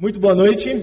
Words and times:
Muito 0.00 0.18
boa 0.18 0.34
noite. 0.34 0.82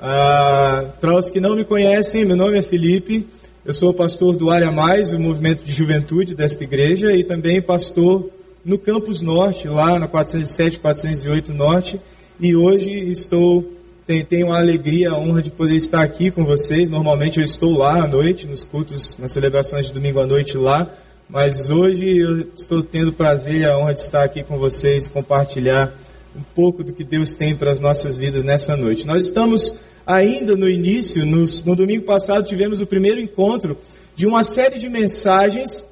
Ah, 0.00 0.86
para 0.98 1.18
os 1.18 1.28
que 1.28 1.38
não 1.38 1.54
me 1.54 1.66
conhecem, 1.66 2.24
meu 2.24 2.34
nome 2.34 2.56
é 2.56 2.62
Felipe. 2.62 3.28
Eu 3.62 3.74
sou 3.74 3.92
pastor 3.92 4.34
do 4.34 4.48
Área 4.48 4.72
Mais, 4.72 5.12
o 5.12 5.20
movimento 5.20 5.62
de 5.62 5.70
juventude 5.70 6.34
desta 6.34 6.64
igreja, 6.64 7.12
e 7.12 7.22
também 7.22 7.60
pastor 7.60 8.30
no 8.64 8.78
Campus 8.78 9.20
Norte, 9.20 9.68
lá 9.68 9.98
na 9.98 10.08
407, 10.08 10.78
408 10.78 11.52
Norte. 11.52 12.00
E 12.40 12.56
hoje 12.56 12.90
estou 12.90 13.70
tenho 14.06 14.50
a 14.50 14.60
alegria, 14.60 15.10
a 15.10 15.18
honra 15.18 15.42
de 15.42 15.50
poder 15.50 15.76
estar 15.76 16.00
aqui 16.00 16.30
com 16.30 16.42
vocês. 16.42 16.88
Normalmente 16.88 17.38
eu 17.38 17.44
estou 17.44 17.76
lá 17.76 18.02
à 18.02 18.06
noite, 18.06 18.46
nos 18.46 18.64
cultos, 18.64 19.18
nas 19.18 19.32
celebrações 19.32 19.88
de 19.88 19.92
domingo 19.92 20.20
à 20.20 20.26
noite 20.26 20.56
lá, 20.56 20.90
mas 21.28 21.68
hoje 21.68 22.16
eu 22.16 22.46
estou 22.56 22.82
tendo 22.82 23.08
o 23.08 23.12
prazer 23.12 23.60
e 23.60 23.66
a 23.66 23.76
honra 23.76 23.92
de 23.92 24.00
estar 24.00 24.24
aqui 24.24 24.42
com 24.42 24.56
vocês, 24.56 25.06
compartilhar 25.06 25.92
um 26.36 26.42
pouco 26.54 26.84
do 26.84 26.92
que 26.92 27.02
Deus 27.02 27.34
tem 27.34 27.56
para 27.56 27.70
as 27.70 27.80
nossas 27.80 28.16
vidas 28.16 28.44
nessa 28.44 28.76
noite. 28.76 29.06
Nós 29.06 29.24
estamos 29.24 29.78
ainda 30.06 30.54
no 30.54 30.68
início, 30.68 31.24
nos, 31.24 31.64
no 31.64 31.74
domingo 31.74 32.04
passado 32.04 32.46
tivemos 32.46 32.80
o 32.80 32.86
primeiro 32.86 33.20
encontro 33.20 33.78
de 34.14 34.26
uma 34.26 34.44
série 34.44 34.78
de 34.78 34.88
mensagens 34.88 35.86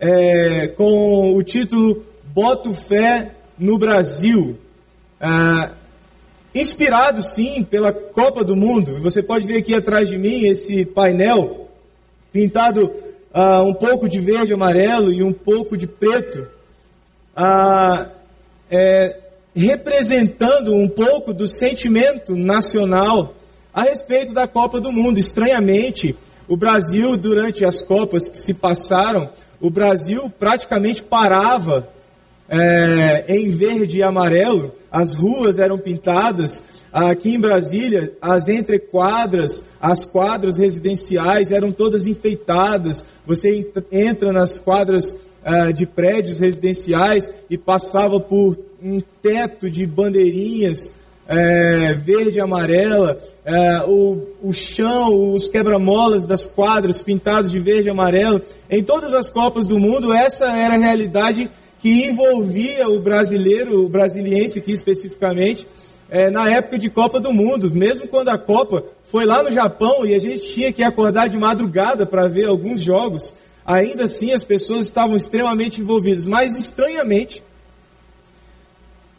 é, 0.00 0.68
com 0.68 1.34
o 1.34 1.42
título 1.42 2.04
Boto 2.34 2.72
Fé 2.72 3.32
no 3.58 3.78
Brasil. 3.78 4.58
Ah, 5.20 5.72
inspirado 6.54 7.22
sim 7.22 7.62
pela 7.62 7.92
Copa 7.92 8.44
do 8.44 8.56
Mundo. 8.56 8.98
Você 9.00 9.22
pode 9.22 9.46
ver 9.46 9.58
aqui 9.58 9.74
atrás 9.74 10.08
de 10.08 10.18
mim 10.18 10.46
esse 10.46 10.84
painel 10.84 11.68
pintado 12.32 12.86
uh, 12.86 13.62
um 13.62 13.74
pouco 13.74 14.08
de 14.08 14.18
verde 14.18 14.52
amarelo 14.52 15.12
e 15.12 15.22
um 15.22 15.32
pouco 15.32 15.76
de 15.76 15.86
preto, 15.86 16.46
uh, 17.36 18.10
é, 18.70 19.20
representando 19.54 20.74
um 20.74 20.88
pouco 20.88 21.32
do 21.32 21.46
sentimento 21.46 22.34
nacional 22.34 23.34
a 23.72 23.82
respeito 23.82 24.32
da 24.32 24.46
Copa 24.46 24.80
do 24.80 24.92
Mundo. 24.92 25.18
Estranhamente, 25.18 26.16
o 26.48 26.56
Brasil, 26.56 27.16
durante 27.16 27.64
as 27.64 27.82
Copas 27.82 28.28
que 28.28 28.38
se 28.38 28.54
passaram, 28.54 29.30
o 29.60 29.70
Brasil 29.70 30.30
praticamente 30.38 31.02
parava 31.02 31.88
é, 32.48 33.24
em 33.28 33.50
verde 33.50 33.98
e 33.98 34.02
amarelo, 34.02 34.74
as 34.90 35.14
ruas 35.14 35.58
eram 35.58 35.78
pintadas. 35.78 36.62
Aqui 36.92 37.34
em 37.34 37.40
Brasília, 37.40 38.12
as 38.20 38.48
entrequadras, 38.48 39.64
as 39.80 40.04
quadras 40.04 40.58
residenciais 40.58 41.50
eram 41.50 41.72
todas 41.72 42.06
enfeitadas. 42.06 43.04
Você 43.26 43.72
entra 43.90 44.32
nas 44.32 44.60
quadras 44.60 45.16
uh, 45.46 45.72
de 45.72 45.86
prédios 45.86 46.40
residenciais 46.40 47.30
e 47.48 47.56
passava 47.56 48.20
por 48.20 48.58
um 48.82 49.00
teto 49.22 49.70
de 49.70 49.86
bandeirinhas 49.86 50.92
é, 51.26 51.92
verde 51.92 52.38
e 52.38 52.40
amarela, 52.40 53.20
é, 53.44 53.82
o, 53.86 54.26
o 54.42 54.52
chão, 54.52 55.32
os 55.32 55.48
quebra-molas 55.48 56.26
das 56.26 56.46
quadras 56.46 57.00
pintados 57.00 57.50
de 57.50 57.60
verde 57.60 57.88
e 57.88 57.90
amarelo. 57.90 58.42
Em 58.68 58.82
todas 58.82 59.14
as 59.14 59.30
Copas 59.30 59.66
do 59.66 59.78
Mundo, 59.78 60.12
essa 60.12 60.46
era 60.56 60.74
a 60.74 60.78
realidade 60.78 61.48
que 61.78 62.06
envolvia 62.06 62.88
o 62.88 63.00
brasileiro, 63.00 63.84
o 63.84 63.88
brasiliense 63.88 64.58
aqui 64.58 64.72
especificamente, 64.72 65.66
é, 66.10 66.28
na 66.30 66.50
época 66.50 66.78
de 66.78 66.90
Copa 66.90 67.20
do 67.20 67.32
Mundo. 67.32 67.70
Mesmo 67.70 68.08
quando 68.08 68.28
a 68.28 68.38
Copa 68.38 68.84
foi 69.04 69.24
lá 69.24 69.42
no 69.42 69.50
Japão 69.50 70.04
e 70.04 70.14
a 70.14 70.18
gente 70.18 70.52
tinha 70.52 70.72
que 70.72 70.82
acordar 70.82 71.28
de 71.28 71.38
madrugada 71.38 72.04
para 72.04 72.28
ver 72.28 72.46
alguns 72.46 72.82
jogos, 72.82 73.34
ainda 73.64 74.04
assim 74.04 74.32
as 74.32 74.44
pessoas 74.44 74.86
estavam 74.86 75.16
extremamente 75.16 75.80
envolvidas. 75.80 76.26
Mas 76.26 76.58
estranhamente, 76.58 77.42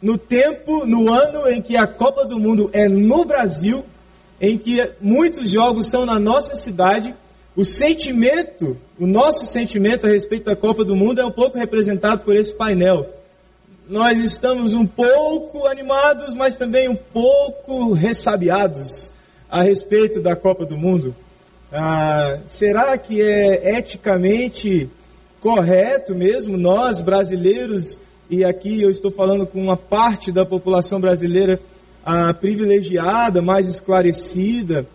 no 0.04 0.18
tempo, 0.18 0.84
no 0.84 1.10
ano 1.10 1.48
em 1.48 1.62
que 1.62 1.78
a 1.78 1.86
Copa 1.86 2.26
do 2.26 2.38
Mundo 2.38 2.68
é 2.74 2.86
no 2.86 3.24
Brasil, 3.24 3.82
em 4.38 4.58
que 4.58 4.86
muitos 5.00 5.48
jogos 5.50 5.86
são 5.86 6.04
na 6.04 6.18
nossa 6.18 6.54
cidade, 6.56 7.14
o 7.56 7.64
sentimento, 7.64 8.76
o 9.00 9.06
nosso 9.06 9.46
sentimento 9.46 10.06
a 10.06 10.10
respeito 10.10 10.44
da 10.44 10.54
Copa 10.54 10.84
do 10.84 10.94
Mundo 10.94 11.22
é 11.22 11.24
um 11.24 11.30
pouco 11.30 11.56
representado 11.56 12.20
por 12.20 12.36
esse 12.36 12.52
painel. 12.52 13.08
Nós 13.88 14.18
estamos 14.18 14.74
um 14.74 14.86
pouco 14.86 15.66
animados, 15.66 16.34
mas 16.34 16.54
também 16.54 16.86
um 16.86 16.96
pouco 16.96 17.94
ressabiados 17.94 19.10
a 19.48 19.62
respeito 19.62 20.20
da 20.20 20.36
Copa 20.36 20.66
do 20.66 20.76
Mundo. 20.76 21.16
Ah, 21.72 22.40
será 22.46 22.98
que 22.98 23.22
é 23.22 23.78
eticamente 23.78 24.90
correto 25.40 26.14
mesmo 26.14 26.58
nós, 26.58 27.00
brasileiros, 27.00 27.98
e 28.30 28.44
aqui 28.44 28.80
eu 28.80 28.90
estou 28.90 29.10
falando 29.10 29.46
com 29.46 29.60
uma 29.60 29.76
parte 29.76 30.32
da 30.32 30.46
população 30.46 31.00
brasileira 31.00 31.60
ah, 32.04 32.32
privilegiada, 32.32 33.42
mais 33.42 33.68
esclarecida, 33.68 34.86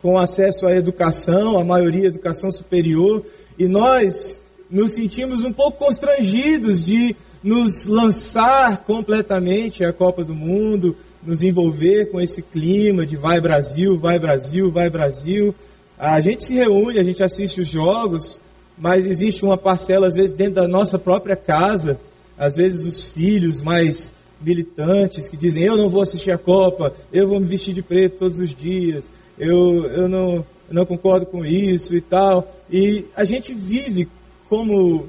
com 0.00 0.18
acesso 0.18 0.66
à 0.66 0.74
educação, 0.74 1.58
a 1.58 1.64
maioria 1.64 2.06
educação 2.06 2.50
superior, 2.50 3.24
e 3.58 3.66
nós 3.66 4.40
nos 4.70 4.94
sentimos 4.94 5.44
um 5.44 5.52
pouco 5.52 5.78
constrangidos 5.78 6.84
de 6.84 7.14
nos 7.42 7.86
lançar 7.86 8.84
completamente 8.84 9.84
à 9.84 9.92
Copa 9.92 10.24
do 10.24 10.34
Mundo, 10.34 10.96
nos 11.22 11.42
envolver 11.42 12.06
com 12.06 12.20
esse 12.20 12.42
clima 12.42 13.04
de 13.04 13.16
vai 13.16 13.40
Brasil, 13.40 13.98
vai 13.98 14.18
Brasil, 14.18 14.70
vai 14.70 14.88
Brasil. 14.88 15.54
A 15.98 16.20
gente 16.20 16.44
se 16.44 16.54
reúne, 16.54 16.98
a 16.98 17.02
gente 17.02 17.22
assiste 17.22 17.60
os 17.60 17.68
jogos, 17.68 18.40
mas 18.78 19.06
existe 19.06 19.44
uma 19.44 19.56
parcela, 19.56 20.06
às 20.06 20.14
vezes, 20.14 20.32
dentro 20.32 20.54
da 20.54 20.68
nossa 20.68 20.98
própria 20.98 21.36
casa, 21.36 22.00
às 22.38 22.56
vezes 22.56 22.84
os 22.84 23.06
filhos 23.06 23.60
mais 23.60 24.14
militantes 24.40 25.28
que 25.28 25.36
dizem: 25.36 25.64
Eu 25.64 25.76
não 25.76 25.88
vou 25.88 26.02
assistir 26.02 26.30
a 26.30 26.38
Copa, 26.38 26.94
eu 27.12 27.28
vou 27.28 27.40
me 27.40 27.46
vestir 27.46 27.74
de 27.74 27.82
preto 27.82 28.18
todos 28.18 28.38
os 28.38 28.54
dias, 28.54 29.10
eu, 29.38 29.86
eu 29.86 30.08
não, 30.08 30.44
não 30.70 30.84
concordo 30.84 31.26
com 31.26 31.44
isso 31.44 31.94
e 31.94 32.00
tal. 32.00 32.50
E 32.70 33.04
a 33.14 33.24
gente 33.24 33.54
vive 33.54 34.08
como, 34.48 35.08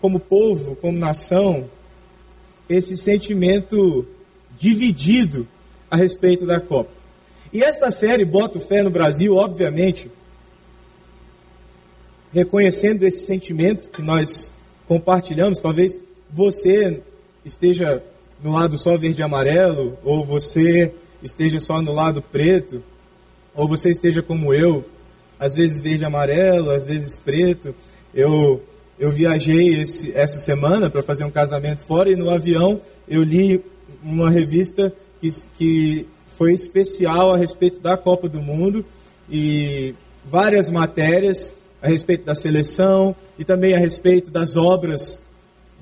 como 0.00 0.20
povo, 0.20 0.76
como 0.76 0.98
nação, 0.98 1.68
esse 2.68 2.96
sentimento 2.96 4.06
dividido 4.58 5.46
a 5.90 5.96
respeito 5.96 6.46
da 6.46 6.60
Copa. 6.60 6.90
E 7.52 7.62
esta 7.62 7.90
série, 7.90 8.24
Bota 8.24 8.58
Fé 8.58 8.82
no 8.82 8.90
Brasil, 8.90 9.36
obviamente, 9.36 10.10
reconhecendo 12.32 13.04
esse 13.04 13.24
sentimento 13.24 13.88
que 13.88 14.02
nós 14.02 14.52
compartilhamos, 14.86 15.58
talvez 15.58 16.00
você 16.30 17.02
esteja 17.44 18.02
no 18.42 18.52
lado 18.52 18.76
só 18.76 18.96
verde 18.96 19.20
e 19.20 19.24
amarelo, 19.24 19.98
ou 20.04 20.24
você 20.24 20.92
esteja 21.22 21.60
só 21.60 21.80
no 21.80 21.92
lado 21.92 22.20
preto, 22.20 22.82
ou 23.54 23.66
você 23.66 23.90
esteja 23.90 24.22
como 24.22 24.52
eu, 24.52 24.84
às 25.38 25.54
vezes 25.54 25.80
verde 25.80 26.02
e 26.02 26.06
amarelo, 26.06 26.70
às 26.70 26.84
vezes 26.84 27.16
preto. 27.16 27.74
Eu, 28.14 28.62
eu 28.98 29.10
viajei 29.10 29.80
esse, 29.80 30.12
essa 30.14 30.38
semana 30.38 30.90
para 30.90 31.02
fazer 31.02 31.24
um 31.24 31.30
casamento 31.30 31.82
fora 31.82 32.10
e 32.10 32.16
no 32.16 32.30
avião 32.30 32.80
eu 33.08 33.22
li 33.22 33.64
uma 34.02 34.30
revista 34.30 34.92
que, 35.20 35.28
que 35.56 36.06
foi 36.36 36.52
especial 36.52 37.32
a 37.32 37.36
respeito 37.36 37.80
da 37.80 37.96
Copa 37.96 38.28
do 38.28 38.42
Mundo 38.42 38.84
e 39.30 39.94
várias 40.24 40.70
matérias 40.70 41.54
a 41.80 41.88
respeito 41.88 42.24
da 42.24 42.34
seleção 42.34 43.14
e 43.38 43.44
também 43.44 43.74
a 43.74 43.78
respeito 43.78 44.30
das 44.30 44.56
obras 44.56 45.20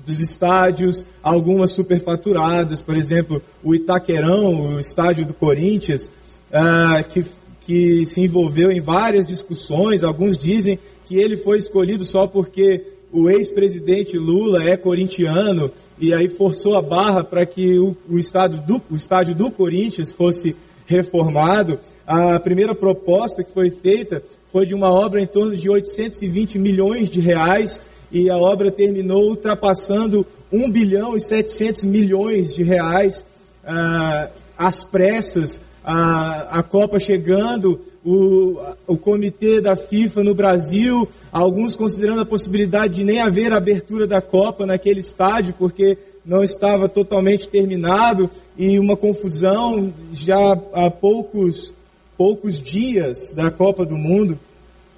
dos 0.05 0.19
estádios, 0.19 1.05
algumas 1.23 1.71
superfaturadas, 1.71 2.81
por 2.81 2.95
exemplo, 2.95 3.41
o 3.63 3.73
Itaquerão, 3.73 4.75
o 4.75 4.79
estádio 4.79 5.25
do 5.25 5.33
Corinthians, 5.33 6.11
uh, 6.51 7.07
que 7.09 7.25
que 7.65 8.05
se 8.05 8.21
envolveu 8.21 8.71
em 8.71 8.79
várias 8.79 9.25
discussões. 9.25 10.03
Alguns 10.03 10.37
dizem 10.37 10.77
que 11.03 11.17
ele 11.17 11.35
foi 11.35 11.57
escolhido 11.57 12.05
só 12.05 12.27
porque 12.27 12.85
o 13.11 13.29
ex-presidente 13.29 14.17
Lula 14.17 14.63
é 14.63 14.77
corintiano 14.77 15.71
e 15.99 16.13
aí 16.13 16.27
forçou 16.27 16.75
a 16.75 16.81
barra 16.81 17.23
para 17.23 17.45
que 17.45 17.79
o, 17.79 17.97
o, 18.07 18.19
estádio 18.19 18.61
do, 18.61 18.81
o 18.91 18.95
estádio 18.95 19.33
do 19.33 19.49
Corinthians 19.49 20.11
fosse 20.11 20.55
reformado. 20.85 21.79
A 22.05 22.39
primeira 22.39 22.75
proposta 22.75 23.43
que 23.43 23.51
foi 23.51 23.71
feita 23.71 24.21
foi 24.45 24.65
de 24.65 24.75
uma 24.75 24.91
obra 24.91 25.19
em 25.19 25.25
torno 25.25 25.55
de 25.55 25.67
820 25.67 26.59
milhões 26.59 27.09
de 27.09 27.19
reais 27.19 27.81
e 28.11 28.29
a 28.29 28.37
obra 28.37 28.71
terminou 28.71 29.29
ultrapassando 29.29 30.25
1 30.51 30.69
bilhão 30.71 31.15
e 31.15 31.21
700 31.21 31.83
milhões 31.83 32.53
de 32.53 32.63
reais 32.63 33.25
ah, 33.65 34.29
às 34.57 34.83
pressas 34.83 35.61
a, 35.85 36.59
a 36.59 36.63
Copa 36.63 36.97
chegando, 36.97 37.79
o, 38.03 38.59
o 38.87 38.97
comitê 38.97 39.61
da 39.61 39.75
FIFA 39.75 40.23
no 40.23 40.33
Brasil, 40.33 41.07
alguns 41.31 41.75
considerando 41.75 42.21
a 42.21 42.25
possibilidade 42.25 42.95
de 42.95 43.03
nem 43.03 43.21
haver 43.21 43.53
abertura 43.53 44.07
da 44.07 44.19
Copa 44.19 44.65
naquele 44.65 44.99
estádio, 44.99 45.53
porque 45.59 45.95
não 46.25 46.43
estava 46.43 46.89
totalmente 46.89 47.47
terminado, 47.47 48.29
e 48.57 48.79
uma 48.79 48.97
confusão 48.97 49.93
já 50.11 50.53
há 50.73 50.89
poucos, 50.89 51.71
poucos 52.17 52.59
dias 52.59 53.33
da 53.33 53.51
Copa 53.51 53.85
do 53.85 53.95
Mundo. 53.95 54.39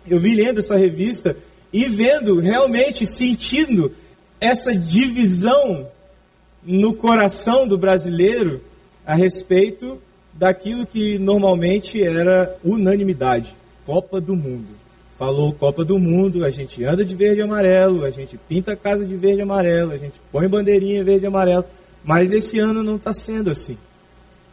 Eu 0.09 0.19
vi 0.19 0.35
lendo 0.35 0.61
essa 0.61 0.77
revista 0.77 1.35
e 1.71 1.85
vendo, 1.85 2.39
realmente 2.39 3.05
sentindo 3.05 3.91
essa 4.39 4.75
divisão 4.75 5.87
no 6.63 6.93
coração 6.93 7.67
do 7.67 7.77
brasileiro 7.77 8.61
a 9.05 9.15
respeito 9.15 10.01
daquilo 10.33 10.85
que 10.85 11.17
normalmente 11.17 12.01
era 12.01 12.55
unanimidade: 12.63 13.55
Copa 13.85 14.19
do 14.21 14.35
Mundo. 14.35 14.75
Falou 15.17 15.51
Copa 15.51 15.83
do 15.83 15.97
Mundo, 15.97 16.45
a 16.45 16.51
gente 16.51 16.83
anda 16.83 17.03
de 17.03 17.15
verde 17.15 17.39
e 17.39 17.43
amarelo, 17.43 18.05
a 18.05 18.11
gente 18.11 18.37
pinta 18.37 18.73
a 18.73 18.75
casa 18.75 19.03
de 19.03 19.15
verde 19.15 19.39
e 19.39 19.41
amarelo, 19.41 19.91
a 19.91 19.97
gente 19.97 20.21
põe 20.31 20.47
bandeirinha 20.47 21.03
verde 21.03 21.25
e 21.25 21.27
amarelo. 21.27 21.65
Mas 22.03 22.31
esse 22.31 22.59
ano 22.59 22.83
não 22.83 22.97
está 22.97 23.13
sendo 23.13 23.49
assim. 23.49 23.77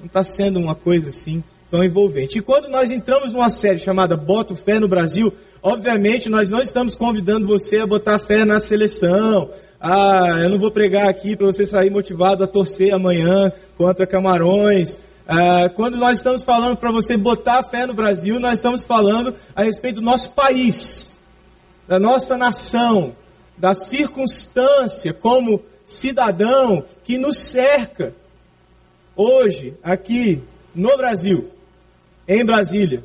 Não 0.01 0.07
está 0.07 0.25
sendo 0.25 0.59
uma 0.59 0.75
coisa 0.75 1.11
assim 1.11 1.45
tão 1.75 1.83
envolvente. 1.83 2.39
E 2.39 2.41
quando 2.41 2.69
nós 2.69 2.93
entramos 2.93 3.33
numa 3.33 3.51
série 3.51 3.81
chamada 3.81 4.17
Boto 4.17 4.55
Fé 4.55 4.79
no 4.79 4.87
Brasil, 4.87 5.35
obviamente 5.61 6.29
nós 6.29 6.49
não 6.49 6.61
estamos 6.63 6.95
convidando 6.95 7.49
você 7.49 7.79
a 7.79 7.87
botar 7.87 8.17
fé 8.17 8.45
na 8.45 8.61
seleção. 8.61 9.51
Ah, 9.81 10.39
eu 10.41 10.51
não 10.51 10.57
vou 10.57 10.71
pregar 10.71 11.09
aqui 11.09 11.35
para 11.35 11.47
você 11.47 11.67
sair 11.67 11.91
motivado 11.91 12.45
a 12.45 12.47
torcer 12.47 12.95
amanhã 12.95 13.53
contra 13.77 14.07
Camarões. 14.07 15.01
Ah, 15.27 15.69
quando 15.75 15.97
nós 15.97 16.19
estamos 16.19 16.45
falando 16.45 16.77
para 16.77 16.93
você 16.93 17.17
botar 17.17 17.65
fé 17.65 17.87
no 17.87 17.93
Brasil, 17.93 18.39
nós 18.39 18.61
estamos 18.61 18.85
falando 18.85 19.35
a 19.57 19.65
respeito 19.65 19.97
do 19.97 20.03
nosso 20.03 20.31
país, 20.31 21.19
da 21.89 21.99
nossa 21.99 22.39
nação, 22.39 23.17
da 23.59 23.75
circunstância 23.75 25.13
como 25.13 25.61
cidadão 25.85 26.85
que 27.03 27.19
nos 27.19 27.37
cerca 27.39 28.15
hoje, 29.17 29.75
aqui 29.83 30.41
no 30.73 30.97
Brasil, 30.97 31.51
em 32.27 32.45
Brasília. 32.45 33.05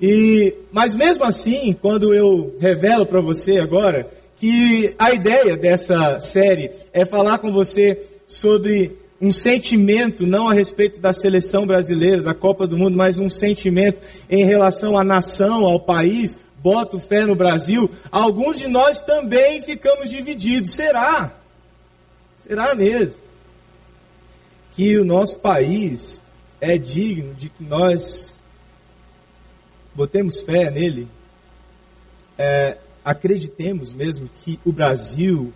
E, 0.00 0.54
mas 0.72 0.94
mesmo 0.94 1.24
assim, 1.24 1.72
quando 1.80 2.12
eu 2.12 2.56
revelo 2.58 3.06
para 3.06 3.20
você 3.20 3.58
agora 3.58 4.10
que 4.36 4.94
a 4.98 5.12
ideia 5.12 5.56
dessa 5.56 6.20
série 6.20 6.70
é 6.92 7.04
falar 7.04 7.38
com 7.38 7.52
você 7.52 8.00
sobre 8.26 8.98
um 9.20 9.30
sentimento, 9.30 10.26
não 10.26 10.48
a 10.48 10.52
respeito 10.52 11.00
da 11.00 11.12
seleção 11.12 11.64
brasileira, 11.64 12.20
da 12.20 12.34
Copa 12.34 12.66
do 12.66 12.76
Mundo, 12.76 12.96
mas 12.96 13.20
um 13.20 13.28
sentimento 13.28 14.00
em 14.28 14.44
relação 14.44 14.98
à 14.98 15.04
nação, 15.04 15.64
ao 15.64 15.78
país, 15.78 16.40
boto 16.58 16.98
fé 16.98 17.24
no 17.24 17.36
Brasil, 17.36 17.88
alguns 18.10 18.58
de 18.58 18.66
nós 18.66 19.00
também 19.00 19.62
ficamos 19.62 20.10
divididos. 20.10 20.74
Será? 20.74 21.32
Será 22.36 22.74
mesmo? 22.74 23.20
Que 24.72 24.98
o 24.98 25.04
nosso 25.04 25.38
país 25.38 26.21
é 26.62 26.78
digno 26.78 27.34
de 27.34 27.50
que 27.50 27.62
nós 27.62 28.40
botemos 29.94 30.40
fé 30.40 30.70
nele? 30.70 31.06
É, 32.38 32.78
acreditemos 33.04 33.92
mesmo 33.92 34.30
que 34.34 34.58
o 34.64 34.72
Brasil, 34.72 35.52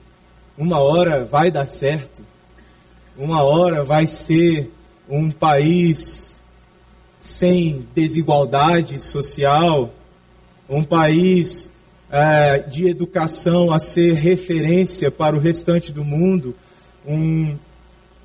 uma 0.58 0.78
hora 0.80 1.24
vai 1.24 1.50
dar 1.50 1.66
certo? 1.66 2.22
uma 3.18 3.42
hora 3.42 3.82
vai 3.82 4.06
ser 4.06 4.70
um 5.08 5.30
país 5.30 6.38
sem 7.18 7.86
desigualdade 7.94 9.00
social, 9.00 9.92
um 10.68 10.84
país 10.84 11.70
é, 12.10 12.58
de 12.58 12.88
educação 12.88 13.72
a 13.72 13.78
ser 13.78 14.14
referência 14.14 15.10
para 15.10 15.34
o 15.34 15.40
restante 15.40 15.92
do 15.92 16.04
mundo, 16.04 16.54
um, 17.06 17.56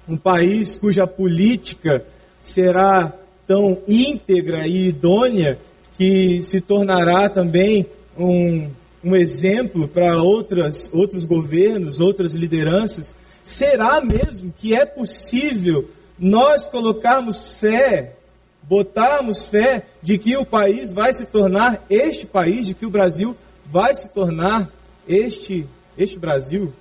um 0.07 0.17
país 0.17 0.75
cuja 0.75 1.07
política 1.07 2.05
será 2.41 3.13
tão 3.47 3.77
íntegra 3.87 4.67
e 4.67 4.87
idônea 4.87 5.59
que 5.97 6.41
se 6.41 6.59
tornará 6.59 7.29
também 7.29 7.85
um, 8.17 8.69
um 9.03 9.15
exemplo 9.15 9.87
para 9.87 10.21
outros 10.21 11.25
governos, 11.25 11.99
outras 11.99 12.33
lideranças. 12.33 13.15
Será 13.43 14.01
mesmo 14.01 14.53
que 14.57 14.75
é 14.75 14.85
possível 14.85 15.87
nós 16.17 16.67
colocarmos 16.67 17.57
fé, 17.59 18.15
botarmos 18.63 19.47
fé 19.47 19.85
de 20.01 20.17
que 20.17 20.37
o 20.37 20.45
país 20.45 20.91
vai 20.91 21.13
se 21.13 21.27
tornar 21.27 21.85
este 21.89 22.25
país, 22.25 22.67
de 22.67 22.73
que 22.73 22.85
o 22.85 22.91
Brasil 22.91 23.35
vai 23.65 23.93
se 23.95 24.09
tornar 24.09 24.71
este, 25.07 25.67
este 25.97 26.19
Brasil 26.19 26.73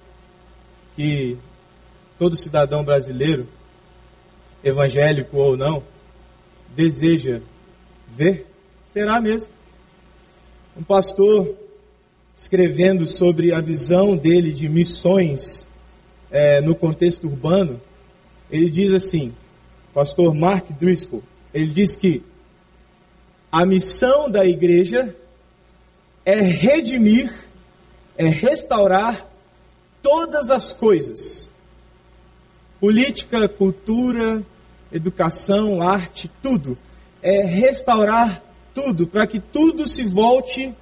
que 0.95 1.39
todo 2.19 2.37
cidadão 2.37 2.85
brasileiro, 2.85 3.49
evangélico 4.63 5.37
ou 5.37 5.57
não, 5.57 5.83
deseja 6.75 7.41
ver? 8.09 8.47
Será 8.87 9.21
mesmo? 9.21 9.53
Um 10.77 10.83
pastor 10.83 11.57
escrevendo 12.37 13.07
sobre 13.07 13.53
a 13.53 13.61
visão 13.61 14.17
dele 14.17 14.53
de 14.53 14.69
missões 14.69 15.67
é, 16.31 16.61
no 16.61 16.75
contexto 16.75 17.27
urbano, 17.27 17.81
ele 18.51 18.71
diz 18.71 18.93
assim, 18.93 19.35
pastor 19.93 20.35
Mark 20.35 20.71
Driscoll, 20.79 21.23
ele 21.53 21.67
diz 21.67 21.97
que 21.97 22.23
a 23.53 23.67
missão 23.67 24.31
da 24.31 24.45
igreja 24.47 25.15
é 26.25 26.41
redimir, 26.41 27.33
é 28.17 28.29
restaurar 28.29 29.29
todas 30.01 30.51
as 30.51 30.73
coisas. 30.73 31.51
Política, 32.81 33.49
cultura, 33.49 34.43
educação, 34.93 35.83
arte, 35.83 36.31
tudo. 36.43 36.77
É 37.23 37.45
restaurar 37.45 38.43
tudo, 38.75 39.07
para 39.07 39.27
que 39.27 39.39
tudo 39.39 39.87
se 39.87 40.05
volte 40.05 40.75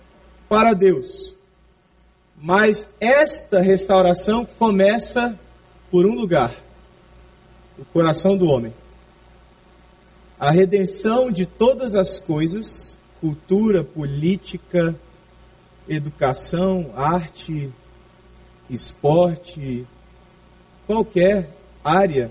para 0.48 0.72
Deus. 0.72 1.36
Mas 2.40 2.90
esta 3.00 3.60
restauração 3.60 4.44
começa 4.44 5.38
por 5.90 6.06
um 6.06 6.14
lugar: 6.14 6.54
o 7.78 7.84
coração 7.84 8.36
do 8.36 8.46
homem. 8.46 8.72
A 10.38 10.52
redenção 10.52 11.32
de 11.32 11.44
todas 11.44 11.96
as 11.96 12.20
coisas, 12.20 12.96
cultura, 13.20 13.82
política, 13.82 14.94
educação, 15.88 16.92
arte, 16.94 17.72
esporte, 18.70 19.84
qualquer 20.86 21.50
área, 21.82 22.30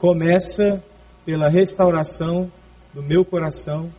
começa 0.00 0.82
pela 1.26 1.48
restauração 1.48 2.50
do 2.92 3.02
meu 3.02 3.22
coração, 3.22 3.92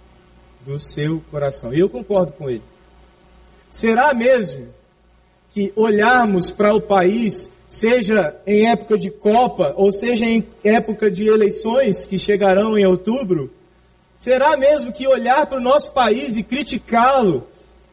do 0.66 0.80
seu 0.80 1.24
coração. 1.30 1.74
E 1.74 1.80
eu 1.80 1.90
concordo 1.90 2.34
com 2.34 2.50
ele. 2.50 2.64
Será 3.70 4.14
mesmo 4.14 4.68
que 5.54 5.72
olharmos 5.76 6.50
para 6.50 6.74
o 6.74 6.82
país, 6.82 7.52
seja 7.68 8.36
em 8.48 8.70
época 8.70 8.98
de 8.98 9.12
Copa, 9.12 9.74
ou 9.78 9.94
seja 9.94 10.26
em 10.26 10.46
época 10.64 11.10
de 11.10 11.28
eleições 11.28 12.06
que 12.06 12.18
chegarão 12.18 12.78
em 12.78 12.86
outubro, 12.86 13.54
será 14.18 14.58
mesmo 14.58 14.92
que 14.92 15.08
olhar 15.08 15.46
para 15.46 15.60
o 15.60 15.62
nosso 15.62 15.92
país 15.92 16.36
e 16.36 16.44
criticá-lo, 16.44 17.48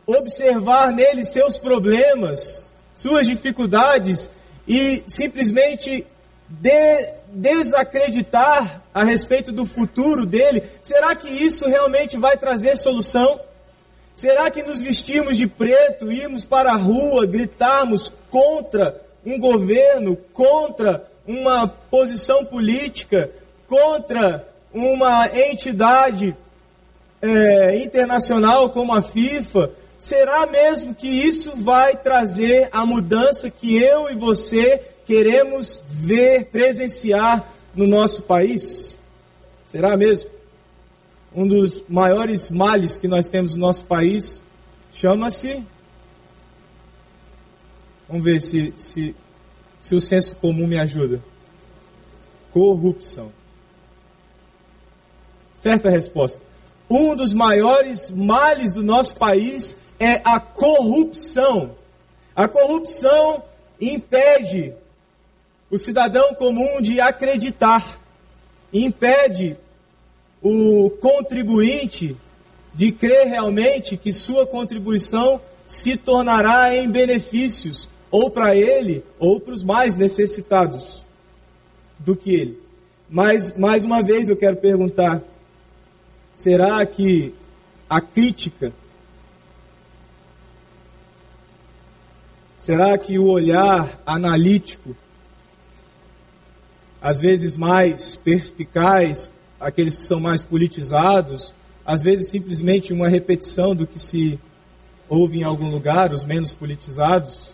observar 0.07 0.93
nele 0.93 1.27
seus 1.27 1.59
problemas, 1.59 2.71
suas 2.95 3.27
dificuldades 3.27 4.31
e 4.67 5.03
simplesmente 5.07 6.07
de, 6.49 7.19
desacreditar 7.33 8.83
a 8.93 9.05
respeito 9.05 9.53
do 9.53 9.67
futuro 9.67 10.25
dele, 10.25 10.63
será 10.83 11.15
que 11.15 11.29
isso 11.29 11.69
realmente 11.69 12.17
vai 12.17 12.37
trazer 12.37 12.77
solução? 12.77 13.41
Será 14.15 14.51
que 14.51 14.63
nos 14.63 14.81
vestirmos 14.81 15.37
de 15.37 15.47
preto, 15.47 16.11
irmos 16.11 16.45
para 16.45 16.73
a 16.73 16.77
rua, 16.77 17.27
gritarmos 17.27 18.13
contra 18.31 19.01
um 19.25 19.39
governo, 19.39 20.17
contra 20.33 21.07
uma 21.27 21.69
posição 21.69 22.45
política, 22.45 23.31
contra 23.67 24.49
uma 24.73 25.29
entidade 25.29 26.37
é, 27.21 27.79
internacional 27.79 28.71
como 28.71 28.95
a 28.95 29.03
FIFA, 29.03 29.71
será 29.99 30.47
mesmo 30.47 30.95
que 30.95 31.07
isso 31.07 31.57
vai 31.63 31.97
trazer 31.97 32.69
a 32.73 32.87
mudança 32.87 33.51
que 33.51 33.77
eu 33.77 34.11
e 34.11 34.15
você 34.15 34.81
queremos 35.09 35.83
ver, 35.89 36.45
presenciar 36.53 37.53
no 37.75 37.89
nosso 37.89 38.23
país? 38.23 38.97
Será 39.67 39.97
mesmo? 39.97 40.39
um 41.35 41.47
dos 41.47 41.85
maiores 41.89 42.51
males 42.51 42.97
que 42.97 43.07
nós 43.07 43.29
temos 43.29 43.55
no 43.55 43.61
nosso 43.61 43.85
país 43.85 44.43
chama-se. 44.93 45.65
Vamos 48.09 48.25
ver 48.25 48.41
se, 48.41 48.73
se, 48.77 49.15
se 49.81 49.95
o 49.95 50.01
senso 50.01 50.37
comum 50.37 50.67
me 50.67 50.79
ajuda. 50.79 51.23
Corrupção. 52.51 53.31
Certa 55.55 55.91
resposta. 55.91 56.43
Um 56.89 57.15
dos 57.15 57.35
maiores 57.35 58.11
males 58.11 58.73
do 58.73 58.83
nosso 58.83 59.15
país 59.17 59.79
é 60.01 60.23
a 60.25 60.41
corrupção. 60.41 61.77
A 62.35 62.49
corrupção 62.49 63.43
impede 63.79 64.75
o 65.71 65.79
cidadão 65.79 66.35
comum 66.35 66.81
de 66.81 67.01
acreditar, 67.01 68.01
impede 68.73 69.57
o 70.43 70.91
contribuinte 71.01 72.17
de 72.75 72.93
crer 72.93 73.27
realmente 73.27 73.97
que 73.97 74.13
sua 74.13 74.47
contribuição 74.47 75.41
se 75.67 75.97
tornará 75.97 76.75
em 76.75 76.91
benefícios, 76.91 77.89
ou 78.11 78.31
para 78.31 78.57
ele, 78.57 79.05
ou 79.19 79.39
para 79.39 79.53
os 79.53 79.65
mais 79.65 79.97
necessitados 79.97 81.05
do 81.99 82.17
que 82.17 82.35
ele. 82.35 82.59
Mas, 83.11 83.57
mais 83.59 83.85
uma 83.85 84.03
vez, 84.03 84.29
eu 84.29 84.37
quero 84.37 84.57
perguntar: 84.57 85.23
será 86.35 86.85
que 86.87 87.35
a 87.89 88.01
crítica, 88.01 88.73
será 92.59 92.97
que 92.97 93.19
o 93.19 93.27
olhar 93.27 94.01
analítico, 94.07 94.97
às 97.01 97.21
vezes 97.21 97.57
mais 97.57 98.17
perspicaz, 98.17 99.31
aqueles 99.59 99.97
que 99.97 100.03
são 100.03 100.21
mais 100.21 100.45
politizados, 100.45 101.55
às 101.85 102.03
vezes 102.03 102.29
simplesmente 102.29 102.93
uma 102.93 103.09
repetição 103.09 103.75
do 103.75 103.87
que 103.87 103.99
se 103.99 104.39
ouve 105.09 105.41
em 105.41 105.45
algum 105.45 105.71
lugar, 105.71 106.13
os 106.13 106.25
menos 106.25 106.53
politizados? 106.53 107.53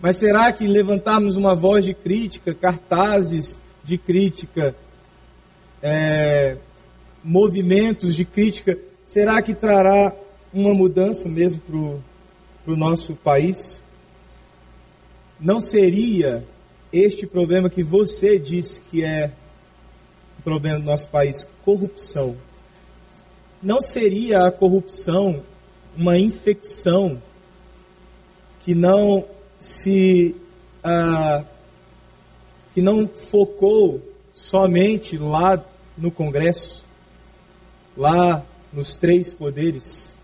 Mas 0.00 0.16
será 0.16 0.52
que 0.52 0.66
levantarmos 0.66 1.36
uma 1.36 1.54
voz 1.54 1.84
de 1.84 1.94
crítica, 1.94 2.52
cartazes 2.52 3.60
de 3.84 3.96
crítica, 3.96 4.74
é, 5.82 6.56
movimentos 7.22 8.14
de 8.14 8.24
crítica, 8.24 8.78
será 9.04 9.40
que 9.40 9.54
trará 9.54 10.14
uma 10.52 10.74
mudança 10.74 11.28
mesmo 11.28 11.62
para 12.64 12.72
o 12.72 12.76
nosso 12.76 13.14
país? 13.14 13.80
Não 15.40 15.60
seria 15.60 16.44
este 16.92 17.26
problema 17.26 17.70
que 17.70 17.82
você 17.82 18.38
disse 18.38 18.82
que 18.82 19.04
é 19.04 19.32
o 20.38 20.42
problema 20.42 20.78
do 20.78 20.84
nosso 20.84 21.10
país, 21.10 21.46
corrupção. 21.64 22.36
Não 23.62 23.80
seria 23.80 24.46
a 24.46 24.52
corrupção 24.52 25.42
uma 25.96 26.18
infecção 26.18 27.22
que 28.60 28.74
não 28.74 29.24
se 29.58 30.34
ah, 30.82 31.44
que 32.74 32.82
não 32.82 33.06
focou 33.06 34.00
somente 34.32 35.18
lá 35.18 35.64
no 35.96 36.10
Congresso, 36.10 36.84
lá 37.96 38.44
nos 38.72 38.96
três 38.96 39.34
poderes? 39.34 40.14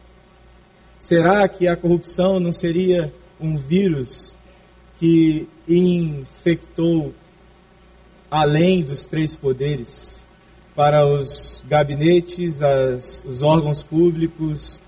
Será 0.98 1.48
que 1.48 1.68
a 1.68 1.76
corrupção 1.76 2.40
não 2.40 2.52
seria 2.52 3.12
um 3.40 3.56
vírus 3.56 4.37
que 4.98 5.48
infectou 5.66 7.14
além 8.30 8.82
dos 8.82 9.04
três 9.04 9.36
poderes 9.36 10.22
para 10.74 11.06
os 11.06 11.64
gabinetes, 11.66 12.62
as, 12.62 13.24
os 13.26 13.42
órgãos 13.42 13.82
públicos, 13.82 14.80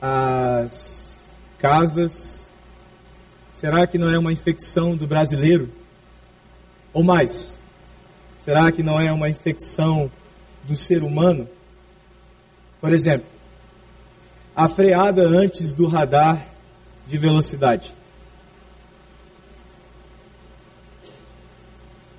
as 0.00 1.28
casas? 1.58 2.50
Será 3.52 3.86
que 3.86 3.98
não 3.98 4.10
é 4.10 4.18
uma 4.18 4.32
infecção 4.32 4.96
do 4.96 5.06
brasileiro? 5.06 5.70
Ou 6.92 7.02
mais, 7.02 7.58
será 8.38 8.70
que 8.72 8.82
não 8.82 9.00
é 9.00 9.12
uma 9.12 9.28
infecção 9.28 10.10
do 10.64 10.74
ser 10.74 11.02
humano? 11.02 11.48
Por 12.80 12.92
exemplo, 12.92 13.28
a 14.54 14.68
freada 14.68 15.22
antes 15.22 15.72
do 15.72 15.86
radar 15.86 16.42
de 17.06 17.18
velocidade. 17.18 17.97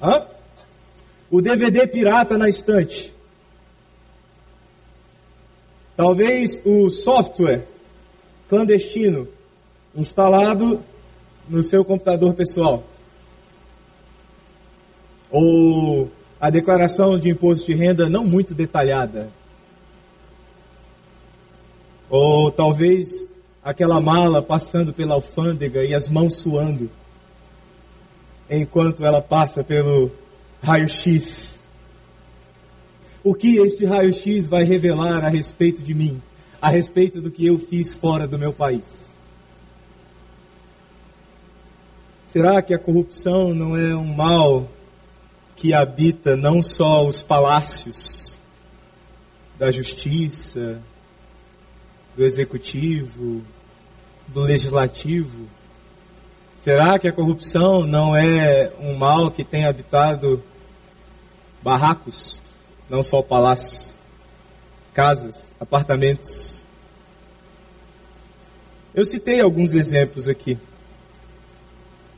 Hã? 0.02 0.26
O 1.30 1.42
DVD 1.42 1.86
pirata 1.88 2.38
na 2.38 2.50
estante. 2.50 3.14
Talvez 5.96 6.62
o 6.66 6.90
software 6.90 7.68
clandestino 8.48 9.28
instalado 9.94 10.84
no 11.48 11.62
seu 11.62 11.84
computador 11.84 12.34
pessoal. 12.34 12.84
Ou 15.30 16.10
a 16.40 16.50
declaração 16.50 17.20
de 17.20 17.30
imposto 17.30 17.68
de 17.68 17.74
renda 17.74 18.08
não 18.08 18.24
muito 18.24 18.56
detalhada. 18.56 19.30
Ou 22.10 22.50
talvez 22.50 23.30
aquela 23.64 24.00
mala 24.00 24.42
passando 24.42 24.94
pela 24.94 25.16
alfândega 25.16 25.84
e 25.84 25.94
as 25.94 26.08
mãos 26.10 26.36
suando 26.36 26.90
enquanto 28.50 29.06
ela 29.06 29.22
passa 29.22 29.64
pelo 29.64 30.12
raio-x. 30.62 31.60
O 33.24 33.36
que 33.36 33.58
este 33.58 33.86
raio-x 33.86 34.48
vai 34.48 34.64
revelar 34.64 35.24
a 35.24 35.30
respeito 35.30 35.84
de 35.84 35.94
mim, 35.94 36.22
a 36.62 36.70
respeito 36.70 37.22
do 37.22 37.30
que 37.30 37.46
eu 37.46 37.60
fiz 37.60 37.94
fora 37.94 38.28
do 38.28 38.40
meu 38.40 38.54
país? 38.54 39.10
Será 42.24 42.62
que 42.62 42.74
a 42.74 42.80
corrupção 42.80 43.54
não 43.56 43.76
é 43.76 43.96
um 43.96 44.14
mal 44.14 44.70
que 45.56 45.74
habita 45.74 46.36
não 46.36 46.62
só 46.62 47.06
os 47.06 47.24
palácios 47.24 48.40
da 49.58 49.72
justiça, 49.72 50.82
do 52.16 52.24
executivo, 52.24 53.44
do 54.28 54.42
legislativo? 54.42 55.48
Será 56.62 57.00
que 57.00 57.08
a 57.08 57.14
corrupção 57.14 57.86
não 57.86 58.14
é 58.14 58.70
um 58.82 58.94
mal 58.96 59.32
que 59.32 59.46
tem 59.46 59.66
habitado 59.66 60.44
barracos, 61.62 62.42
não 62.90 63.02
só 63.02 63.22
palácios, 63.22 63.96
casas, 64.94 65.54
apartamentos? 65.58 66.66
Eu 68.94 69.06
citei 69.06 69.40
alguns 69.40 69.74
exemplos 69.74 70.28
aqui. 70.28 70.60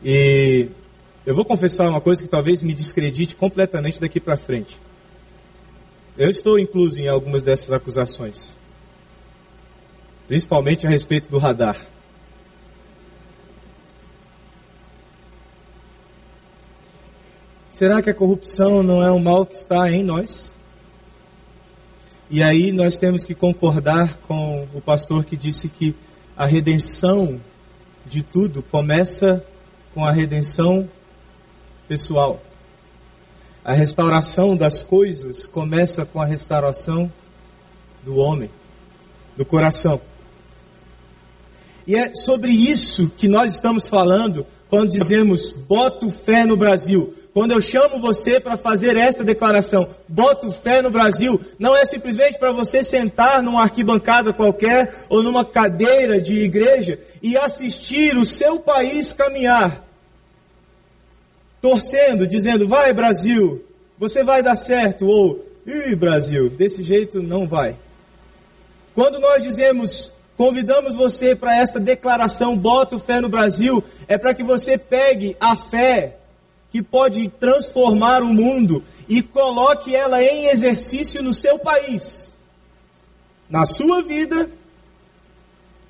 E 0.03 0.69
eu 1.23 1.35
vou 1.35 1.45
confessar 1.45 1.87
uma 1.87 2.01
coisa 2.01 2.23
que 2.23 2.29
talvez 2.29 2.63
me 2.63 2.73
descredite 2.73 3.35
completamente 3.35 4.01
daqui 4.01 4.19
para 4.19 4.35
frente. 4.35 4.79
Eu 6.17 6.31
estou 6.31 6.57
incluso 6.57 6.99
em 6.99 7.07
algumas 7.07 7.43
dessas 7.43 7.71
acusações, 7.71 8.55
principalmente 10.27 10.87
a 10.87 10.89
respeito 10.89 11.29
do 11.29 11.37
radar. 11.37 11.77
Será 17.81 17.99
que 17.99 18.11
a 18.11 18.13
corrupção 18.13 18.83
não 18.83 19.01
é 19.01 19.11
um 19.11 19.17
mal 19.17 19.43
que 19.43 19.55
está 19.55 19.89
em 19.89 20.03
nós? 20.03 20.53
E 22.29 22.43
aí 22.43 22.71
nós 22.71 22.99
temos 22.99 23.25
que 23.25 23.33
concordar 23.33 24.19
com 24.19 24.67
o 24.71 24.79
pastor 24.79 25.25
que 25.25 25.35
disse 25.35 25.67
que 25.67 25.95
a 26.37 26.45
redenção 26.45 27.41
de 28.05 28.21
tudo 28.21 28.61
começa 28.61 29.43
com 29.95 30.05
a 30.05 30.11
redenção 30.11 30.87
pessoal. 31.87 32.39
A 33.65 33.73
restauração 33.73 34.55
das 34.55 34.83
coisas 34.83 35.47
começa 35.47 36.05
com 36.05 36.21
a 36.21 36.25
restauração 36.25 37.11
do 38.03 38.15
homem, 38.17 38.51
do 39.35 39.43
coração. 39.43 39.99
E 41.87 41.95
é 41.95 42.13
sobre 42.13 42.51
isso 42.51 43.09
que 43.17 43.27
nós 43.27 43.55
estamos 43.55 43.87
falando 43.87 44.45
quando 44.69 44.91
dizemos 44.91 45.49
boto 45.49 46.11
fé 46.11 46.45
no 46.45 46.55
Brasil. 46.55 47.17
Quando 47.33 47.51
eu 47.51 47.61
chamo 47.61 47.99
você 47.99 48.41
para 48.41 48.57
fazer 48.57 48.97
essa 48.97 49.23
declaração, 49.23 49.87
boto 50.07 50.51
fé 50.51 50.81
no 50.81 50.89
Brasil, 50.89 51.39
não 51.57 51.75
é 51.75 51.85
simplesmente 51.85 52.37
para 52.37 52.51
você 52.51 52.83
sentar 52.83 53.41
numa 53.41 53.63
arquibancada 53.63 54.33
qualquer 54.33 54.93
ou 55.07 55.23
numa 55.23 55.45
cadeira 55.45 56.19
de 56.19 56.33
igreja 56.43 56.99
e 57.21 57.37
assistir 57.37 58.17
o 58.17 58.25
seu 58.25 58.59
país 58.59 59.13
caminhar, 59.13 59.81
torcendo, 61.61 62.27
dizendo: 62.27 62.67
vai 62.67 62.91
Brasil, 62.91 63.63
você 63.97 64.25
vai 64.25 64.43
dar 64.43 64.57
certo, 64.57 65.05
ou 65.05 65.45
ih 65.65 65.95
Brasil, 65.95 66.49
desse 66.49 66.83
jeito 66.83 67.23
não 67.23 67.47
vai. 67.47 67.77
Quando 68.93 69.19
nós 69.19 69.41
dizemos 69.41 70.11
convidamos 70.35 70.95
você 70.95 71.35
para 71.35 71.55
esta 71.55 71.79
declaração, 71.79 72.57
boto 72.57 72.97
fé 72.97 73.21
no 73.21 73.29
Brasil, 73.29 73.81
é 74.07 74.17
para 74.17 74.33
que 74.33 74.43
você 74.43 74.75
pegue 74.75 75.37
a 75.39 75.55
fé 75.55 76.17
que 76.71 76.81
pode 76.81 77.27
transformar 77.27 78.23
o 78.23 78.33
mundo 78.33 78.81
e 79.07 79.21
coloque 79.21 79.93
ela 79.93 80.23
em 80.23 80.47
exercício 80.47 81.21
no 81.21 81.33
seu 81.33 81.59
país, 81.59 82.33
na 83.49 83.65
sua 83.65 84.01
vida 84.01 84.49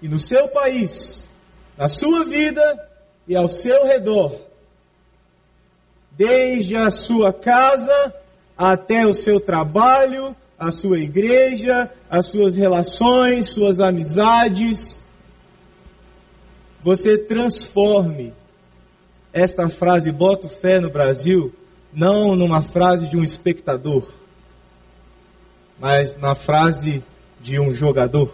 e 0.02 0.10
no 0.10 0.18
seu 0.18 0.48
país, 0.48 1.30
na 1.78 1.88
sua 1.88 2.26
vida 2.26 2.90
e 3.28 3.36
ao 3.36 3.48
seu 3.48 3.86
redor, 3.86 4.36
desde 6.12 6.76
a 6.76 6.90
sua 6.90 7.32
casa 7.32 8.16
até 8.58 9.06
o 9.06 9.14
seu 9.14 9.40
trabalho, 9.40 10.36
a 10.58 10.72
sua 10.72 11.00
igreja, 11.00 11.92
as 12.10 12.26
suas 12.26 12.56
relações, 12.56 13.50
suas 13.50 13.80
amizades. 13.80 15.06
Você 16.82 17.20
transforme 17.20 18.34
esta 19.34 19.70
frase 19.70 20.12
boto 20.12 20.50
fé 20.50 20.80
no 20.80 20.90
Brasil 20.90 21.54
não 21.94 22.36
numa 22.36 22.62
frase 22.62 23.08
de 23.08 23.18
um 23.18 23.24
espectador, 23.24 24.08
mas 25.80 26.16
na 26.18 26.36
frase 26.36 27.04
de 27.40 27.60
um 27.60 27.74
jogador. 27.74 28.34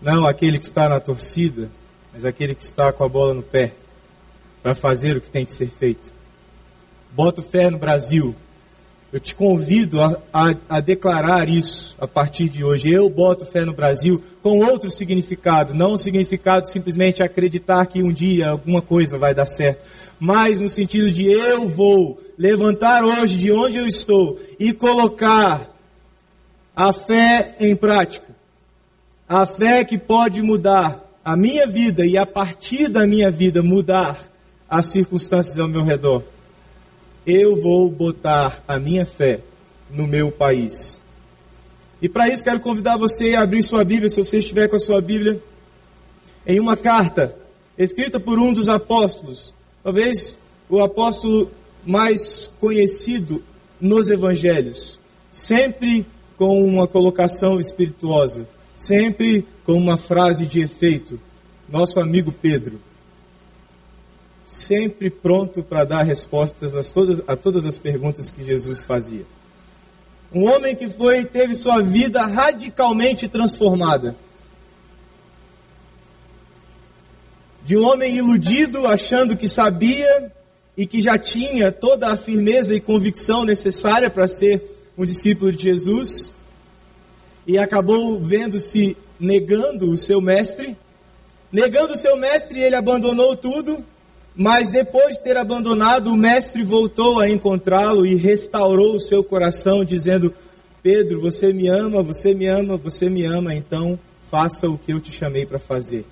Não 0.00 0.26
aquele 0.26 0.58
que 0.58 0.66
está 0.66 0.88
na 0.88 1.00
torcida, 1.00 1.70
mas 2.12 2.24
aquele 2.24 2.54
que 2.54 2.62
está 2.62 2.92
com 2.92 3.02
a 3.02 3.08
bola 3.08 3.32
no 3.32 3.42
pé 3.42 3.74
para 4.62 4.74
fazer 4.74 5.16
o 5.16 5.20
que 5.20 5.30
tem 5.30 5.44
que 5.44 5.52
ser 5.52 5.68
feito. 5.68 6.12
Boto 7.12 7.42
fé 7.42 7.70
no 7.70 7.78
Brasil. 7.78 8.36
Eu 9.16 9.20
te 9.20 9.34
convido 9.34 10.02
a, 10.02 10.20
a, 10.30 10.54
a, 10.68 10.78
declarar 10.78 11.48
isso 11.48 11.96
a 11.98 12.06
partir 12.06 12.50
de 12.50 12.62
hoje. 12.62 12.90
Eu 12.90 13.08
boto 13.08 13.46
fé 13.46 13.64
no 13.64 13.72
Brasil 13.72 14.22
com 14.42 14.58
outro 14.58 14.90
significado, 14.90 15.72
não 15.72 15.96
significado 15.96 16.68
simplesmente 16.68 17.22
acreditar 17.22 17.86
que 17.86 18.02
um 18.02 18.12
dia 18.12 18.50
alguma 18.50 18.82
coisa 18.82 19.16
vai 19.16 19.34
dar 19.34 19.46
certo, 19.46 19.82
mas 20.20 20.60
no 20.60 20.68
sentido 20.68 21.10
de 21.10 21.24
eu 21.24 21.66
vou 21.66 22.20
levantar 22.36 23.02
hoje 23.02 23.38
de 23.38 23.50
onde 23.50 23.78
eu 23.78 23.86
estou 23.86 24.38
e 24.60 24.74
colocar 24.74 25.74
a 26.76 26.92
fé 26.92 27.56
em 27.58 27.74
prática. 27.74 28.36
A 29.26 29.46
fé 29.46 29.82
que 29.82 29.96
pode 29.96 30.42
mudar 30.42 31.02
a 31.24 31.34
minha 31.34 31.66
vida 31.66 32.04
e 32.04 32.18
a 32.18 32.26
partir 32.26 32.88
da 32.88 33.06
minha 33.06 33.30
vida 33.30 33.62
mudar 33.62 34.20
as 34.68 34.88
circunstâncias 34.88 35.58
ao 35.58 35.68
meu 35.68 35.82
redor 35.82 36.35
eu 37.26 37.60
vou 37.60 37.90
botar 37.90 38.62
a 38.68 38.78
minha 38.78 39.04
fé 39.04 39.40
no 39.90 40.06
meu 40.06 40.30
país. 40.30 41.02
E 42.00 42.08
para 42.08 42.28
isso 42.28 42.44
quero 42.44 42.60
convidar 42.60 42.96
você 42.96 43.34
a 43.34 43.42
abrir 43.42 43.62
sua 43.62 43.84
Bíblia, 43.84 44.08
se 44.08 44.22
você 44.22 44.38
estiver 44.38 44.68
com 44.68 44.76
a 44.76 44.80
sua 44.80 45.00
Bíblia, 45.00 45.42
em 46.46 46.60
uma 46.60 46.76
carta 46.76 47.34
escrita 47.76 48.20
por 48.20 48.38
um 48.38 48.52
dos 48.52 48.68
apóstolos, 48.68 49.52
talvez 49.82 50.38
o 50.68 50.80
apóstolo 50.80 51.50
mais 51.84 52.50
conhecido 52.60 53.42
nos 53.80 54.08
evangelhos, 54.08 55.00
sempre 55.32 56.06
com 56.36 56.64
uma 56.64 56.86
colocação 56.86 57.58
espirituosa, 57.58 58.48
sempre 58.76 59.46
com 59.64 59.72
uma 59.72 59.96
frase 59.96 60.46
de 60.46 60.60
efeito. 60.60 61.18
Nosso 61.68 61.98
amigo 61.98 62.30
Pedro 62.30 62.80
sempre 64.46 65.10
pronto 65.10 65.60
para 65.60 65.82
dar 65.82 66.04
respostas 66.04 66.76
a 66.76 66.82
todas, 66.84 67.20
a 67.26 67.36
todas 67.36 67.66
as 67.66 67.78
perguntas 67.78 68.30
que 68.30 68.44
Jesus 68.44 68.80
fazia. 68.80 69.26
Um 70.32 70.44
homem 70.44 70.76
que 70.76 70.88
foi 70.88 71.24
teve 71.24 71.56
sua 71.56 71.82
vida 71.82 72.24
radicalmente 72.24 73.26
transformada. 73.26 74.16
De 77.64 77.76
um 77.76 77.84
homem 77.84 78.16
iludido, 78.16 78.86
achando 78.86 79.36
que 79.36 79.48
sabia 79.48 80.32
e 80.76 80.86
que 80.86 81.00
já 81.00 81.18
tinha 81.18 81.72
toda 81.72 82.12
a 82.12 82.16
firmeza 82.16 82.72
e 82.72 82.80
convicção 82.80 83.44
necessária 83.44 84.08
para 84.08 84.28
ser 84.28 84.62
um 84.96 85.04
discípulo 85.04 85.52
de 85.52 85.64
Jesus, 85.64 86.32
e 87.46 87.58
acabou 87.58 88.20
vendo-se 88.20 88.96
negando 89.18 89.90
o 89.90 89.96
seu 89.96 90.20
mestre. 90.20 90.76
Negando 91.50 91.94
o 91.94 91.96
seu 91.96 92.16
mestre, 92.16 92.60
ele 92.60 92.74
abandonou 92.74 93.36
tudo 93.36 93.84
mas 94.36 94.70
depois 94.70 95.16
de 95.16 95.22
ter 95.22 95.36
abandonado, 95.36 96.12
o 96.12 96.16
mestre 96.16 96.62
voltou 96.62 97.20
a 97.20 97.28
encontrá-lo 97.28 98.04
e 98.04 98.14
restaurou 98.16 98.96
o 98.96 99.00
seu 99.00 99.24
coração, 99.24 99.82
dizendo: 99.82 100.32
Pedro, 100.82 101.22
você 101.22 101.52
me 101.54 101.68
ama, 101.68 102.02
você 102.02 102.34
me 102.34 102.46
ama, 102.46 102.76
você 102.76 103.08
me 103.08 103.24
ama, 103.24 103.54
então 103.54 103.98
faça 104.30 104.68
o 104.68 104.76
que 104.76 104.92
eu 104.92 105.00
te 105.00 105.10
chamei 105.10 105.46
para 105.46 105.58
fazer. 105.58 106.04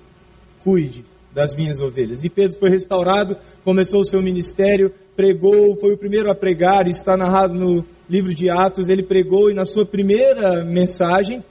Cuide 0.63 1.05
das 1.31 1.53
minhas 1.53 1.81
ovelhas. 1.81 2.23
E 2.23 2.29
Pedro 2.29 2.57
foi 2.57 2.69
restaurado, 2.69 3.37
começou 3.63 4.01
o 4.01 4.05
seu 4.05 4.21
ministério, 4.21 4.91
pregou, 5.15 5.75
foi 5.75 5.93
o 5.93 5.97
primeiro 5.97 6.31
a 6.31 6.35
pregar, 6.35 6.87
está 6.87 7.15
narrado 7.15 7.53
no 7.53 7.85
livro 8.09 8.33
de 8.33 8.49
Atos. 8.49 8.89
Ele 8.89 9.03
pregou 9.03 9.51
e 9.51 9.53
na 9.53 9.65
sua 9.65 9.85
primeira 9.85 10.63
mensagem, 10.63 11.43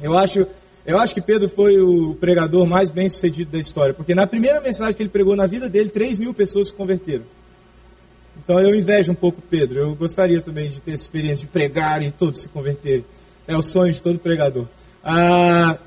eu 0.00 0.16
acho 0.16 0.46
eu 0.86 0.98
acho 0.98 1.12
que 1.12 1.20
Pedro 1.20 1.48
foi 1.48 1.78
o 1.80 2.14
pregador 2.14 2.66
mais 2.66 2.90
bem 2.90 3.08
sucedido 3.08 3.50
da 3.50 3.58
história, 3.58 3.92
porque 3.92 4.14
na 4.14 4.26
primeira 4.26 4.60
mensagem 4.60 4.94
que 4.94 5.02
ele 5.02 5.10
pregou 5.10 5.34
na 5.34 5.46
vida 5.46 5.68
dele, 5.68 5.90
3 5.90 6.18
mil 6.18 6.32
pessoas 6.32 6.68
se 6.68 6.74
converteram. 6.74 7.24
Então 8.42 8.60
eu 8.60 8.74
invejo 8.74 9.10
um 9.10 9.14
pouco 9.14 9.42
Pedro. 9.42 9.80
Eu 9.80 9.94
gostaria 9.96 10.40
também 10.40 10.68
de 10.68 10.80
ter 10.80 10.92
essa 10.92 11.02
experiência 11.02 11.46
de 11.46 11.48
pregar 11.48 12.02
e 12.02 12.12
todos 12.12 12.40
se 12.40 12.48
converterem. 12.48 13.04
É 13.48 13.56
o 13.56 13.62
sonho 13.62 13.92
de 13.92 14.00
todo 14.00 14.18
pregador. 14.18 14.66
Ah, 15.02 15.78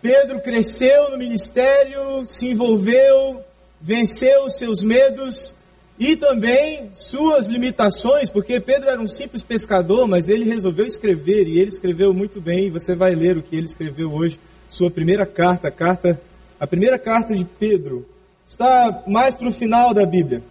Pedro 0.00 0.40
cresceu 0.40 1.10
no 1.10 1.18
ministério, 1.18 2.24
se 2.24 2.48
envolveu, 2.48 3.44
venceu 3.80 4.46
os 4.46 4.56
seus 4.56 4.82
medos 4.82 5.57
e 5.98 6.14
também 6.14 6.90
suas 6.94 7.48
limitações, 7.48 8.30
porque 8.30 8.60
Pedro 8.60 8.88
era 8.88 9.00
um 9.00 9.08
simples 9.08 9.42
pescador, 9.42 10.06
mas 10.06 10.28
ele 10.28 10.44
resolveu 10.44 10.86
escrever 10.86 11.48
e 11.48 11.58
ele 11.58 11.70
escreveu 11.70 12.14
muito 12.14 12.40
bem. 12.40 12.70
Você 12.70 12.94
vai 12.94 13.14
ler 13.14 13.36
o 13.36 13.42
que 13.42 13.56
ele 13.56 13.66
escreveu 13.66 14.12
hoje, 14.12 14.38
sua 14.68 14.90
primeira 14.90 15.26
carta, 15.26 15.68
a 15.68 15.72
carta, 15.72 16.20
a 16.60 16.66
primeira 16.66 16.98
carta 16.98 17.34
de 17.34 17.44
Pedro, 17.44 18.06
está 18.46 19.02
mais 19.08 19.34
para 19.34 19.48
o 19.48 19.52
final 19.52 19.92
da 19.92 20.06
Bíblia. 20.06 20.42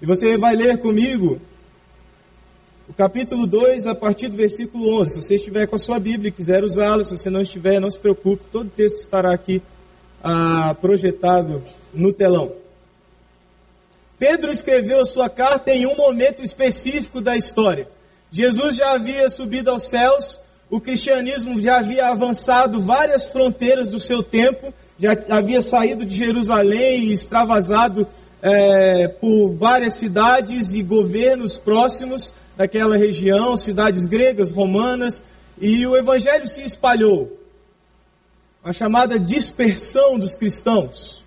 E 0.00 0.06
você 0.06 0.38
vai 0.38 0.56
ler 0.56 0.78
comigo 0.78 1.40
o 2.88 2.94
capítulo 2.94 3.46
2, 3.46 3.86
a 3.86 3.94
partir 3.94 4.28
do 4.28 4.36
versículo 4.36 5.00
11. 5.00 5.12
Se 5.12 5.22
você 5.22 5.34
estiver 5.34 5.66
com 5.66 5.76
a 5.76 5.78
sua 5.78 5.98
Bíblia 5.98 6.30
e 6.30 6.32
quiser 6.32 6.64
usá-la, 6.64 7.04
se 7.04 7.16
você 7.16 7.28
não 7.28 7.42
estiver, 7.42 7.78
não 7.78 7.90
se 7.90 7.98
preocupe, 7.98 8.44
todo 8.50 8.66
o 8.66 8.70
texto 8.70 9.00
estará 9.00 9.30
aqui 9.30 9.62
ah, 10.24 10.74
projetado 10.80 11.62
no 11.92 12.12
telão. 12.14 12.52
Pedro 14.18 14.50
escreveu 14.50 15.00
a 15.00 15.04
sua 15.04 15.28
carta 15.28 15.70
em 15.70 15.86
um 15.86 15.94
momento 15.96 16.42
específico 16.42 17.20
da 17.20 17.36
história. 17.36 17.86
Jesus 18.30 18.76
já 18.76 18.92
havia 18.92 19.28
subido 19.28 19.70
aos 19.70 19.88
céus, 19.88 20.40
o 20.70 20.80
cristianismo 20.80 21.60
já 21.60 21.78
havia 21.78 22.08
avançado 22.08 22.80
várias 22.80 23.28
fronteiras 23.28 23.90
do 23.90 24.00
seu 24.00 24.22
tempo, 24.22 24.72
já 24.98 25.16
havia 25.28 25.60
saído 25.60 26.06
de 26.06 26.14
Jerusalém 26.14 27.04
e 27.04 27.12
extravasado 27.12 28.06
é, 28.40 29.08
por 29.08 29.52
várias 29.52 29.94
cidades 29.94 30.72
e 30.72 30.82
governos 30.82 31.56
próximos 31.58 32.32
daquela 32.58 32.96
região, 32.96 33.56
cidades 33.56 34.04
gregas, 34.04 34.50
romanas, 34.50 35.24
e 35.60 35.86
o 35.86 35.96
evangelho 35.96 36.44
se 36.44 36.60
espalhou. 36.62 37.38
A 38.64 38.72
chamada 38.72 39.16
dispersão 39.16 40.18
dos 40.18 40.34
cristãos. 40.34 41.24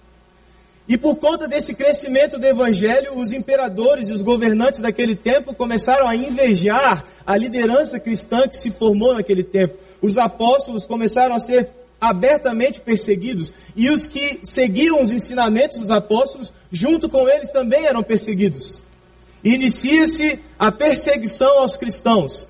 E 0.89 0.97
por 0.97 1.15
conta 1.15 1.47
desse 1.47 1.73
crescimento 1.73 2.37
do 2.37 2.45
evangelho, 2.45 3.17
os 3.17 3.31
imperadores 3.31 4.09
e 4.09 4.13
os 4.13 4.21
governantes 4.21 4.81
daquele 4.81 5.15
tempo 5.15 5.55
começaram 5.55 6.05
a 6.05 6.17
invejar 6.17 7.05
a 7.25 7.37
liderança 7.37 7.97
cristã 7.97 8.45
que 8.45 8.57
se 8.57 8.69
formou 8.69 9.13
naquele 9.13 9.43
tempo. 9.43 9.77
Os 10.01 10.17
apóstolos 10.17 10.85
começaram 10.85 11.33
a 11.33 11.39
ser 11.39 11.69
abertamente 12.01 12.81
perseguidos, 12.81 13.53
e 13.73 13.89
os 13.89 14.05
que 14.05 14.41
seguiam 14.43 15.01
os 15.01 15.13
ensinamentos 15.13 15.79
dos 15.79 15.91
apóstolos, 15.91 16.51
junto 16.69 17.07
com 17.07 17.29
eles 17.29 17.51
também 17.51 17.85
eram 17.85 18.03
perseguidos 18.03 18.83
inicia-se 19.43 20.39
a 20.57 20.71
perseguição 20.71 21.59
aos 21.59 21.77
cristãos. 21.77 22.47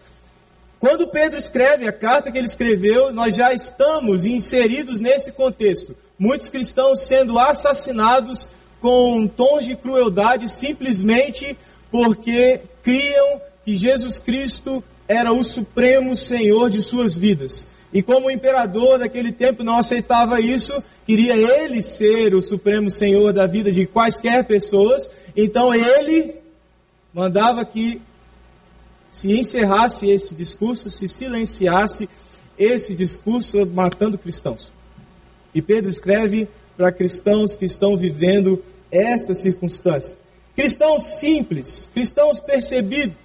Quando 0.80 1.08
Pedro 1.08 1.38
escreve 1.38 1.88
a 1.88 1.94
carta 1.94 2.32
que 2.32 2.38
ele 2.38 2.48
escreveu, 2.48 3.14
nós 3.14 3.36
já 3.36 3.54
estamos 3.54 4.26
inseridos 4.26 5.00
nesse 5.00 5.32
contexto. 5.34 5.96
Muitos 6.18 6.50
cristãos 6.50 7.02
sendo 7.02 7.38
assassinados 7.38 8.50
com 8.80 9.28
tons 9.28 9.66
de 9.66 9.76
crueldade 9.76 10.50
simplesmente 10.50 11.56
porque 11.92 12.62
criam 12.82 13.42
que 13.64 13.76
Jesus 13.76 14.18
Cristo 14.18 14.84
era 15.08 15.32
o 15.32 15.44
supremo 15.44 16.16
Senhor 16.16 16.70
de 16.70 16.82
suas 16.82 17.18
vidas. 17.18 17.68
E 17.94 18.02
como 18.02 18.28
o 18.28 18.32
imperador 18.32 18.98
daquele 18.98 19.32
tempo 19.32 19.64
não 19.64 19.78
aceitava 19.78 20.40
isso, 20.40 20.74
queria 21.06 21.36
ele 21.36 21.84
ser 21.84 22.34
o 22.34 22.42
supremo 22.42 22.90
Senhor 22.90 23.34
da 23.34 23.46
vida 23.46 23.72
de 23.72 23.86
quaisquer 23.86 24.46
pessoas, 24.46 25.12
então 25.36 25.76
ele 25.76 26.41
mandava 27.14 27.66
que 27.66 28.02
se 29.12 29.38
encerrasse 29.38 30.10
esse 30.10 30.34
discurso, 30.34 30.90
se 30.90 31.08
silenciasse 31.08 32.10
esse 32.58 32.96
discurso 32.96 33.66
matando 33.66 34.18
cristãos. 34.18 34.72
E 35.54 35.62
Pedro 35.62 35.90
escreve 35.90 36.48
para 36.78 36.92
cristãos 36.92 37.56
que 37.56 37.66
estão 37.66 37.98
vivendo 37.98 38.64
esta 38.90 39.34
circunstância. 39.34 40.18
Cristãos 40.56 41.20
simples, 41.20 41.90
cristãos 41.94 42.42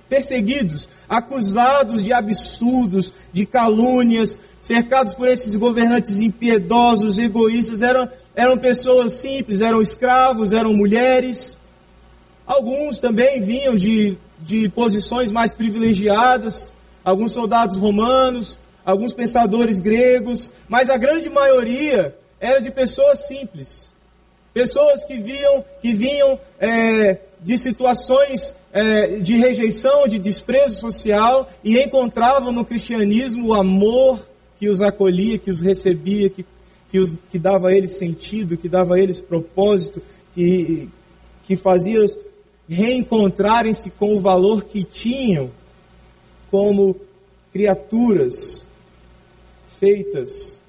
perseguidos, 0.08 0.88
acusados 1.08 2.04
de 2.04 2.12
absurdos, 2.12 3.12
de 3.32 3.44
calúnias, 3.44 4.40
cercados 4.60 5.12
por 5.12 5.28
esses 5.28 5.56
governantes 5.56 6.20
impiedosos, 6.20 7.18
egoístas, 7.18 7.82
eram, 7.82 8.08
eram 8.34 8.56
pessoas 8.56 9.14
simples, 9.14 9.60
eram 9.60 9.82
escravos, 9.82 10.52
eram 10.52 10.72
mulheres, 10.72 11.55
Alguns 12.46 13.00
também 13.00 13.40
vinham 13.40 13.74
de, 13.74 14.16
de 14.40 14.68
posições 14.68 15.32
mais 15.32 15.52
privilegiadas, 15.52 16.72
alguns 17.04 17.32
soldados 17.32 17.76
romanos, 17.76 18.58
alguns 18.84 19.12
pensadores 19.12 19.80
gregos, 19.80 20.52
mas 20.68 20.88
a 20.88 20.96
grande 20.96 21.28
maioria 21.28 22.16
era 22.40 22.60
de 22.60 22.70
pessoas 22.70 23.26
simples. 23.26 23.92
Pessoas 24.54 25.04
que, 25.04 25.18
viam, 25.18 25.64
que 25.82 25.92
vinham 25.92 26.38
é, 26.60 27.18
de 27.42 27.58
situações 27.58 28.54
é, 28.72 29.18
de 29.18 29.36
rejeição, 29.36 30.06
de 30.06 30.18
desprezo 30.18 30.80
social 30.80 31.48
e 31.64 31.78
encontravam 31.82 32.52
no 32.52 32.64
cristianismo 32.64 33.48
o 33.48 33.54
amor 33.54 34.20
que 34.58 34.68
os 34.68 34.80
acolhia, 34.80 35.38
que 35.38 35.50
os 35.50 35.60
recebia, 35.60 36.30
que, 36.30 36.46
que 36.90 36.98
os, 36.98 37.14
que 37.30 37.38
dava 37.38 37.68
a 37.68 37.72
eles 37.72 37.96
sentido, 37.96 38.56
que 38.56 38.68
dava 38.68 38.94
a 38.94 39.00
eles 39.00 39.20
propósito, 39.20 40.00
que, 40.34 40.88
que 41.46 41.56
fazia 41.56 42.04
reencontrarem-se 42.68 43.90
com 43.90 44.16
o 44.16 44.20
valor 44.20 44.64
que 44.64 44.82
tinham 44.82 45.50
como 46.50 46.96
criaturas 47.52 48.66
feitas 49.78 50.60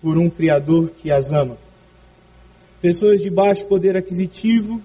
por 0.00 0.16
um 0.18 0.30
Criador 0.30 0.90
que 0.90 1.10
as 1.10 1.32
ama. 1.32 1.58
Pessoas 2.80 3.22
de 3.22 3.30
baixo 3.30 3.66
poder 3.66 3.96
aquisitivo 3.96 4.82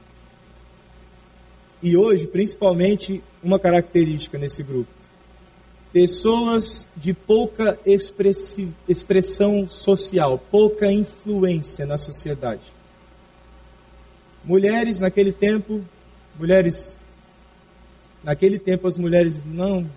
e 1.84 1.97
hoje, 1.97 2.27
principalmente, 2.27 3.23
uma 3.43 3.60
característica 3.60 4.38
nesse 4.38 4.63
grupo: 4.63 4.91
pessoas 5.91 6.88
de 6.95 7.13
pouca 7.13 7.80
expressão 8.88 9.67
social, 9.67 10.38
pouca 10.38 10.91
influência 10.91 11.86
na 11.86 11.97
sociedade. 11.97 12.62
Mulheres 14.43 14.99
naquele 14.99 15.32
tempo, 15.32 15.84
mulheres 16.37 16.99
naquele 18.23 18.59
tempo 18.59 18.87
as 18.87 18.97
mulheres 18.97 19.43
não 19.43 19.89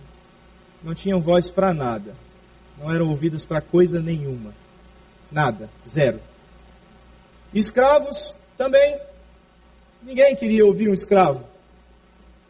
não 0.83 0.95
tinham 0.95 1.21
voz 1.21 1.51
para 1.51 1.73
nada. 1.73 2.15
Não 2.79 2.93
eram 2.93 3.09
ouvidas 3.09 3.45
para 3.45 3.61
coisa 3.61 4.01
nenhuma. 4.01 4.55
Nada, 5.33 5.71
zero. 5.89 6.21
Escravos 7.55 8.35
também. 8.59 8.99
Ninguém 10.03 10.37
queria 10.37 10.67
ouvir 10.67 10.91
um 10.91 10.95
escravo. 10.95 11.47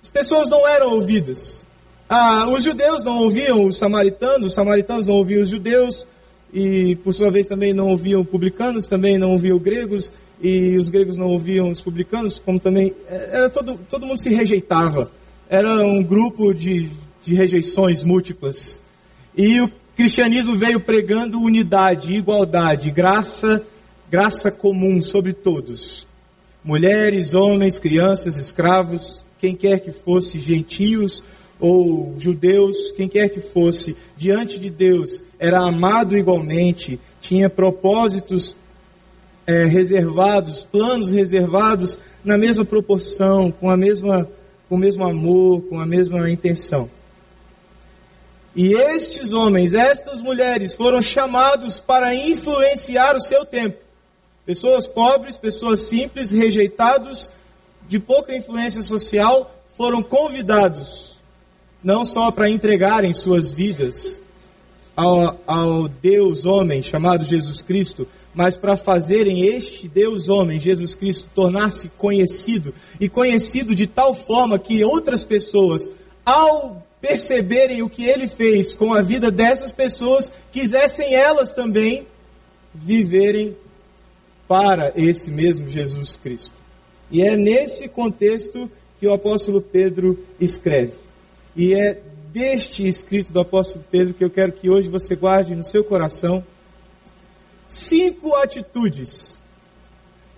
As 0.02 0.10
pessoas 0.10 0.50
não 0.50 0.66
eram 0.66 0.94
ouvidas. 0.94 1.64
Ah, 2.08 2.48
os 2.48 2.64
judeus 2.64 3.04
não 3.04 3.18
ouviam 3.18 3.64
os 3.64 3.78
samaritanos, 3.78 4.48
os 4.48 4.54
samaritanos 4.54 5.06
não 5.06 5.14
ouviam 5.14 5.42
os 5.42 5.48
judeus, 5.48 6.06
e 6.52 6.96
por 6.96 7.14
sua 7.14 7.30
vez 7.30 7.46
também 7.46 7.72
não 7.72 7.88
ouviam 7.88 8.24
publicanos, 8.24 8.86
também 8.86 9.16
não 9.16 9.30
ouviam 9.30 9.58
gregos, 9.58 10.12
e 10.40 10.76
os 10.76 10.88
gregos 10.88 11.16
não 11.16 11.28
ouviam 11.28 11.70
os 11.70 11.80
publicanos, 11.80 12.38
como 12.38 12.58
também. 12.60 12.94
É, 13.08 13.30
era 13.32 13.50
todo, 13.50 13.78
todo 13.88 14.06
mundo 14.06 14.18
se 14.18 14.34
rejeitava. 14.34 15.10
Era 15.48 15.84
um 15.84 16.02
grupo 16.02 16.52
de, 16.52 16.90
de 17.22 17.34
rejeições 17.34 18.02
múltiplas. 18.02 18.82
E 19.36 19.60
o 19.60 19.70
cristianismo 19.96 20.56
veio 20.56 20.80
pregando 20.80 21.40
unidade, 21.40 22.14
igualdade, 22.14 22.90
graça, 22.90 23.64
graça 24.10 24.50
comum 24.50 25.00
sobre 25.00 25.32
todos. 25.32 26.06
Mulheres, 26.62 27.34
homens, 27.34 27.78
crianças, 27.78 28.36
escravos, 28.36 29.24
quem 29.38 29.54
quer 29.54 29.80
que 29.80 29.92
fosse, 29.92 30.40
gentios 30.40 31.22
ou 31.60 32.14
judeus, 32.18 32.90
quem 32.92 33.06
quer 33.06 33.28
que 33.28 33.40
fosse, 33.40 33.96
diante 34.16 34.58
de 34.58 34.70
Deus, 34.70 35.24
era 35.38 35.60
amado 35.60 36.16
igualmente, 36.16 36.98
tinha 37.20 37.48
propósitos 37.48 38.56
é, 39.46 39.64
reservados, 39.64 40.64
planos 40.64 41.10
reservados 41.10 41.98
na 42.24 42.38
mesma 42.38 42.64
proporção, 42.64 43.50
com 43.50 43.70
a 43.70 43.76
mesma, 43.76 44.28
com 44.68 44.76
o 44.76 44.78
mesmo 44.78 45.04
amor, 45.04 45.62
com 45.62 45.78
a 45.78 45.86
mesma 45.86 46.30
intenção. 46.30 46.90
E 48.56 48.72
estes 48.72 49.32
homens, 49.32 49.74
estas 49.74 50.22
mulheres, 50.22 50.74
foram 50.74 51.02
chamados 51.02 51.80
para 51.80 52.14
influenciar 52.14 53.16
o 53.16 53.20
seu 53.20 53.44
tempo. 53.44 53.78
Pessoas 54.46 54.86
pobres, 54.86 55.36
pessoas 55.36 55.82
simples, 55.82 56.30
rejeitados 56.30 57.30
de 57.88 57.98
pouca 57.98 58.34
influência 58.34 58.82
social 58.82 59.54
foram 59.76 60.02
convidados 60.02 61.14
não 61.82 62.04
só 62.04 62.30
para 62.30 62.48
entregarem 62.48 63.12
suas 63.12 63.52
vidas 63.52 64.22
ao, 64.96 65.38
ao 65.46 65.88
Deus 65.88 66.46
homem 66.46 66.82
chamado 66.82 67.24
Jesus 67.24 67.60
Cristo, 67.60 68.08
mas 68.34 68.56
para 68.56 68.76
fazerem 68.76 69.46
este 69.46 69.86
Deus 69.86 70.28
homem, 70.28 70.58
Jesus 70.58 70.94
Cristo, 70.94 71.30
tornar-se 71.34 71.88
conhecido 71.90 72.74
e 73.00 73.08
conhecido 73.08 73.74
de 73.74 73.86
tal 73.86 74.14
forma 74.14 74.58
que 74.58 74.84
outras 74.84 75.24
pessoas, 75.24 75.90
ao 76.24 76.84
perceberem 77.00 77.82
o 77.82 77.88
que 77.88 78.04
ele 78.04 78.26
fez 78.26 78.74
com 78.74 78.92
a 78.92 79.02
vida 79.02 79.30
dessas 79.30 79.70
pessoas, 79.70 80.32
quisessem 80.50 81.14
elas 81.14 81.52
também 81.52 82.06
viverem 82.74 83.56
para 84.48 84.92
esse 84.96 85.30
mesmo 85.30 85.68
Jesus 85.68 86.16
Cristo. 86.16 86.56
E 87.10 87.22
é 87.22 87.36
nesse 87.36 87.88
contexto 87.88 88.70
que 88.98 89.06
o 89.06 89.12
apóstolo 89.12 89.60
Pedro 89.60 90.18
escreve. 90.40 90.94
E 91.54 91.74
é 91.74 92.00
deste 92.32 92.88
escrito 92.88 93.32
do 93.32 93.38
apóstolo 93.38 93.84
Pedro 93.90 94.14
que 94.14 94.24
eu 94.24 94.30
quero 94.30 94.52
que 94.52 94.68
hoje 94.68 94.88
você 94.88 95.14
guarde 95.14 95.54
no 95.54 95.64
seu 95.64 95.84
coração 95.84 96.44
cinco 97.66 98.34
atitudes 98.36 99.40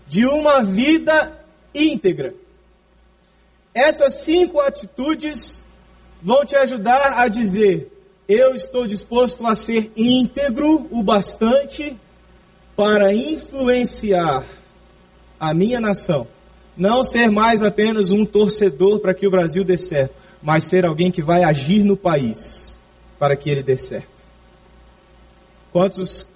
de 0.07 0.27
uma 0.27 0.62
vida 0.62 1.41
íntegra. 1.75 2.35
Essas 3.75 4.15
cinco 4.21 4.61
atitudes 4.61 5.65
vão 6.23 6.45
te 6.45 6.57
ajudar 6.57 7.19
a 7.19 7.29
dizer: 7.29 7.93
eu 8.29 8.55
estou 8.55 8.87
disposto 8.87 9.47
a 9.47 9.55
ser 9.55 9.91
íntegro 9.97 10.89
o 10.91 11.03
bastante 11.03 11.99
para 12.75 13.12
influenciar 13.12 14.45
a 15.39 15.53
minha 15.53 15.81
nação 15.81 16.27
não 16.77 17.03
ser 17.03 17.31
mais 17.31 17.62
apenas 17.62 18.11
um 18.11 18.25
torcedor 18.27 19.01
para 19.01 19.15
que 19.15 19.27
o 19.27 19.31
Brasil 19.31 19.65
dê 19.65 19.79
certo, 19.79 20.15
mas 20.43 20.65
ser 20.65 20.85
alguém 20.85 21.11
que 21.11 21.23
vai 21.23 21.43
agir 21.43 21.83
no 21.83 21.97
país 21.97 22.79
para 23.19 23.35
que 23.35 23.49
ele 23.49 23.62
dê 23.62 23.77
certo. 23.77 24.23
Quantos 25.73 26.29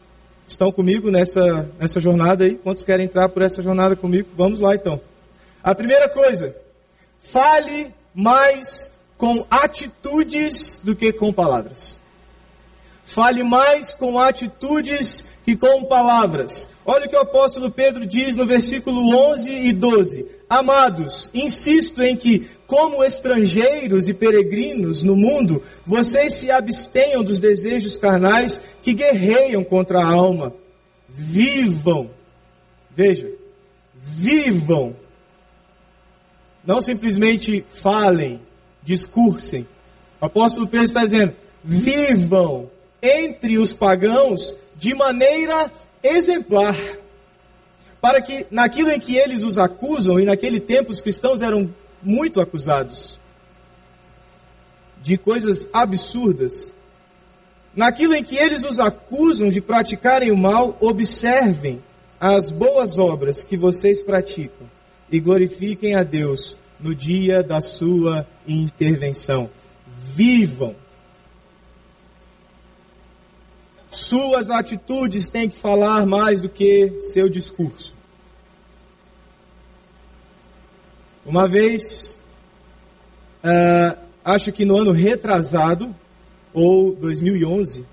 estão 0.51 0.73
comigo 0.73 1.11
nessa, 1.11 1.69
nessa 1.79 2.01
jornada 2.01 2.45
aí? 2.45 2.57
Quantos 2.57 2.85
querem 2.85 3.07
entrar 3.07 3.29
por 3.29 3.43
essa 3.43 3.63
jornada 3.63 3.97
comigo? 3.97 4.29
Vamos 4.37 4.61
lá 4.61 4.75
então. 4.75 5.01
A 5.63 5.75
primeira 5.75 6.09
coisa, 6.09 6.57
fale 7.21 7.95
mais 8.15 8.91
com 9.17 9.47
atitudes 9.51 10.81
do 10.83 10.97
que 10.97 11.13
com 11.13 11.33
palavras. 11.33 12.01
Fale 13.05 13.43
mais 13.43 13.95
com 13.95 14.19
atitudes 14.19 15.25
que 15.45 15.57
com 15.57 15.85
palavras. 15.85 16.69
Olha 16.85 17.07
o 17.07 17.09
que 17.09 17.17
o 17.17 17.21
apóstolo 17.21 17.71
Pedro 17.71 18.07
diz 18.07 18.37
no 18.37 18.47
versículo 18.47 19.15
11 19.31 19.51
e 19.69 19.73
12. 19.73 20.40
Amados, 20.51 21.31
insisto 21.33 22.03
em 22.03 22.17
que, 22.17 22.51
como 22.67 23.05
estrangeiros 23.05 24.09
e 24.09 24.15
peregrinos 24.15 25.05
no 25.05 25.15
mundo, 25.15 25.63
vocês 25.87 26.35
se 26.35 26.51
abstenham 26.51 27.23
dos 27.23 27.39
desejos 27.39 27.97
carnais 27.97 28.61
que 28.83 28.93
guerreiam 28.93 29.63
contra 29.63 30.01
a 30.01 30.09
alma. 30.09 30.53
Vivam. 31.09 32.11
Veja, 32.97 33.31
vivam. 33.95 34.97
Não 36.67 36.83
simplesmente 36.83 37.65
falem, 37.71 38.41
discursem. 38.83 39.69
O 40.21 40.27
apóstolo 40.27 40.67
Pedro 40.67 40.87
está 40.87 41.05
dizendo: 41.05 41.37
vivam 41.63 42.69
entre 43.01 43.57
os 43.57 43.73
pagãos 43.73 44.57
de 44.77 44.97
maneira 44.97 45.71
exemplar, 46.03 46.77
para 48.01 48.21
que 48.21 48.47
naquilo 48.51 48.91
em 48.91 48.99
que 48.99 49.17
eles 49.17 49.43
os 49.43 49.59
acusam, 49.59 50.19
e 50.19 50.25
naquele 50.25 50.59
tempo 50.59 50.91
os 50.91 51.01
cristãos 51.01 51.43
eram 51.43 51.73
muito 52.03 52.41
acusados 52.41 53.19
de 55.03 55.17
coisas 55.17 55.69
absurdas, 55.73 56.75
naquilo 57.75 58.15
em 58.15 58.25
que 58.25 58.37
eles 58.37 58.65
os 58.65 58.81
acusam 58.81 59.49
de 59.49 59.61
praticarem 59.61 60.31
o 60.31 60.37
mal, 60.37 60.77
observem 60.81 61.83
as 62.19 62.51
boas 62.51 62.99
obras 62.99 63.43
que 63.43 63.57
vocês 63.57 64.03
praticam 64.03 64.67
e 65.11 65.19
glorifiquem 65.19 65.95
a 65.95 66.03
Deus 66.03 66.57
no 66.79 66.95
dia 66.95 67.43
da 67.43 67.61
sua 67.61 68.27
intervenção. 68.47 69.51
Vivam 70.15 70.75
Suas 73.91 74.51
atitudes 74.51 75.29
têm 75.29 75.49
que 75.49 75.57
falar 75.57 76.07
mais 76.07 76.41
do 76.41 76.49
que 76.49 77.01
seu 77.01 77.29
discurso. 77.29 77.97
Uma 81.27 81.49
vez, 81.49 82.17
uh, 83.45 83.99
acho 84.25 84.53
que 84.53 84.65
no 84.65 84.77
ano 84.77 84.93
retrasado, 84.93 85.95
ou 86.55 86.95
2011, 86.95 87.85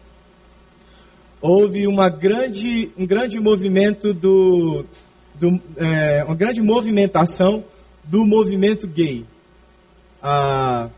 houve 1.42 1.88
uma 1.88 2.10
grande, 2.10 2.92
um 2.96 3.06
grande 3.06 3.40
movimento 3.40 4.14
do, 4.14 4.86
do 5.34 5.60
é, 5.78 6.24
uma 6.24 6.36
grande 6.36 6.62
movimentação 6.62 7.66
do 8.04 8.26
movimento 8.26 8.88
gay. 8.88 9.26
A, 10.22 10.90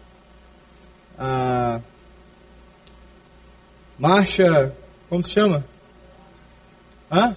a 1.18 1.82
marcha 3.98 4.74
como 5.10 5.24
se 5.24 5.32
chama? 5.32 5.66
Hã? 7.12 7.36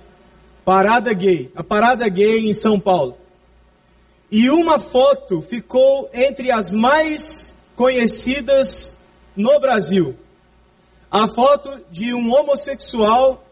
Parada 0.65 1.13
gay. 1.15 1.51
A 1.57 1.65
parada 1.65 2.07
gay 2.09 2.49
em 2.49 2.53
São 2.53 2.79
Paulo. 2.79 3.17
E 4.31 4.51
uma 4.51 4.79
foto 4.79 5.41
ficou 5.41 6.09
entre 6.13 6.51
as 6.51 6.73
mais 6.73 7.57
conhecidas 7.75 8.99
no 9.35 9.59
Brasil. 9.59 10.17
A 11.11 11.27
foto 11.27 11.81
de 11.91 12.15
um 12.15 12.33
homossexual 12.33 13.45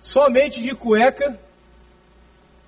somente 0.00 0.60
de 0.60 0.74
cueca, 0.74 1.38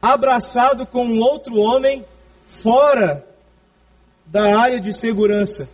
abraçado 0.01 0.87
com 0.87 1.05
um 1.05 1.21
outro 1.21 1.59
homem 1.59 2.05
fora 2.47 3.27
da 4.25 4.59
área 4.59 4.81
de 4.81 4.93
segurança. 4.93 5.69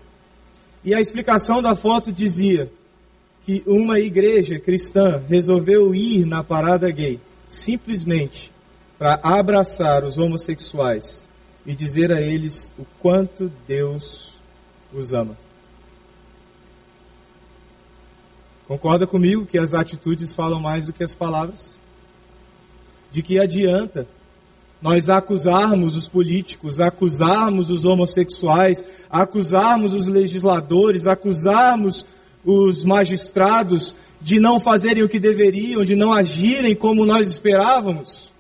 E 0.85 0.95
a 0.95 1.01
explicação 1.01 1.63
da 1.63 1.77
foto 1.77 2.13
dizia 2.13 2.71
que 3.43 3.63
uma 3.67 3.99
igreja 3.99 4.59
cristã 4.59 5.23
resolveu 5.29 5.95
ir 5.95 6.25
na 6.25 6.45
parada 6.45 6.91
gay 6.91 7.21
simplesmente 7.47 8.53
para 8.99 9.21
abraçar 9.23 10.05
os 10.05 10.17
homossexuais 10.17 11.29
e 11.67 11.75
dizer 11.75 12.13
a 12.13 12.21
eles 12.21 12.71
o 12.79 12.85
quanto 12.99 13.53
Deus 13.67 14.35
os 14.93 15.13
ama. 15.13 15.37
Concorda 18.67 19.07
comigo 19.07 19.45
que 19.45 19.59
as 19.59 19.75
atitudes 19.75 20.35
falam 20.35 20.61
mais 20.61 20.87
do 20.87 20.93
que 20.93 21.05
as 21.05 21.15
palavras? 21.15 21.79
De 23.11 23.23
que 23.23 23.39
adianta 23.39 24.07
nós 24.81 25.09
acusarmos 25.09 25.97
os 25.97 26.09
políticos, 26.09 26.81
acusarmos 26.81 27.71
os 27.71 27.85
homossexuais, 27.85 28.83
acusarmos 29.11 29.95
os 29.95 30.09
legisladores, 30.09 31.07
acusarmos 31.07 32.07
os 32.45 32.85
magistrados 32.85 33.95
de 34.21 34.39
não 34.39 34.61
fazerem 34.61 35.03
o 35.03 35.09
que 35.09 35.19
deveriam, 35.19 35.85
de 35.85 35.95
não 35.95 36.13
agirem 36.13 36.75
como 36.75 37.05
nós 37.05 37.29
esperávamos. 37.29 38.33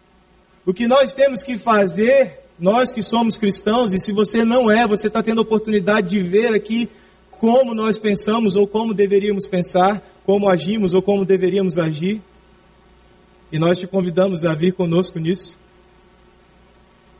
O 0.64 0.72
que 0.72 0.86
nós 0.86 1.14
temos 1.14 1.42
que 1.42 1.58
fazer, 1.58 2.40
nós 2.58 2.92
que 2.92 3.02
somos 3.02 3.36
cristãos, 3.36 3.92
e 3.92 3.98
se 3.98 4.12
você 4.12 4.44
não 4.44 4.70
é, 4.70 4.86
você 4.86 5.08
está 5.08 5.22
tendo 5.22 5.40
a 5.40 5.42
oportunidade 5.42 6.10
de 6.10 6.20
ver 6.20 6.54
aqui 6.54 6.88
como 7.30 7.74
nós 7.74 7.98
pensamos 7.98 8.54
ou 8.54 8.66
como 8.68 8.94
deveríamos 8.94 9.48
pensar, 9.48 10.00
como 10.24 10.48
agimos 10.48 10.94
ou 10.94 11.02
como 11.02 11.24
deveríamos 11.24 11.78
agir. 11.78 12.22
E 13.50 13.58
nós 13.58 13.78
te 13.78 13.86
convidamos 13.86 14.44
a 14.44 14.54
vir 14.54 14.72
conosco 14.72 15.18
nisso. 15.18 15.58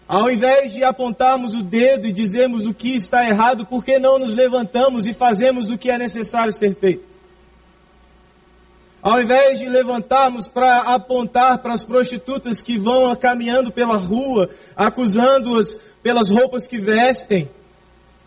Ao 0.07 0.31
invés 0.31 0.73
de 0.73 0.85
apontarmos 0.85 1.55
o 1.55 1.63
dedo 1.63 2.07
e 2.07 2.13
dizermos 2.13 2.67
o 2.67 2.75
que 2.75 2.95
está 2.95 3.27
errado, 3.27 3.65
por 3.65 3.85
que 3.85 3.99
não 3.99 4.19
nos 4.19 4.35
levantamos 4.35 5.07
e 5.07 5.15
fazemos 5.15 5.71
o 5.71 5.79
que 5.79 5.91
é 5.91 5.97
necessário 5.97 6.53
ser 6.53 6.75
feito? 6.75 7.11
Ao 9.01 9.21
invés 9.21 9.59
de 9.59 9.69
levantarmos 9.69 10.47
para 10.47 10.95
apontar 10.95 11.59
para 11.59 11.73
as 11.73 11.85
prostitutas 11.85 12.63
que 12.63 12.79
vão 12.79 13.15
caminhando 13.17 13.73
pela 13.73 13.97
rua, 13.97 14.49
acusando-as 14.77 15.81
pelas 16.03 16.31
roupas 16.31 16.69
que 16.69 16.79
vestem, 16.79 17.51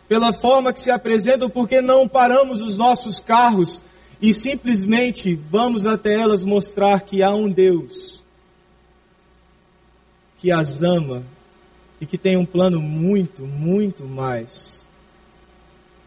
pela 0.08 0.34
forma 0.34 0.74
que 0.74 0.82
se 0.82 0.92
apresentam, 0.92 1.50
por 1.50 1.68
que 1.68 1.82
não 1.82 2.08
paramos 2.08 2.62
os 2.62 2.76
nossos 2.76 3.20
carros 3.20 3.82
e 4.22 4.34
simplesmente 4.34 5.36
vamos 5.50 5.86
até 5.86 6.16
elas 6.16 6.44
mostrar 6.44 7.02
que 7.02 7.24
há 7.24 7.34
um 7.34 7.50
Deus 7.50 8.24
que 10.38 10.52
as 10.52 10.84
ama 10.84 11.24
e 12.06 12.08
que 12.08 12.20
tem 12.20 12.38
um 12.38 12.46
plano 12.46 12.80
muito, 12.80 13.48
muito 13.48 14.04
mais 14.04 14.86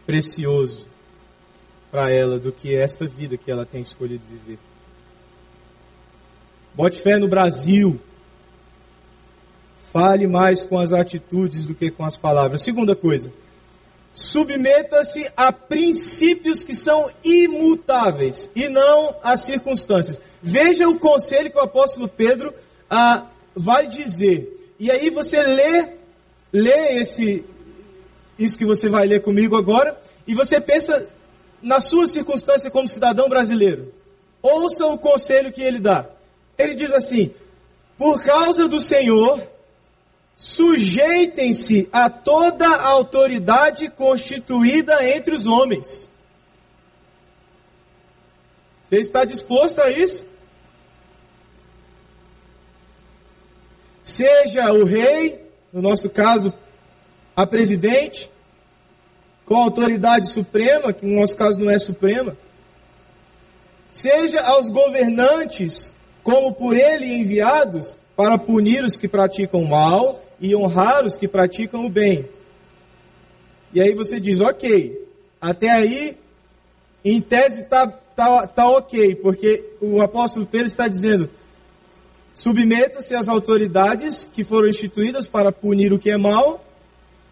precioso 0.05 0.87
para 1.91 2.09
ela 2.09 2.39
do 2.39 2.53
que 2.53 2.73
esta 2.73 3.05
vida 3.05 3.35
que 3.35 3.51
ela 3.51 3.65
tem 3.65 3.81
escolhido 3.81 4.23
viver. 4.31 4.57
Bote 6.73 7.01
fé 7.01 7.17
no 7.17 7.27
Brasil. 7.27 7.99
Fale 9.91 10.25
mais 10.25 10.63
com 10.63 10.79
as 10.79 10.93
atitudes 10.93 11.65
do 11.65 11.75
que 11.75 11.91
com 11.91 12.05
as 12.05 12.15
palavras. 12.15 12.61
Segunda 12.61 12.95
coisa, 12.95 13.33
submeta-se 14.13 15.29
a 15.35 15.51
princípios 15.51 16.63
que 16.63 16.73
são 16.73 17.11
imutáveis 17.25 18.49
e 18.55 18.69
não 18.69 19.17
a 19.21 19.35
circunstâncias. 19.35 20.21
Veja 20.41 20.87
o 20.87 20.97
conselho 20.97 21.51
que 21.51 21.57
o 21.57 21.61
apóstolo 21.61 22.07
Pedro 22.07 22.53
ah, 22.89 23.25
vai 23.53 23.85
dizer. 23.85 24.58
E 24.79 24.89
aí 24.89 25.09
você 25.09 25.43
lê, 25.43 25.89
lê 26.53 26.99
esse, 26.99 27.45
isso 28.37 28.57
que 28.57 28.65
você 28.65 28.87
vai 28.87 29.05
ler 29.05 29.21
comigo 29.21 29.57
agora, 29.57 29.99
e 30.25 30.33
você 30.33 30.61
pensa 30.61 31.09
na 31.61 31.81
sua 31.81 32.07
circunstância 32.07 32.71
como 32.71 32.87
cidadão 32.87 33.27
brasileiro. 33.27 33.93
Ouça 34.41 34.85
o 34.85 34.97
conselho 34.97 35.51
que 35.51 35.61
ele 35.61 35.79
dá. 35.79 36.09
Ele 36.57 36.75
diz 36.75 36.91
assim: 36.93 37.33
por 37.97 38.23
causa 38.23 38.69
do 38.69 38.79
Senhor, 38.79 39.45
sujeitem-se 40.37 41.89
a 41.91 42.09
toda 42.09 42.65
a 42.65 42.87
autoridade 42.87 43.89
constituída 43.89 45.05
entre 45.09 45.35
os 45.35 45.45
homens. 45.45 46.09
Você 48.83 49.01
está 49.01 49.25
disposto 49.25 49.81
a 49.81 49.91
isso? 49.91 50.28
Seja 54.09 54.71
o 54.71 54.83
rei, 54.83 55.43
no 55.71 55.81
nosso 55.81 56.09
caso, 56.09 56.53
a 57.35 57.45
presidente, 57.45 58.29
com 59.45 59.55
a 59.55 59.63
autoridade 59.63 60.29
suprema, 60.29 60.91
que 60.91 61.05
no 61.05 61.19
nosso 61.19 61.37
caso 61.37 61.59
não 61.59 61.69
é 61.69 61.79
suprema, 61.79 62.35
seja 63.91 64.41
aos 64.41 64.69
governantes, 64.69 65.93
como 66.23 66.53
por 66.53 66.75
ele 66.75 67.05
enviados, 67.05 67.97
para 68.15 68.37
punir 68.37 68.83
os 68.83 68.97
que 68.97 69.07
praticam 69.07 69.61
o 69.61 69.69
mal 69.69 70.21
e 70.41 70.55
honrar 70.55 71.05
os 71.05 71.17
que 71.17 71.27
praticam 71.27 71.85
o 71.85 71.89
bem. 71.89 72.27
E 73.73 73.81
aí 73.81 73.93
você 73.93 74.19
diz, 74.19 74.41
ok, 74.41 75.07
até 75.39 75.71
aí, 75.71 76.17
em 77.03 77.21
tese 77.21 77.61
está 77.61 77.87
tá, 77.87 78.45
tá 78.47 78.69
ok, 78.69 79.15
porque 79.15 79.63
o 79.79 80.01
apóstolo 80.01 80.45
Pedro 80.45 80.67
está 80.67 80.87
dizendo, 80.87 81.29
Submeta-se 82.39 83.13
às 83.13 83.27
autoridades 83.27 84.23
que 84.23 84.45
foram 84.45 84.69
instituídas 84.69 85.27
para 85.27 85.51
punir 85.51 85.91
o 85.91 85.99
que 85.99 86.09
é 86.09 86.15
mal 86.15 86.63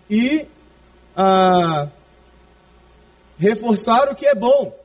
e 0.09 0.45
ah, 1.15 1.87
reforçar 3.37 4.11
o 4.11 4.15
que 4.15 4.27
é 4.27 4.35
bom. 4.35 4.77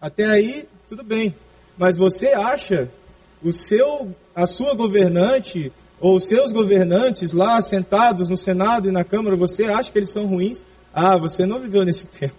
Até 0.00 0.24
aí, 0.24 0.66
tudo 0.88 1.04
bem. 1.04 1.34
Mas 1.76 1.94
você 1.94 2.28
acha 2.28 2.90
o 3.42 3.52
seu, 3.52 4.16
a 4.34 4.46
sua 4.46 4.74
governante 4.74 5.70
ou 6.00 6.16
os 6.16 6.26
seus 6.26 6.50
governantes 6.50 7.34
lá 7.34 7.60
sentados 7.60 8.30
no 8.30 8.36
Senado 8.38 8.88
e 8.88 8.90
na 8.90 9.04
Câmara, 9.04 9.36
você 9.36 9.64
acha 9.64 9.92
que 9.92 9.98
eles 9.98 10.08
são 10.08 10.24
ruins? 10.24 10.64
Ah, 10.90 11.18
você 11.18 11.44
não 11.44 11.60
viveu 11.60 11.84
nesse 11.84 12.06
tempo. 12.18 12.34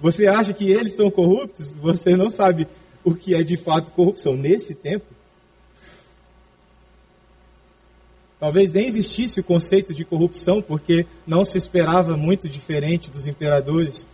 Você 0.00 0.28
acha 0.28 0.52
que 0.52 0.70
eles 0.70 0.94
são 0.94 1.10
corruptos? 1.10 1.74
Você 1.74 2.14
não 2.14 2.30
sabe 2.30 2.68
o 3.04 3.14
que 3.14 3.34
é 3.34 3.42
de 3.42 3.56
fato 3.56 3.92
corrupção. 3.92 4.36
Nesse 4.36 4.74
tempo, 4.74 5.06
talvez 8.38 8.72
nem 8.72 8.86
existisse 8.86 9.40
o 9.40 9.44
conceito 9.44 9.94
de 9.94 10.04
corrupção, 10.04 10.60
porque 10.60 11.06
não 11.26 11.44
se 11.44 11.58
esperava 11.58 12.16
muito 12.16 12.48
diferente 12.48 13.10
dos 13.10 13.26
imperadores 13.26 14.08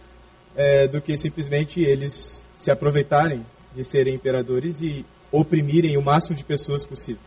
é, 0.57 0.87
do 0.87 1.01
que 1.01 1.17
simplesmente 1.17 1.81
eles 1.81 2.45
se 2.57 2.71
aproveitarem 2.71 3.45
de 3.75 3.85
serem 3.85 4.15
imperadores 4.15 4.81
e 4.81 5.05
oprimirem 5.31 5.97
o 5.97 6.03
máximo 6.03 6.37
de 6.37 6.45
pessoas 6.45 6.85
possível. 6.85 7.23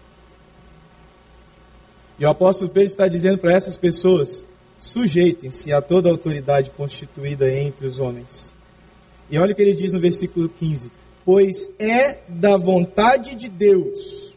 E 2.19 2.25
o 2.25 2.29
apóstolo 2.29 2.69
Pedro 2.69 2.89
está 2.89 3.07
dizendo 3.07 3.37
para 3.37 3.53
essas 3.53 3.77
pessoas: 3.77 4.45
sujeitem-se 4.77 5.71
a 5.71 5.81
toda 5.81 6.09
a 6.09 6.11
autoridade 6.11 6.69
constituída 6.71 7.51
entre 7.51 7.85
os 7.85 7.99
homens. 7.99 8.55
E 9.29 9.37
olha 9.37 9.51
o 9.51 9.55
que 9.55 9.61
ele 9.61 9.75
diz 9.75 9.91
no 9.91 9.99
versículo 9.99 10.49
15: 10.49 10.89
pois 11.27 11.71
é 11.77 12.19
da 12.29 12.55
vontade 12.55 13.35
de 13.35 13.49
Deus. 13.49 14.33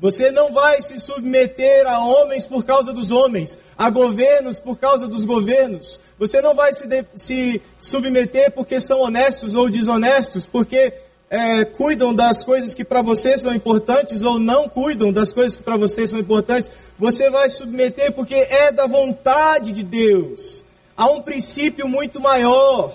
Você 0.00 0.30
não 0.30 0.50
vai 0.50 0.80
se 0.80 0.98
submeter 0.98 1.86
a 1.86 2.02
homens 2.02 2.46
por 2.46 2.64
causa 2.64 2.90
dos 2.90 3.12
homens, 3.12 3.58
a 3.76 3.90
governos 3.90 4.60
por 4.60 4.78
causa 4.78 5.06
dos 5.06 5.26
governos. 5.26 6.00
Você 6.18 6.40
não 6.40 6.54
vai 6.54 6.72
se, 6.72 6.86
de, 6.86 7.04
se 7.14 7.60
submeter 7.78 8.50
porque 8.52 8.80
são 8.80 9.02
honestos 9.02 9.54
ou 9.54 9.68
desonestos, 9.68 10.46
porque 10.46 10.90
é, 11.28 11.66
cuidam 11.66 12.14
das 12.14 12.42
coisas 12.42 12.72
que 12.72 12.82
para 12.82 13.02
você 13.02 13.36
são 13.36 13.54
importantes 13.54 14.22
ou 14.22 14.38
não 14.38 14.70
cuidam 14.70 15.12
das 15.12 15.34
coisas 15.34 15.54
que 15.54 15.62
para 15.62 15.76
você 15.76 16.06
são 16.06 16.18
importantes. 16.18 16.70
Você 16.98 17.28
vai 17.28 17.50
submeter 17.50 18.14
porque 18.14 18.36
é 18.36 18.72
da 18.72 18.86
vontade 18.86 19.72
de 19.72 19.82
Deus. 19.82 20.64
Há 20.96 21.10
um 21.10 21.20
princípio 21.20 21.86
muito 21.86 22.22
maior 22.22 22.94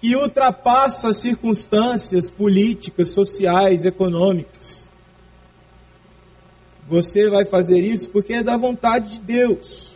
que 0.00 0.16
ultrapassa 0.16 1.12
circunstâncias 1.12 2.30
políticas, 2.30 3.10
sociais, 3.10 3.84
econômicas. 3.84 4.88
Você 6.88 7.28
vai 7.28 7.44
fazer 7.44 7.80
isso 7.82 8.08
porque 8.08 8.32
é 8.32 8.42
da 8.42 8.56
vontade 8.56 9.12
de 9.12 9.20
Deus. 9.20 9.94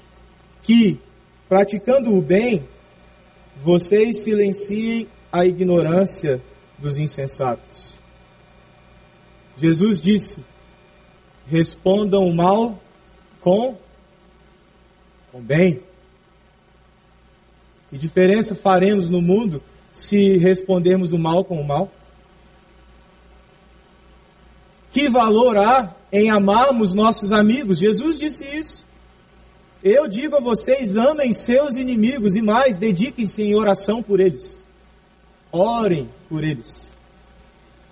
Que, 0.63 1.01
praticando 1.49 2.15
o 2.15 2.21
bem, 2.21 2.69
vocês 3.63 4.23
silenciem 4.23 5.09
a 5.33 5.47
ignorância 5.47 6.43
dos 6.79 6.99
insensatos. 6.99 7.99
Jesus 9.57 10.01
disse: 10.01 10.45
respondam 11.47 12.29
o 12.29 12.35
mal 12.35 12.81
com, 13.41 13.77
com 15.33 15.41
bem. 15.41 15.81
Que 17.89 17.97
diferença 17.97 18.55
faremos 18.55 19.09
no 19.09 19.23
mundo 19.23 19.63
se 19.95 20.39
respondermos 20.39 21.13
o 21.13 21.19
mal 21.19 21.45
com 21.45 21.61
o 21.61 21.65
mal? 21.65 21.91
Que 24.91 25.09
valor 25.09 25.57
há 25.57 25.95
em 26.13 26.31
amarmos 26.31 26.93
nossos 26.93 27.31
amigos? 27.31 27.79
Jesus 27.79 28.19
disse 28.19 28.45
isso. 28.45 28.85
Eu 29.83 30.09
digo 30.09 30.35
a 30.37 30.41
vocês: 30.41 30.97
amem 30.97 31.33
seus 31.33 31.77
inimigos 31.77 32.35
e 32.35 32.43
mais, 32.43 32.77
dediquem-se 32.77 33.43
em 33.43 33.55
oração 33.55 34.03
por 34.03 34.19
eles. 34.19 34.67
Orem 35.53 36.11
por 36.29 36.43
eles. 36.43 36.91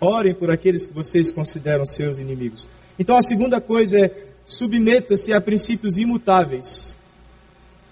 Orem 0.01 0.35
por 0.35 0.51
aqueles 0.51 0.85
que 0.85 0.93
vocês 0.93 1.31
consideram 1.31 1.87
seus 1.87 2.19
inimigos. 2.19 2.69
Então 2.99 3.17
a 3.17 3.23
segunda 3.23 3.61
coisa 3.61 3.99
é 3.99 4.27
submeta-se 4.45 5.33
a 5.33 5.41
princípios 5.41 5.99
imutáveis. 5.99 6.97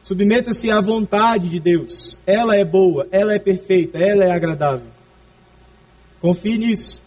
Submeta-se 0.03 0.71
à 0.71 0.81
vontade 0.81 1.49
de 1.49 1.61
Deus. 1.61 2.19
Ela 2.27 2.57
é 2.57 2.65
boa, 2.65 3.07
ela 3.11 3.35
é 3.35 3.39
perfeita, 3.39 3.99
ela 3.99 4.25
é 4.25 4.31
agradável. 4.31 4.89
Confie 6.21 6.59
nisso. 6.59 7.03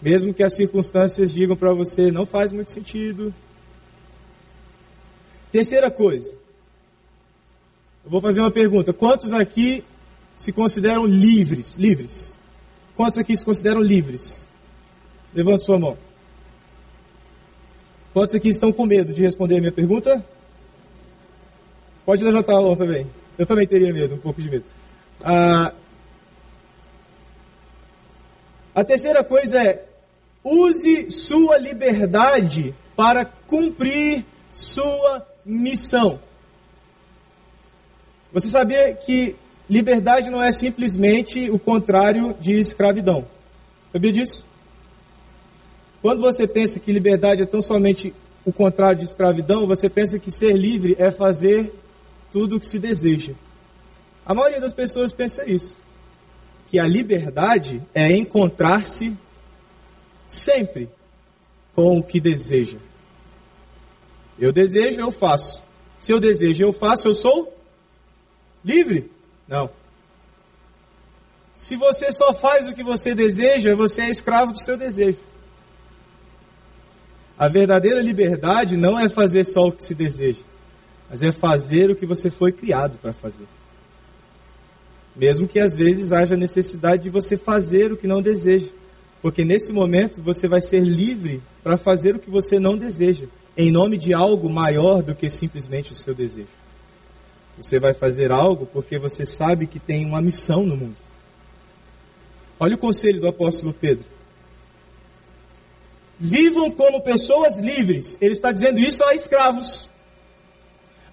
Mesmo 0.00 0.34
que 0.34 0.42
as 0.42 0.54
circunstâncias 0.54 1.32
digam 1.32 1.56
para 1.56 1.72
você, 1.72 2.10
não 2.10 2.26
faz 2.26 2.52
muito 2.52 2.72
sentido. 2.72 3.32
Terceira 5.52 5.90
coisa. 5.90 6.34
Eu 8.04 8.10
vou 8.10 8.20
fazer 8.20 8.40
uma 8.40 8.50
pergunta. 8.50 8.92
Quantos 8.92 9.32
aqui 9.32 9.84
se 10.34 10.52
consideram 10.52 11.06
livres? 11.06 11.76
Livres. 11.76 12.36
Quantos 12.96 13.18
aqui 13.18 13.36
se 13.36 13.44
consideram 13.44 13.80
livres? 13.80 14.48
Levante 15.34 15.62
sua 15.62 15.78
mão. 15.78 15.96
Quantos 18.12 18.34
aqui 18.34 18.48
estão 18.48 18.72
com 18.72 18.84
medo 18.84 19.12
de 19.12 19.22
responder 19.22 19.58
a 19.58 19.60
minha 19.60 19.72
pergunta? 19.72 20.24
Pode 22.04 22.24
levantar 22.24 22.56
a 22.56 22.60
mão 22.60 22.76
também. 22.76 23.06
Eu 23.38 23.46
também 23.46 23.66
teria 23.66 23.92
medo, 23.92 24.14
um 24.14 24.18
pouco 24.18 24.40
de 24.40 24.50
medo. 24.50 24.64
Ah, 25.22 25.72
a 28.74 28.84
terceira 28.84 29.22
coisa 29.22 29.62
é: 29.62 29.84
use 30.42 31.10
sua 31.10 31.58
liberdade 31.58 32.74
para 32.96 33.24
cumprir 33.24 34.24
sua 34.52 35.26
missão. 35.44 36.20
Você 38.32 38.48
sabia 38.48 38.94
que 38.94 39.36
liberdade 39.68 40.30
não 40.30 40.42
é 40.42 40.50
simplesmente 40.52 41.50
o 41.50 41.58
contrário 41.58 42.34
de 42.40 42.58
escravidão? 42.58 43.26
Sabia 43.92 44.12
disso? 44.12 44.46
Quando 46.00 46.20
você 46.20 46.46
pensa 46.46 46.80
que 46.80 46.92
liberdade 46.92 47.42
é 47.42 47.46
tão 47.46 47.62
somente 47.62 48.12
o 48.44 48.52
contrário 48.52 48.98
de 48.98 49.04
escravidão, 49.04 49.66
você 49.66 49.88
pensa 49.88 50.18
que 50.18 50.30
ser 50.30 50.56
livre 50.56 50.96
é 50.98 51.10
fazer 51.10 51.72
tudo 52.32 52.56
o 52.56 52.60
que 52.60 52.66
se 52.66 52.78
deseja. 52.78 53.34
A 54.26 54.34
maioria 54.34 54.60
das 54.60 54.72
pessoas 54.72 55.12
pensa 55.12 55.48
isso. 55.48 55.76
Que 56.68 56.78
a 56.78 56.86
liberdade 56.86 57.82
é 57.94 58.10
encontrar-se 58.10 59.16
sempre 60.26 60.88
com 61.74 61.98
o 61.98 62.02
que 62.02 62.18
deseja. 62.18 62.78
Eu 64.38 64.50
desejo, 64.50 64.98
eu 65.00 65.12
faço. 65.12 65.62
Se 65.98 66.10
eu 66.10 66.18
desejo, 66.18 66.64
eu 66.64 66.72
faço, 66.72 67.08
eu 67.08 67.14
sou 67.14 67.54
livre? 68.64 69.10
Não. 69.46 69.70
Se 71.52 71.76
você 71.76 72.10
só 72.12 72.32
faz 72.32 72.66
o 72.66 72.74
que 72.74 72.82
você 72.82 73.14
deseja, 73.14 73.74
você 73.74 74.02
é 74.02 74.10
escravo 74.10 74.52
do 74.52 74.58
seu 74.58 74.76
desejo. 74.76 75.18
A 77.38 77.48
verdadeira 77.48 78.00
liberdade 78.00 78.76
não 78.76 78.98
é 78.98 79.08
fazer 79.08 79.44
só 79.44 79.66
o 79.66 79.72
que 79.72 79.84
se 79.84 79.94
deseja, 79.94 80.40
mas 81.12 81.22
é 81.22 81.30
fazer 81.30 81.90
o 81.90 81.94
que 81.94 82.06
você 82.06 82.30
foi 82.30 82.50
criado 82.50 82.98
para 82.98 83.12
fazer. 83.12 83.44
Mesmo 85.14 85.46
que 85.46 85.60
às 85.60 85.74
vezes 85.74 86.10
haja 86.10 86.38
necessidade 86.38 87.02
de 87.02 87.10
você 87.10 87.36
fazer 87.36 87.92
o 87.92 87.98
que 87.98 88.06
não 88.06 88.22
deseja, 88.22 88.68
porque 89.20 89.44
nesse 89.44 89.74
momento 89.74 90.22
você 90.22 90.48
vai 90.48 90.62
ser 90.62 90.80
livre 90.80 91.42
para 91.62 91.76
fazer 91.76 92.16
o 92.16 92.18
que 92.18 92.30
você 92.30 92.58
não 92.58 92.78
deseja, 92.78 93.26
em 93.54 93.70
nome 93.70 93.98
de 93.98 94.14
algo 94.14 94.48
maior 94.48 95.02
do 95.02 95.14
que 95.14 95.28
simplesmente 95.28 95.92
o 95.92 95.94
seu 95.94 96.14
desejo. 96.14 96.48
Você 97.58 97.78
vai 97.78 97.92
fazer 97.92 98.32
algo 98.32 98.64
porque 98.64 98.98
você 98.98 99.26
sabe 99.26 99.66
que 99.66 99.78
tem 99.78 100.06
uma 100.06 100.22
missão 100.22 100.64
no 100.64 100.78
mundo. 100.78 100.96
Olha 102.58 102.74
o 102.74 102.78
conselho 102.78 103.20
do 103.20 103.28
apóstolo 103.28 103.74
Pedro. 103.74 104.06
Vivam 106.18 106.70
como 106.70 107.02
pessoas 107.02 107.58
livres. 107.58 108.16
Ele 108.18 108.32
está 108.32 108.50
dizendo 108.50 108.80
isso 108.80 109.04
a 109.04 109.14
escravos. 109.14 109.91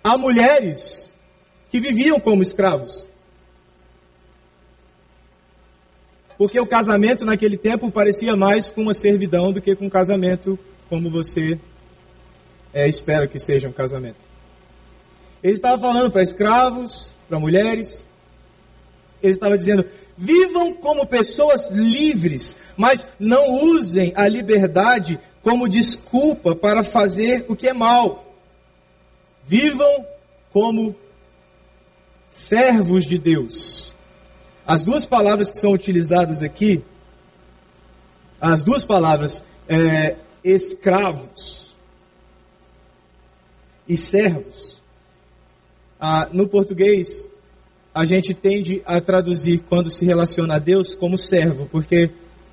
A 0.03 0.17
mulheres 0.17 1.12
que 1.69 1.79
viviam 1.79 2.19
como 2.19 2.41
escravos. 2.41 3.07
Porque 6.38 6.59
o 6.59 6.65
casamento 6.65 7.25
naquele 7.25 7.57
tempo 7.57 7.91
parecia 7.91 8.35
mais 8.35 8.69
com 8.69 8.81
uma 8.81 8.93
servidão 8.93 9.51
do 9.51 9.62
que 9.62 9.75
com 9.75 9.85
um 9.85 9.89
casamento 9.89 10.57
como 10.89 11.09
você 11.09 11.59
é, 12.73 12.88
espera 12.88 13.27
que 13.27 13.39
seja 13.39 13.67
um 13.67 13.73
casamento. 13.73 14.29
Ele 15.43 15.53
estava 15.53 15.77
falando 15.77 16.12
para 16.12 16.23
escravos, 16.23 17.15
para 17.27 17.39
mulheres. 17.39 18.05
Ele 19.21 19.33
estava 19.33 19.57
dizendo: 19.57 19.85
Vivam 20.17 20.73
como 20.73 21.05
pessoas 21.05 21.71
livres, 21.71 22.55
mas 22.75 23.07
não 23.19 23.51
usem 23.51 24.12
a 24.15 24.27
liberdade 24.27 25.19
como 25.41 25.69
desculpa 25.69 26.55
para 26.55 26.83
fazer 26.83 27.45
o 27.47 27.55
que 27.55 27.67
é 27.67 27.73
mal. 27.73 28.28
Vivam 29.49 30.05
como 30.51 30.95
servos 32.27 33.03
de 33.03 33.17
Deus. 33.17 33.95
As 34.63 34.83
duas 34.83 35.07
palavras 35.07 35.49
que 35.49 35.57
são 35.57 35.71
utilizadas 35.71 36.43
aqui, 36.43 36.83
as 38.39 38.63
duas 38.63 38.85
palavras 38.85 39.43
é, 39.67 40.17
escravos 40.43 41.75
e 43.88 43.97
servos, 43.97 44.83
ah, 45.99 46.29
no 46.31 46.47
português 46.47 47.27
a 47.91 48.05
gente 48.05 48.35
tende 48.35 48.83
a 48.85 49.01
traduzir 49.01 49.63
quando 49.67 49.89
se 49.89 50.05
relaciona 50.05 50.57
a 50.57 50.59
Deus 50.59 50.93
como 50.93 51.17
servo, 51.17 51.67
porque 51.71 52.12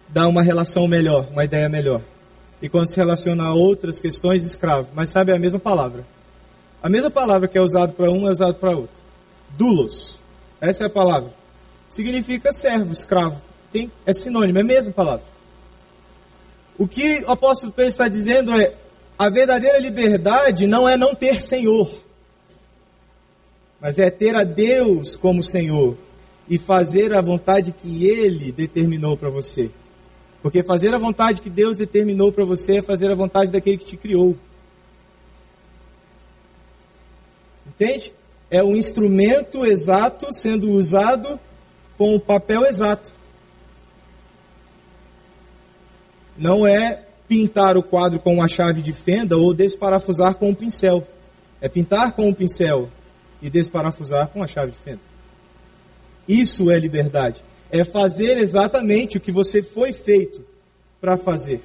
dá 0.08 0.26
uma 0.26 0.42
relação 0.42 0.88
melhor, 0.88 1.28
uma 1.30 1.44
ideia 1.44 1.68
melhor. 1.68 2.00
E 2.62 2.70
quando 2.70 2.88
se 2.88 2.96
relaciona 2.96 3.44
a 3.44 3.52
outras 3.52 4.00
questões, 4.00 4.46
escravo. 4.46 4.92
Mas 4.94 5.10
sabe 5.10 5.30
a 5.30 5.38
mesma 5.38 5.60
palavra. 5.60 6.15
A 6.86 6.88
mesma 6.88 7.10
palavra 7.10 7.48
que 7.48 7.58
é 7.58 7.60
usada 7.60 7.92
para 7.92 8.10
um 8.10 8.28
é 8.28 8.30
usada 8.30 8.54
para 8.54 8.70
outro. 8.70 8.96
Dulos. 9.58 10.20
Essa 10.60 10.84
é 10.84 10.86
a 10.86 10.90
palavra. 10.90 11.34
Significa 11.90 12.52
servo, 12.52 12.92
escravo. 12.92 13.40
Tem, 13.72 13.90
é 14.04 14.12
sinônimo, 14.12 14.58
é 14.58 14.60
a 14.60 14.64
mesma 14.64 14.92
palavra. 14.92 15.24
O 16.78 16.86
que 16.86 17.24
o 17.24 17.30
apóstolo 17.32 17.72
Pedro 17.72 17.90
está 17.90 18.06
dizendo 18.06 18.52
é: 18.52 18.74
a 19.18 19.28
verdadeira 19.28 19.80
liberdade 19.80 20.68
não 20.68 20.88
é 20.88 20.96
não 20.96 21.14
ter 21.14 21.42
senhor 21.42 21.90
mas 23.80 23.98
é 23.98 24.10
ter 24.10 24.34
a 24.34 24.44
Deus 24.44 25.16
como 25.16 25.42
Senhor 25.42 25.96
e 26.48 26.58
fazer 26.58 27.12
a 27.12 27.20
vontade 27.20 27.72
que 27.72 28.06
Ele 28.06 28.50
determinou 28.52 29.16
para 29.16 29.28
você. 29.28 29.70
Porque 30.42 30.62
fazer 30.62 30.94
a 30.94 30.98
vontade 30.98 31.42
que 31.42 31.50
Deus 31.50 31.76
determinou 31.76 32.32
para 32.32 32.44
você 32.44 32.78
é 32.78 32.82
fazer 32.82 33.10
a 33.10 33.14
vontade 33.14 33.50
daquele 33.50 33.76
que 33.76 33.84
te 33.84 33.96
criou. 33.96 34.36
Entende? 37.76 38.14
É 38.50 38.62
um 38.62 38.74
instrumento 38.74 39.64
exato 39.64 40.32
sendo 40.32 40.70
usado 40.70 41.38
com 41.98 42.14
o 42.14 42.20
papel 42.20 42.64
exato. 42.64 43.12
Não 46.36 46.66
é 46.66 47.02
pintar 47.28 47.76
o 47.76 47.82
quadro 47.82 48.18
com 48.18 48.34
uma 48.34 48.48
chave 48.48 48.80
de 48.80 48.92
fenda 48.92 49.36
ou 49.36 49.52
desparafusar 49.52 50.34
com 50.34 50.50
um 50.50 50.54
pincel. 50.54 51.06
É 51.60 51.68
pintar 51.68 52.12
com 52.12 52.28
um 52.28 52.32
pincel 52.32 52.90
e 53.42 53.50
desparafusar 53.50 54.28
com 54.28 54.42
a 54.42 54.46
chave 54.46 54.72
de 54.72 54.78
fenda. 54.78 55.00
Isso 56.26 56.70
é 56.70 56.78
liberdade. 56.78 57.42
É 57.70 57.84
fazer 57.84 58.38
exatamente 58.38 59.16
o 59.16 59.20
que 59.20 59.32
você 59.32 59.62
foi 59.62 59.92
feito 59.92 60.44
para 61.00 61.16
fazer. 61.16 61.62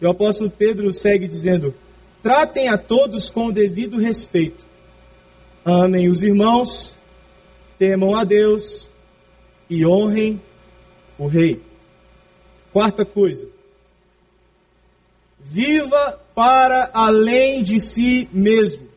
E 0.00 0.06
o 0.06 0.10
apóstolo 0.10 0.50
Pedro 0.50 0.92
segue 0.92 1.28
dizendo: 1.28 1.74
tratem 2.22 2.68
a 2.68 2.78
todos 2.78 3.28
com 3.28 3.46
o 3.46 3.52
devido 3.52 3.98
respeito. 3.98 4.69
Amem 5.64 6.08
os 6.08 6.22
irmãos, 6.22 6.96
temam 7.78 8.14
a 8.14 8.24
Deus 8.24 8.88
e 9.68 9.84
honrem 9.84 10.40
o 11.18 11.26
rei. 11.26 11.60
Quarta 12.72 13.04
coisa. 13.04 13.48
Viva 15.38 16.20
para 16.34 16.90
além 16.92 17.62
de 17.62 17.80
si 17.80 18.28
mesmo. 18.32 18.88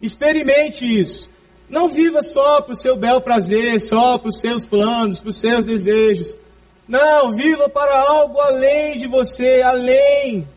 Experimente 0.00 0.84
isso. 0.84 1.30
Não 1.68 1.88
viva 1.88 2.22
só 2.22 2.62
para 2.62 2.72
o 2.72 2.76
seu 2.76 2.96
bel 2.96 3.20
prazer, 3.20 3.80
só 3.80 4.18
para 4.18 4.28
os 4.28 4.40
seus 4.40 4.64
planos, 4.64 5.20
para 5.20 5.30
os 5.30 5.40
seus 5.40 5.64
desejos. 5.64 6.38
Não, 6.86 7.32
viva 7.32 7.68
para 7.68 7.98
algo 7.98 8.40
além 8.40 8.96
de 8.96 9.08
você, 9.08 9.62
além 9.62 10.48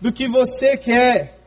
do 0.00 0.12
que 0.12 0.28
você 0.28 0.76
quer. 0.76 1.37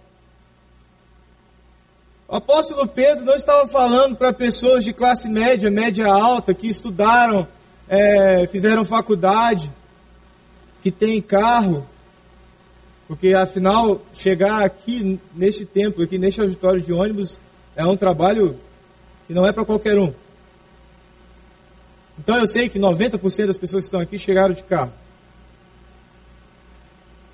O 2.32 2.38
apóstolo 2.38 2.88
Pedro 2.88 3.26
não 3.26 3.36
estava 3.36 3.68
falando 3.68 4.16
para 4.16 4.32
pessoas 4.32 4.86
de 4.86 4.94
classe 4.94 5.28
média, 5.28 5.70
média 5.70 6.08
alta, 6.08 6.54
que 6.54 6.66
estudaram, 6.66 7.46
é, 7.90 8.48
fizeram 8.48 8.86
faculdade, 8.86 9.70
que 10.82 10.90
têm 10.90 11.22
carro, 11.22 11.86
Porque 13.06 13.34
afinal, 13.34 14.02
chegar 14.14 14.64
aqui 14.64 15.20
neste 15.36 15.66
templo, 15.66 16.02
aqui 16.02 16.18
neste 16.18 16.40
auditório 16.40 16.80
de 16.80 16.94
ônibus, 16.94 17.42
é 17.76 17.86
um 17.86 17.98
trabalho 17.98 18.58
que 19.28 19.34
não 19.34 19.46
é 19.46 19.52
para 19.52 19.66
qualquer 19.66 20.00
um. 20.00 20.14
Então 22.18 22.38
eu 22.38 22.48
sei 22.48 22.70
que 22.70 22.80
90% 22.80 23.48
das 23.48 23.58
pessoas 23.58 23.84
que 23.84 23.88
estão 23.88 24.00
aqui 24.00 24.18
chegaram 24.18 24.54
de 24.54 24.64
carro. 24.64 24.94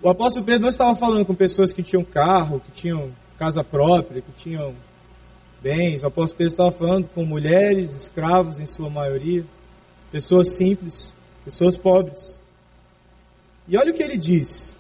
O 0.02 0.10
apóstolo 0.10 0.44
Pedro 0.44 0.64
não 0.64 0.70
estava 0.70 0.96
falando 0.96 1.24
com 1.24 1.36
pessoas 1.36 1.72
que 1.72 1.84
tinham 1.84 2.04
carro, 2.04 2.60
que 2.60 2.72
tinham 2.72 3.12
casa 3.38 3.64
própria, 3.64 4.24
que 4.24 4.32
tinham 4.32 4.74
bens. 5.62 6.04
O 6.04 6.08
apóstolo 6.08 6.38
Pedro 6.38 6.52
estava 6.52 6.72
falando 6.72 7.08
com 7.10 7.26
mulheres, 7.26 7.94
escravos 7.94 8.60
em 8.60 8.66
sua 8.66 8.90
maioria, 8.90 9.46
pessoas 10.12 10.52
simples, 10.52 11.14
pessoas 11.44 11.78
pobres. 11.78 12.42
E 13.68 13.78
olha 13.78 13.92
o 13.92 13.94
que 13.94 14.04
ele 14.04 14.18
diz: 14.18 14.76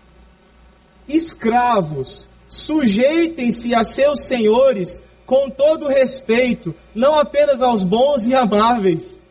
Escravos, 1.07 2.29
sujeitem-se 2.47 3.75
a 3.75 3.83
seus 3.83 4.21
senhores 4.21 5.03
com 5.25 5.49
todo 5.49 5.89
respeito, 5.89 6.73
não 6.95 7.15
apenas 7.15 7.61
aos 7.61 7.83
bons 7.83 8.25
e 8.25 8.33
amáveis, 8.33 9.21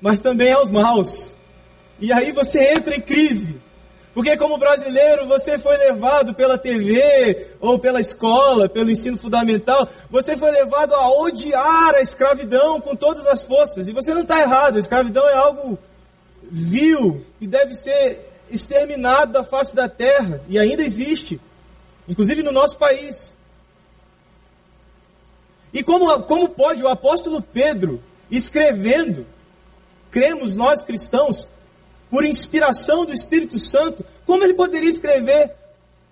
mas 0.00 0.20
também 0.20 0.52
aos 0.52 0.70
maus. 0.70 1.34
E 2.00 2.12
aí 2.12 2.32
você 2.32 2.72
entra 2.72 2.96
em 2.96 3.00
crise. 3.00 3.62
Porque 4.14 4.36
como 4.36 4.56
brasileiro, 4.56 5.26
você 5.26 5.58
foi 5.58 5.76
levado 5.76 6.34
pela 6.34 6.56
TV 6.56 7.48
ou 7.60 7.80
pela 7.80 8.00
escola, 8.00 8.68
pelo 8.68 8.88
ensino 8.88 9.18
fundamental, 9.18 9.88
você 10.08 10.36
foi 10.36 10.52
levado 10.52 10.94
a 10.94 11.10
odiar 11.10 11.96
a 11.96 12.00
escravidão 12.00 12.80
com 12.80 12.94
todas 12.94 13.26
as 13.26 13.44
forças. 13.44 13.88
E 13.88 13.92
você 13.92 14.14
não 14.14 14.22
está 14.22 14.40
errado, 14.40 14.76
a 14.76 14.78
escravidão 14.78 15.28
é 15.28 15.34
algo 15.34 15.76
vil, 16.44 17.26
que 17.40 17.48
deve 17.48 17.74
ser 17.74 18.32
exterminado 18.48 19.32
da 19.32 19.42
face 19.42 19.74
da 19.74 19.88
terra, 19.88 20.40
e 20.48 20.60
ainda 20.60 20.84
existe, 20.84 21.40
inclusive 22.08 22.44
no 22.44 22.52
nosso 22.52 22.78
país. 22.78 23.36
E 25.72 25.82
como, 25.82 26.22
como 26.22 26.50
pode 26.50 26.84
o 26.84 26.88
apóstolo 26.88 27.42
Pedro, 27.42 28.00
escrevendo, 28.30 29.26
cremos 30.08 30.54
nós 30.54 30.84
cristãos, 30.84 31.48
por 32.14 32.24
inspiração 32.24 33.04
do 33.04 33.12
Espírito 33.12 33.58
Santo, 33.58 34.04
como 34.24 34.44
ele 34.44 34.54
poderia 34.54 34.88
escrever 34.88 35.50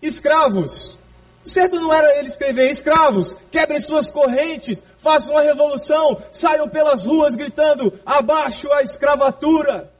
escravos? 0.02 0.98
Certo 1.44 1.78
não 1.78 1.94
era 1.94 2.18
ele 2.18 2.26
escrever 2.26 2.68
escravos, 2.68 3.36
quebrem 3.52 3.78
suas 3.78 4.10
correntes, 4.10 4.82
façam 4.98 5.34
uma 5.34 5.42
revolução, 5.42 6.20
saiam 6.32 6.68
pelas 6.68 7.04
ruas 7.04 7.36
gritando 7.36 7.96
abaixo 8.04 8.72
a 8.72 8.82
escravatura. 8.82 9.92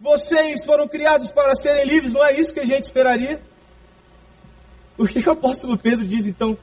Vocês 0.00 0.64
foram 0.64 0.88
criados 0.88 1.30
para 1.30 1.54
serem 1.54 1.84
livres, 1.84 2.14
não 2.14 2.24
é 2.24 2.32
isso 2.32 2.54
que 2.54 2.60
a 2.60 2.66
gente 2.66 2.84
esperaria? 2.84 3.42
Por 4.96 5.06
que 5.06 5.18
o 5.18 5.32
apóstolo 5.32 5.76
Pedro 5.76 6.06
diz 6.06 6.26
então? 6.26 6.56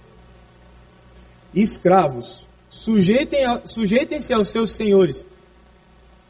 Escravos, 1.54 2.48
sujeitem-se 2.72 3.68
sujeitem 3.68 4.18
aos 4.34 4.50
seus 4.50 4.72
senhores, 4.72 5.28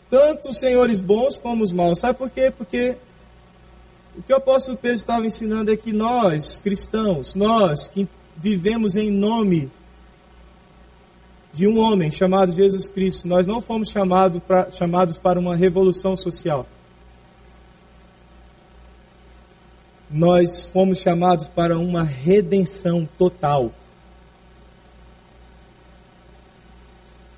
tanto 0.09 0.49
os 0.49 0.57
senhores 0.57 0.99
bons 0.99 1.37
como 1.37 1.63
os 1.63 1.71
maus. 1.71 1.99
Sabe 1.99 2.17
por 2.17 2.29
quê? 2.29 2.51
Porque 2.55 2.97
o 4.17 4.23
que 4.23 4.33
o 4.33 4.37
apóstolo 4.37 4.77
Pedro 4.77 4.97
estava 4.97 5.25
ensinando 5.25 5.71
é 5.71 5.77
que 5.77 5.93
nós, 5.93 6.57
cristãos, 6.57 7.35
nós 7.35 7.87
que 7.87 8.07
vivemos 8.35 8.95
em 8.95 9.11
nome 9.11 9.71
de 11.53 11.67
um 11.67 11.79
homem 11.79 12.11
chamado 12.11 12.51
Jesus 12.51 12.87
Cristo, 12.87 13.27
nós 13.27 13.47
não 13.47 13.61
fomos 13.61 13.89
chamado 13.89 14.39
pra, 14.39 14.69
chamados 14.69 15.17
para 15.17 15.39
uma 15.39 15.55
revolução 15.55 16.15
social. 16.15 16.67
Nós 20.09 20.69
fomos 20.69 20.99
chamados 20.99 21.47
para 21.47 21.77
uma 21.77 22.03
redenção 22.03 23.07
total. 23.17 23.73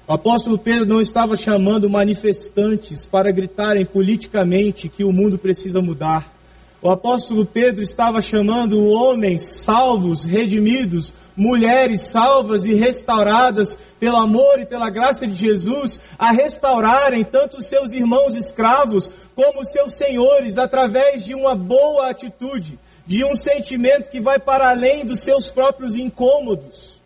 O 0.09 0.13
apóstolo 0.13 0.57
Pedro 0.57 0.87
não 0.87 0.99
estava 0.99 1.35
chamando 1.35 1.87
manifestantes 1.87 3.05
para 3.05 3.31
gritarem 3.31 3.85
politicamente 3.85 4.89
que 4.89 5.03
o 5.03 5.13
mundo 5.13 5.37
precisa 5.37 5.83
mudar. 5.83 6.35
O 6.81 6.89
apóstolo 6.89 7.45
Pedro 7.45 7.83
estava 7.83 8.19
chamando 8.19 8.87
homens 8.87 9.43
salvos, 9.43 10.25
redimidos, 10.25 11.13
mulheres 11.37 12.01
salvas 12.01 12.65
e 12.65 12.73
restauradas 12.73 13.77
pelo 13.99 14.17
amor 14.17 14.59
e 14.59 14.65
pela 14.65 14.89
graça 14.89 15.27
de 15.27 15.35
Jesus, 15.35 15.99
a 16.17 16.31
restaurarem 16.31 17.23
tanto 17.23 17.61
seus 17.61 17.93
irmãos 17.93 18.35
escravos 18.35 19.11
como 19.35 19.63
seus 19.63 19.93
senhores 19.93 20.57
através 20.57 21.23
de 21.23 21.35
uma 21.35 21.53
boa 21.53 22.09
atitude, 22.09 22.79
de 23.05 23.23
um 23.23 23.35
sentimento 23.35 24.09
que 24.09 24.19
vai 24.19 24.39
para 24.39 24.71
além 24.71 25.05
dos 25.05 25.19
seus 25.19 25.51
próprios 25.51 25.93
incômodos. 25.93 26.98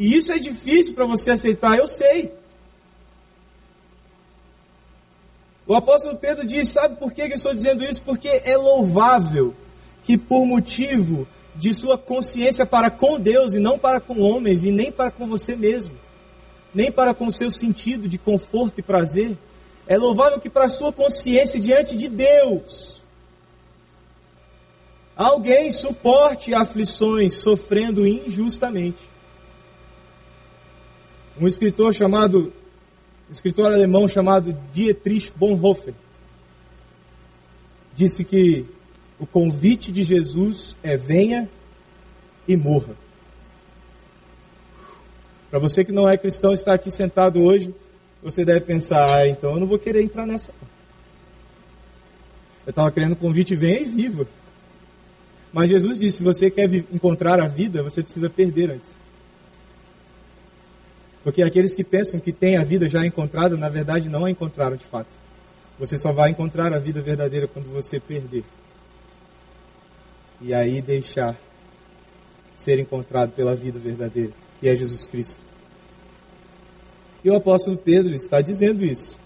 E 0.00 0.16
isso 0.16 0.32
é 0.32 0.38
difícil 0.38 0.94
para 0.94 1.04
você 1.04 1.32
aceitar, 1.32 1.76
eu 1.76 1.86
sei. 1.86 2.32
O 5.66 5.74
apóstolo 5.74 6.16
Pedro 6.16 6.46
diz: 6.46 6.70
Sabe 6.70 6.96
por 6.96 7.12
que 7.12 7.20
eu 7.20 7.28
estou 7.28 7.54
dizendo 7.54 7.84
isso? 7.84 8.00
Porque 8.00 8.26
é 8.26 8.56
louvável 8.56 9.54
que, 10.02 10.16
por 10.16 10.46
motivo 10.46 11.28
de 11.54 11.74
sua 11.74 11.98
consciência 11.98 12.64
para 12.64 12.90
com 12.90 13.20
Deus 13.20 13.52
e 13.52 13.58
não 13.58 13.78
para 13.78 14.00
com 14.00 14.22
homens 14.22 14.64
e 14.64 14.70
nem 14.70 14.90
para 14.90 15.10
com 15.10 15.26
você 15.26 15.54
mesmo, 15.54 15.94
nem 16.74 16.90
para 16.90 17.12
com 17.12 17.30
seu 17.30 17.50
sentido 17.50 18.08
de 18.08 18.16
conforto 18.16 18.78
e 18.78 18.82
prazer, 18.82 19.36
é 19.86 19.98
louvável 19.98 20.40
que, 20.40 20.48
para 20.48 20.70
sua 20.70 20.94
consciência 20.94 21.60
diante 21.60 21.94
de 21.94 22.08
Deus, 22.08 23.04
alguém 25.14 25.70
suporte 25.70 26.54
aflições 26.54 27.34
sofrendo 27.34 28.06
injustamente. 28.06 29.09
Um 31.40 31.48
escritor 31.48 31.94
chamado, 31.94 32.52
um 33.28 33.32
escritor 33.32 33.72
alemão 33.72 34.06
chamado 34.06 34.54
Dietrich 34.74 35.32
Bonhoeffer, 35.34 35.94
disse 37.94 38.24
que 38.24 38.66
o 39.18 39.26
convite 39.26 39.90
de 39.90 40.02
Jesus 40.02 40.76
é 40.82 40.98
venha 40.98 41.48
e 42.46 42.56
morra. 42.58 42.94
Para 45.50 45.58
você 45.58 45.82
que 45.82 45.92
não 45.92 46.08
é 46.08 46.18
cristão 46.18 46.52
está 46.52 46.74
aqui 46.74 46.90
sentado 46.90 47.40
hoje, 47.40 47.74
você 48.22 48.44
deve 48.44 48.60
pensar, 48.60 49.10
ah, 49.10 49.26
então 49.26 49.52
eu 49.52 49.60
não 49.60 49.66
vou 49.66 49.78
querer 49.78 50.02
entrar 50.02 50.26
nessa. 50.26 50.52
Eu 52.66 52.70
estava 52.70 52.92
querendo 52.92 53.12
o 53.12 53.16
convite 53.16 53.56
venha 53.56 53.80
e 53.80 53.84
viva. 53.84 54.28
Mas 55.52 55.70
Jesus 55.70 55.98
disse, 55.98 56.18
se 56.18 56.22
você 56.22 56.50
quer 56.50 56.70
encontrar 56.92 57.40
a 57.40 57.48
vida, 57.48 57.82
você 57.82 58.02
precisa 58.02 58.28
perder 58.28 58.72
antes. 58.72 58.99
Porque 61.30 61.44
aqueles 61.44 61.76
que 61.76 61.84
pensam 61.84 62.18
que 62.18 62.32
têm 62.32 62.56
a 62.56 62.64
vida 62.64 62.88
já 62.88 63.06
encontrada, 63.06 63.56
na 63.56 63.68
verdade 63.68 64.08
não 64.08 64.24
a 64.24 64.30
encontraram 64.32 64.74
de 64.74 64.84
fato. 64.84 65.10
Você 65.78 65.96
só 65.96 66.10
vai 66.10 66.30
encontrar 66.30 66.72
a 66.72 66.78
vida 66.80 67.00
verdadeira 67.00 67.46
quando 67.46 67.66
você 67.72 68.00
perder. 68.00 68.42
E 70.40 70.52
aí 70.52 70.82
deixar 70.82 71.38
ser 72.56 72.80
encontrado 72.80 73.30
pela 73.30 73.54
vida 73.54 73.78
verdadeira, 73.78 74.32
que 74.58 74.68
é 74.68 74.74
Jesus 74.74 75.06
Cristo. 75.06 75.40
E 77.22 77.30
o 77.30 77.36
apóstolo 77.36 77.76
Pedro 77.76 78.12
está 78.12 78.40
dizendo 78.40 78.84
isso. 78.84 79.16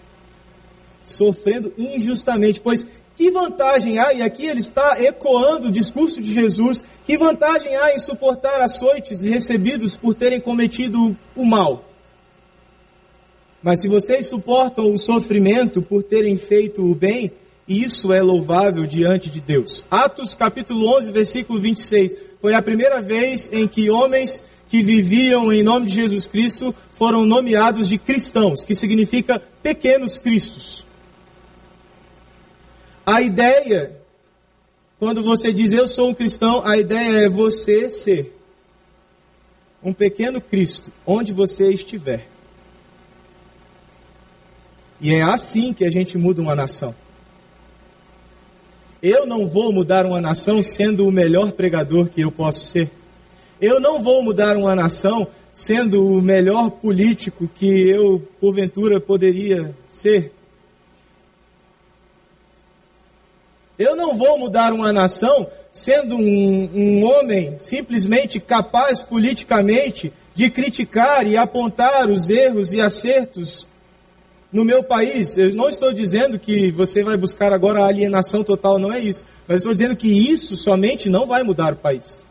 Sofrendo 1.03 1.73
injustamente, 1.75 2.61
pois 2.61 2.85
que 3.15 3.31
vantagem 3.31 3.97
há, 3.97 4.13
e 4.13 4.21
aqui 4.21 4.45
ele 4.45 4.59
está 4.59 5.01
ecoando 5.01 5.69
o 5.69 5.71
discurso 5.71 6.21
de 6.21 6.31
Jesus, 6.31 6.85
que 7.03 7.17
vantagem 7.17 7.75
há 7.75 7.95
em 7.95 7.99
suportar 7.99 8.61
açoites 8.61 9.21
recebidos 9.21 9.95
por 9.95 10.13
terem 10.13 10.39
cometido 10.39 11.17
o 11.35 11.43
mal? 11.43 11.94
Mas 13.65 13.81
se 13.81 13.87
vocês 13.87 14.27
suportam 14.27 14.93
o 14.93 14.97
sofrimento 14.99 15.81
por 15.81 16.03
terem 16.03 16.37
feito 16.37 16.85
o 16.85 16.93
bem, 16.93 17.31
isso 17.67 18.13
é 18.13 18.21
louvável 18.21 18.85
diante 18.85 19.27
de 19.27 19.41
Deus. 19.41 19.83
Atos 19.89 20.35
capítulo 20.35 20.87
11, 20.97 21.11
versículo 21.11 21.59
26. 21.59 22.15
Foi 22.39 22.53
a 22.53 22.61
primeira 22.61 23.01
vez 23.01 23.49
em 23.51 23.67
que 23.67 23.89
homens 23.89 24.43
que 24.69 24.83
viviam 24.83 25.51
em 25.51 25.63
nome 25.63 25.87
de 25.87 25.95
Jesus 25.95 26.27
Cristo 26.27 26.75
foram 26.91 27.25
nomeados 27.25 27.89
de 27.89 27.97
cristãos, 27.97 28.63
que 28.63 28.75
significa 28.75 29.41
pequenos 29.63 30.19
cristos. 30.19 30.85
A 33.03 33.19
ideia, 33.19 33.99
quando 34.99 35.23
você 35.23 35.51
diz 35.51 35.73
eu 35.73 35.87
sou 35.87 36.09
um 36.09 36.13
cristão, 36.13 36.63
a 36.63 36.77
ideia 36.77 37.21
é 37.21 37.29
você 37.29 37.89
ser 37.89 38.31
um 39.83 39.91
pequeno 39.91 40.39
Cristo, 40.39 40.91
onde 41.03 41.33
você 41.33 41.73
estiver. 41.73 42.34
E 45.05 45.13
é 45.13 45.21
assim 45.21 45.71
que 45.71 45.85
a 45.85 45.91
gente 45.91 46.17
muda 46.17 46.41
uma 46.41 46.55
nação. 46.55 46.95
Eu 49.03 49.27
não 49.27 49.47
vou 49.47 49.71
mudar 49.71 50.03
uma 50.03 50.19
nação 50.19 50.63
sendo 50.63 51.07
o 51.07 51.11
melhor 51.11 51.51
pregador 51.51 52.09
que 52.09 52.21
eu 52.21 52.31
posso 52.31 52.65
ser. 52.65 52.89
Eu 53.61 53.79
não 53.79 54.01
vou 54.01 54.23
mudar 54.23 54.57
uma 54.57 54.75
nação 54.75 55.27
sendo 55.53 56.03
o 56.03 56.23
melhor 56.23 56.71
político 56.71 57.47
que 57.47 57.87
eu, 57.87 58.27
porventura, 58.41 58.99
poderia 58.99 59.75
ser. 59.87 60.33
Eu 63.77 63.95
não 63.95 64.17
vou 64.17 64.39
mudar 64.39 64.73
uma 64.73 64.91
nação 64.91 65.47
sendo 65.71 66.15
um, 66.15 66.71
um 66.73 67.03
homem 67.03 67.57
simplesmente 67.59 68.39
capaz 68.39 69.03
politicamente 69.03 70.11
de 70.33 70.49
criticar 70.49 71.27
e 71.27 71.37
apontar 71.37 72.09
os 72.09 72.31
erros 72.31 72.73
e 72.73 72.81
acertos 72.81 73.67
no 74.55 74.63
meu 74.63 74.81
país. 74.81 75.37
Eu 75.37 75.53
não 75.53 75.67
estou 75.67 75.91
dizendo 75.91 76.39
que 76.39 76.71
você 76.71 77.03
vai 77.03 77.17
buscar 77.17 77.51
agora 77.51 77.81
a 77.81 77.87
alienação 77.87 78.41
total, 78.41 78.79
não 78.79 78.93
é 78.93 79.01
isso. 79.01 79.25
Mas 79.45 79.57
estou 79.57 79.73
dizendo 79.73 79.97
que 79.97 80.07
isso 80.07 80.55
somente 80.55 81.09
não 81.09 81.25
vai 81.25 81.43
mudar 81.43 81.73
o 81.73 81.75
país. 81.75 82.25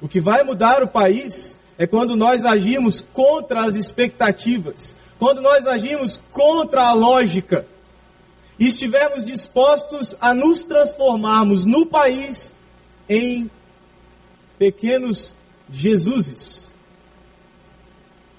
O 0.00 0.08
que 0.08 0.22
vai 0.22 0.42
mudar 0.42 0.82
o 0.82 0.88
país 0.88 1.58
é 1.76 1.86
quando 1.86 2.16
nós 2.16 2.46
agimos 2.46 3.02
contra 3.02 3.66
as 3.66 3.76
expectativas, 3.76 4.96
quando 5.18 5.42
nós 5.42 5.66
agimos 5.66 6.16
contra 6.32 6.86
a 6.86 6.94
lógica 6.94 7.66
e 8.58 8.68
estivermos 8.68 9.22
dispostos 9.22 10.16
a 10.18 10.32
nos 10.32 10.64
transformarmos 10.64 11.66
no 11.66 11.84
país 11.84 12.54
em 13.06 13.50
pequenos 14.58 15.34
Jesuses, 15.70 16.74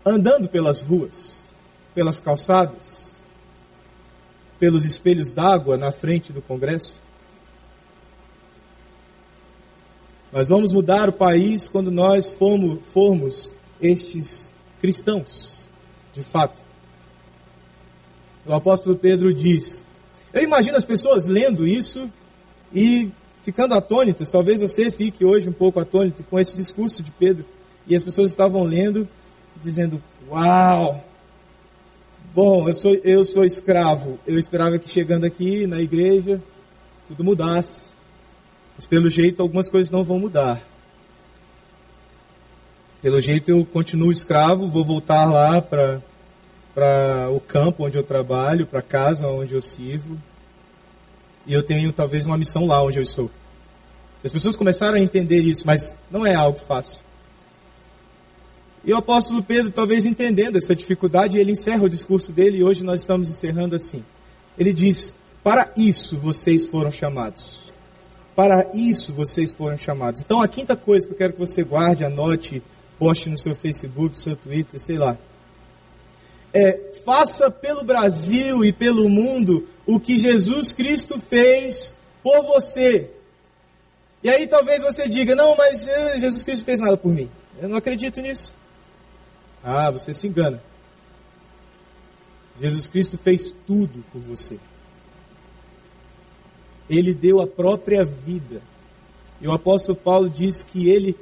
andando 0.03 0.49
pelas 0.49 0.82
ruas, 0.82 1.39
pelas 1.94 2.20
calçadas, 2.20 3.20
pelos 4.60 4.86
espelhos 4.86 5.32
d'água 5.32 5.78
na 5.78 5.92
frente 5.92 6.32
do 6.32 6.42
Congresso. 6.42 7.02
Nós 10.32 10.50
vamos 10.50 10.72
mudar 10.72 11.10
o 11.10 11.14
país 11.14 11.68
quando 11.68 11.90
nós 11.90 12.32
formos, 12.34 12.86
formos 12.86 13.56
estes 13.82 14.52
cristãos, 14.80 15.68
de 16.14 16.24
fato. 16.24 16.62
O 18.46 18.54
apóstolo 18.54 18.96
Pedro 18.96 19.34
diz: 19.34 19.84
eu 20.34 20.44
imagino 20.44 20.78
as 20.78 20.86
pessoas 20.86 21.26
lendo 21.26 21.66
isso 21.66 22.12
e 22.74 23.10
ficando 23.42 23.74
atônitas. 23.74 24.30
Talvez 24.30 24.62
você 24.62 24.92
fique 24.92 25.26
hoje 25.26 25.50
um 25.50 25.54
pouco 25.54 25.80
atônito 25.80 26.24
com 26.24 26.40
esse 26.40 26.56
discurso 26.56 27.02
de 27.02 27.12
Pedro. 27.12 27.46
E 27.88 27.96
as 27.96 28.04
pessoas 28.04 28.30
estavam 28.30 28.64
lendo, 28.64 29.08
dizendo: 29.62 30.02
Uau! 30.30 31.04
Bom, 32.34 32.70
eu 32.70 32.76
sou, 32.76 32.94
eu 33.04 33.26
sou 33.26 33.44
escravo. 33.44 34.20
Eu 34.26 34.38
esperava 34.38 34.78
que 34.78 34.90
chegando 34.90 35.26
aqui 35.26 35.66
na 35.66 35.82
igreja 35.82 36.42
tudo 37.08 37.24
mudasse. 37.24 37.88
Mas 38.76 38.86
pelo 38.86 39.10
jeito 39.10 39.42
algumas 39.42 39.68
coisas 39.68 39.90
não 39.90 40.04
vão 40.04 40.20
mudar. 40.20 40.62
Pelo 43.02 43.20
jeito 43.20 43.50
eu 43.50 43.66
continuo 43.66 44.12
escravo, 44.12 44.70
vou 44.70 44.86
voltar 44.86 45.26
lá 45.26 45.62
para 45.62 46.02
para 46.74 47.30
o 47.32 47.42
campo 47.42 47.86
onde 47.86 47.98
eu 47.98 48.04
trabalho, 48.04 48.66
para 48.66 48.80
a 48.80 48.84
casa 48.84 49.28
onde 49.28 49.54
eu 49.54 49.62
sirvo. 49.62 50.18
E 51.46 51.54
eu 51.54 51.64
tenho 51.64 51.92
talvez 51.92 52.26
uma 52.26 52.38
missão 52.38 52.68
lá 52.68 52.82
onde 52.82 53.00
eu 53.00 53.04
estou. 53.04 53.30
As 54.24 54.32
pessoas 54.32 54.56
começaram 54.56 54.96
a 54.96 55.00
entender 55.00 55.42
isso, 55.42 55.66
mas 55.66 55.98
não 56.12 56.26
é 56.26 56.36
algo 56.36 56.60
fácil. 56.60 57.04
E 58.84 58.94
o 58.94 58.98
apóstolo 58.98 59.44
Pedro, 59.44 59.72
talvez 59.72 60.06
entendendo 60.06 60.58
essa 60.58 60.76
dificuldade, 60.76 61.38
ele 61.38 61.52
encerra 61.52 61.84
o 61.84 61.90
discurso 61.90 62.32
dele 62.32 62.60
e 62.60 62.64
hoje 62.64 62.84
nós 62.84 63.02
estamos 63.02 63.30
encerrando 63.30 63.76
assim. 63.76 64.04
Ele 64.58 64.72
diz: 64.74 65.14
Para 65.44 65.72
isso 65.76 66.18
vocês 66.18 66.66
foram 66.66 66.92
chamados. 66.92 67.72
Para 68.36 68.70
isso 68.74 69.14
vocês 69.14 69.54
foram 69.54 69.78
chamados. 69.78 70.22
Então 70.22 70.42
a 70.42 70.48
quinta 70.48 70.76
coisa 70.76 71.06
que 71.06 71.14
eu 71.14 71.18
quero 71.18 71.34
que 71.34 71.40
você 71.40 71.64
guarde, 71.64 72.06
anote, 72.06 72.64
poste 72.98 73.30
no 73.30 73.38
seu 73.38 73.54
Facebook, 73.54 74.10
no 74.10 74.16
seu 74.16 74.36
Twitter, 74.36 74.80
sei 74.80 74.98
lá 74.98 75.18
é, 76.54 76.92
faça 77.06 77.50
pelo 77.52 77.84
Brasil 77.84 78.64
e 78.66 78.72
pelo 78.72 79.08
mundo 79.10 79.68
o 79.86 80.00
que 80.00 80.18
Jesus 80.18 80.72
Cristo 80.72 81.20
fez 81.20 81.94
por 82.24 82.44
você. 82.44 83.10
E 84.24 84.30
aí 84.30 84.48
talvez 84.48 84.82
você 84.82 85.08
diga, 85.08 85.36
não, 85.36 85.56
mas 85.56 85.88
eh, 85.88 86.20
Jesus 86.20 86.44
Cristo 86.44 86.66
fez 86.66 86.80
nada 86.80 86.98
por 86.98 87.12
mim. 87.12 87.30
Eu 87.62 87.70
não 87.70 87.78
acredito 87.78 88.20
nisso. 88.20 88.54
Ah, 89.64 89.91
você 89.91 90.14
se 90.14 90.28
engana. 90.28 90.62
Jesus 92.60 92.89
Cristo 92.89 93.18
fez 93.18 93.55
tudo 93.66 94.03
por 94.12 94.22
você. 94.22 94.60
Ele 96.89 97.14
deu 97.14 97.41
a 97.41 97.47
própria 97.47 98.03
vida. 98.03 98.62
E 99.41 99.47
o 99.47 99.51
apóstolo 99.51 99.97
Paulo 99.97 100.30
diz 100.30 100.64
que 100.64 100.89
ele 100.89 101.16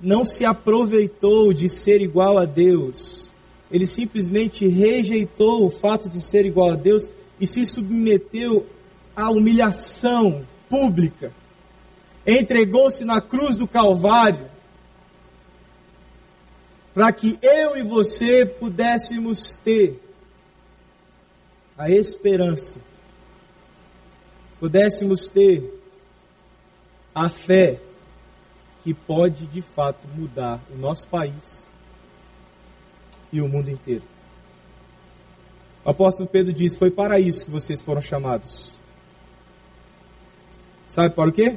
não 0.00 0.24
se 0.24 0.44
aproveitou 0.44 1.52
de 1.52 1.68
ser 1.68 2.00
igual 2.00 2.38
a 2.38 2.46
Deus, 2.46 3.30
ele 3.70 3.86
simplesmente 3.86 4.66
rejeitou 4.66 5.66
o 5.66 5.70
fato 5.70 6.08
de 6.08 6.20
ser 6.20 6.46
igual 6.46 6.70
a 6.70 6.76
Deus 6.76 7.10
e 7.38 7.46
se 7.46 7.64
submeteu 7.66 8.66
à 9.14 9.30
humilhação 9.30 10.44
pública. 10.68 11.32
Entregou-se 12.26 13.04
na 13.04 13.20
cruz 13.20 13.56
do 13.56 13.68
Calvário 13.68 14.49
para 16.92 17.12
que 17.12 17.38
eu 17.40 17.76
e 17.76 17.82
você 17.82 18.44
pudéssemos 18.44 19.54
ter 19.54 20.00
a 21.78 21.90
esperança, 21.90 22.80
pudéssemos 24.58 25.28
ter 25.28 25.80
a 27.14 27.28
fé 27.28 27.80
que 28.82 28.92
pode 28.92 29.46
de 29.46 29.62
fato 29.62 30.06
mudar 30.08 30.60
o 30.72 30.76
nosso 30.76 31.06
país 31.08 31.70
e 33.32 33.40
o 33.40 33.48
mundo 33.48 33.70
inteiro. 33.70 34.04
O 35.84 35.90
apóstolo 35.90 36.28
Pedro 36.28 36.52
diz: 36.52 36.76
Foi 36.76 36.90
para 36.90 37.18
isso 37.18 37.44
que 37.44 37.50
vocês 37.50 37.80
foram 37.80 38.00
chamados. 38.00 38.78
Sabe 40.86 41.14
para 41.14 41.30
o 41.30 41.32
quê? 41.32 41.56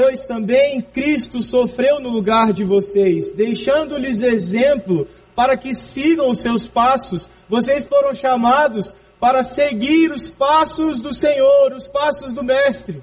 Pois 0.00 0.26
também 0.26 0.80
Cristo 0.80 1.42
sofreu 1.42 1.98
no 1.98 2.08
lugar 2.08 2.52
de 2.52 2.62
vocês, 2.62 3.32
deixando-lhes 3.32 4.20
exemplo 4.20 5.08
para 5.34 5.56
que 5.56 5.74
sigam 5.74 6.30
os 6.30 6.38
seus 6.38 6.68
passos. 6.68 7.28
Vocês 7.48 7.84
foram 7.84 8.14
chamados 8.14 8.94
para 9.18 9.42
seguir 9.42 10.12
os 10.12 10.30
passos 10.30 11.00
do 11.00 11.12
Senhor, 11.12 11.72
os 11.72 11.88
passos 11.88 12.32
do 12.32 12.44
Mestre. 12.44 13.02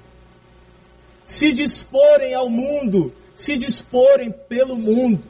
Se 1.22 1.52
disporem 1.52 2.32
ao 2.32 2.48
mundo, 2.48 3.12
se 3.34 3.58
disporem 3.58 4.34
pelo 4.48 4.76
mundo. 4.76 5.28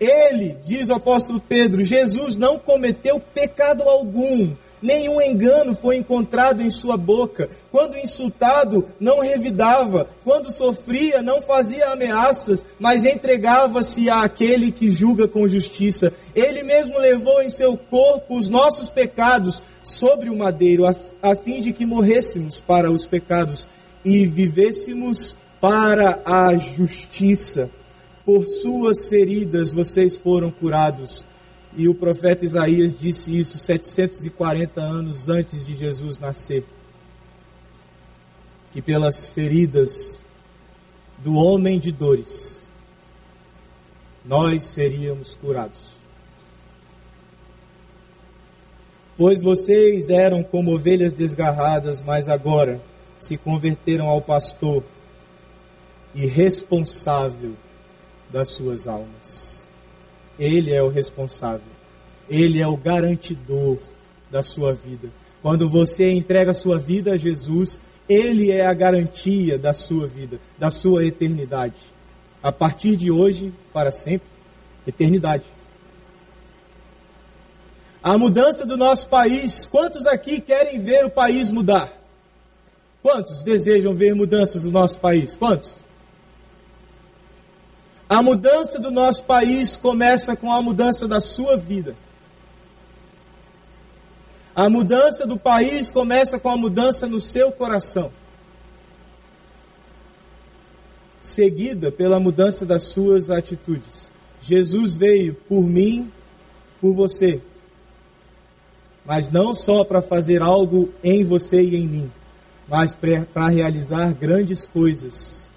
Ele, 0.00 0.56
diz 0.64 0.90
o 0.90 0.94
apóstolo 0.94 1.40
Pedro, 1.40 1.82
Jesus 1.82 2.36
não 2.36 2.56
cometeu 2.56 3.18
pecado 3.18 3.82
algum, 3.82 4.54
nenhum 4.80 5.20
engano 5.20 5.74
foi 5.74 5.96
encontrado 5.96 6.62
em 6.62 6.70
sua 6.70 6.96
boca. 6.96 7.48
Quando 7.68 7.98
insultado, 7.98 8.84
não 9.00 9.18
revidava, 9.18 10.08
quando 10.22 10.52
sofria, 10.52 11.20
não 11.20 11.42
fazia 11.42 11.88
ameaças, 11.88 12.64
mas 12.78 13.04
entregava-se 13.04 14.08
àquele 14.08 14.70
que 14.70 14.88
julga 14.88 15.26
com 15.26 15.48
justiça. 15.48 16.12
Ele 16.32 16.62
mesmo 16.62 16.96
levou 16.96 17.42
em 17.42 17.48
seu 17.48 17.76
corpo 17.76 18.38
os 18.38 18.48
nossos 18.48 18.88
pecados 18.88 19.60
sobre 19.82 20.30
o 20.30 20.36
madeiro, 20.36 20.86
a, 20.86 20.94
a 21.20 21.34
fim 21.34 21.60
de 21.60 21.72
que 21.72 21.84
morrêssemos 21.84 22.60
para 22.60 22.88
os 22.88 23.04
pecados 23.04 23.66
e 24.04 24.26
vivêssemos 24.26 25.36
para 25.60 26.20
a 26.24 26.56
justiça 26.56 27.68
por 28.28 28.46
suas 28.46 29.06
feridas 29.06 29.72
vocês 29.72 30.18
foram 30.18 30.50
curados. 30.50 31.24
E 31.74 31.88
o 31.88 31.94
profeta 31.94 32.44
Isaías 32.44 32.94
disse 32.94 33.34
isso 33.34 33.56
740 33.56 34.82
anos 34.82 35.30
antes 35.30 35.64
de 35.64 35.74
Jesus 35.74 36.18
nascer. 36.18 36.62
Que 38.70 38.82
pelas 38.82 39.30
feridas 39.30 40.20
do 41.24 41.36
homem 41.36 41.78
de 41.78 41.90
dores, 41.90 42.68
nós 44.22 44.62
seríamos 44.64 45.34
curados. 45.34 45.92
Pois 49.16 49.40
vocês 49.40 50.10
eram 50.10 50.42
como 50.42 50.74
ovelhas 50.74 51.14
desgarradas, 51.14 52.02
mas 52.02 52.28
agora 52.28 52.78
se 53.18 53.38
converteram 53.38 54.06
ao 54.06 54.20
pastor 54.20 54.84
e 56.14 56.26
responsável 56.26 57.56
das 58.30 58.50
suas 58.50 58.86
almas. 58.86 59.68
Ele 60.38 60.72
é 60.72 60.82
o 60.82 60.88
responsável. 60.88 61.72
Ele 62.28 62.60
é 62.60 62.66
o 62.66 62.76
garantidor 62.76 63.78
da 64.30 64.42
sua 64.42 64.74
vida. 64.74 65.08
Quando 65.42 65.68
você 65.68 66.12
entrega 66.12 66.52
sua 66.52 66.78
vida 66.78 67.12
a 67.12 67.16
Jesus, 67.16 67.80
ele 68.08 68.50
é 68.50 68.66
a 68.66 68.74
garantia 68.74 69.58
da 69.58 69.72
sua 69.72 70.06
vida, 70.06 70.38
da 70.58 70.70
sua 70.70 71.04
eternidade. 71.04 71.80
A 72.42 72.52
partir 72.52 72.96
de 72.96 73.10
hoje, 73.10 73.52
para 73.72 73.90
sempre, 73.90 74.28
eternidade. 74.86 75.44
A 78.02 78.16
mudança 78.16 78.64
do 78.64 78.76
nosso 78.76 79.08
país, 79.08 79.66
quantos 79.66 80.06
aqui 80.06 80.40
querem 80.40 80.80
ver 80.80 81.04
o 81.04 81.10
país 81.10 81.50
mudar? 81.50 81.92
Quantos 83.02 83.42
desejam 83.42 83.94
ver 83.94 84.14
mudanças 84.14 84.64
no 84.64 84.70
nosso 84.70 84.98
país? 85.00 85.36
Quantos? 85.36 85.87
A 88.08 88.22
mudança 88.22 88.78
do 88.78 88.90
nosso 88.90 89.24
país 89.24 89.76
começa 89.76 90.34
com 90.34 90.50
a 90.50 90.62
mudança 90.62 91.06
da 91.06 91.20
sua 91.20 91.56
vida. 91.56 91.94
A 94.56 94.70
mudança 94.70 95.26
do 95.26 95.38
país 95.38 95.92
começa 95.92 96.40
com 96.40 96.48
a 96.48 96.56
mudança 96.56 97.06
no 97.06 97.20
seu 97.20 97.52
coração, 97.52 98.10
seguida 101.20 101.92
pela 101.92 102.18
mudança 102.18 102.66
das 102.66 102.84
suas 102.84 103.30
atitudes. 103.30 104.10
Jesus 104.40 104.96
veio 104.96 105.34
por 105.34 105.62
mim, 105.62 106.10
por 106.80 106.94
você, 106.94 107.40
mas 109.04 109.28
não 109.28 109.54
só 109.54 109.84
para 109.84 110.02
fazer 110.02 110.42
algo 110.42 110.92
em 111.04 111.24
você 111.24 111.62
e 111.62 111.76
em 111.76 111.86
mim, 111.86 112.12
mas 112.66 112.96
para 112.96 113.48
realizar 113.48 114.12
grandes 114.12 114.66
coisas 114.66 115.48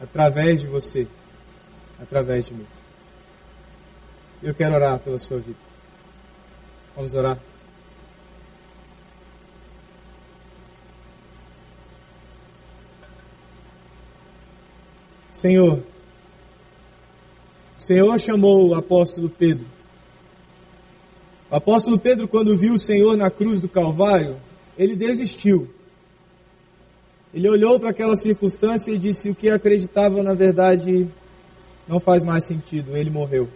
através 0.00 0.62
de 0.62 0.66
você, 0.66 1.06
através 2.00 2.46
de 2.46 2.54
mim. 2.54 2.66
Eu 4.42 4.54
quero 4.54 4.74
orar 4.74 4.98
pela 4.98 5.18
sua 5.18 5.38
vida. 5.38 5.58
Vamos 6.94 7.14
orar. 7.14 7.38
Senhor, 15.30 15.82
o 17.76 17.82
Senhor 17.82 18.18
chamou 18.18 18.68
o 18.68 18.74
apóstolo 18.74 19.28
Pedro. 19.28 19.66
O 21.50 21.56
apóstolo 21.56 21.98
Pedro, 21.98 22.26
quando 22.26 22.56
viu 22.56 22.74
o 22.74 22.78
Senhor 22.78 23.16
na 23.16 23.30
cruz 23.30 23.60
do 23.60 23.68
Calvário, 23.68 24.36
ele 24.78 24.96
desistiu. 24.96 25.70
Ele 27.34 27.48
olhou 27.48 27.78
para 27.78 27.90
aquela 27.90 28.16
circunstância 28.16 28.90
e 28.90 28.98
disse: 28.98 29.28
O 29.28 29.34
que 29.34 29.50
acreditava, 29.50 30.22
na 30.22 30.32
verdade, 30.32 31.06
não 31.88 32.00
faz 32.00 32.24
mais 32.24 32.44
sentido. 32.44 32.96
Ele 32.96 33.10
morreu. 33.10 33.48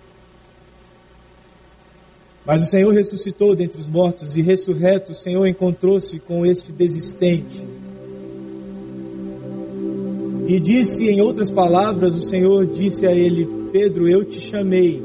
Mas 2.45 2.63
o 2.63 2.67
Senhor 2.67 2.93
ressuscitou 2.93 3.55
dentre 3.55 3.81
os 3.81 3.89
mortos 3.89 4.37
e 4.37 4.43
ressurreto, 4.43 5.13
o 5.13 5.15
Senhor 5.15 5.47
encontrou-se 5.47 6.19
com 6.21 6.45
este 6.45 6.73
desistente. 6.73 7.67
E 10.49 10.59
disse, 10.59 11.09
em 11.09 11.21
outras 11.21 11.51
palavras, 11.51 12.15
o 12.17 12.21
Senhor 12.21 12.67
disse 12.67 13.07
a 13.07 13.13
ele: 13.13 13.49
Pedro, 13.73 14.09
eu 14.09 14.25
te 14.25 14.41
chamei 14.41 15.01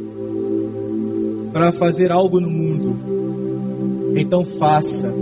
para 1.53 1.71
fazer 1.71 2.11
algo 2.11 2.39
no 2.39 2.49
mundo, 2.49 4.13
então 4.17 4.43
faça, 4.43 5.13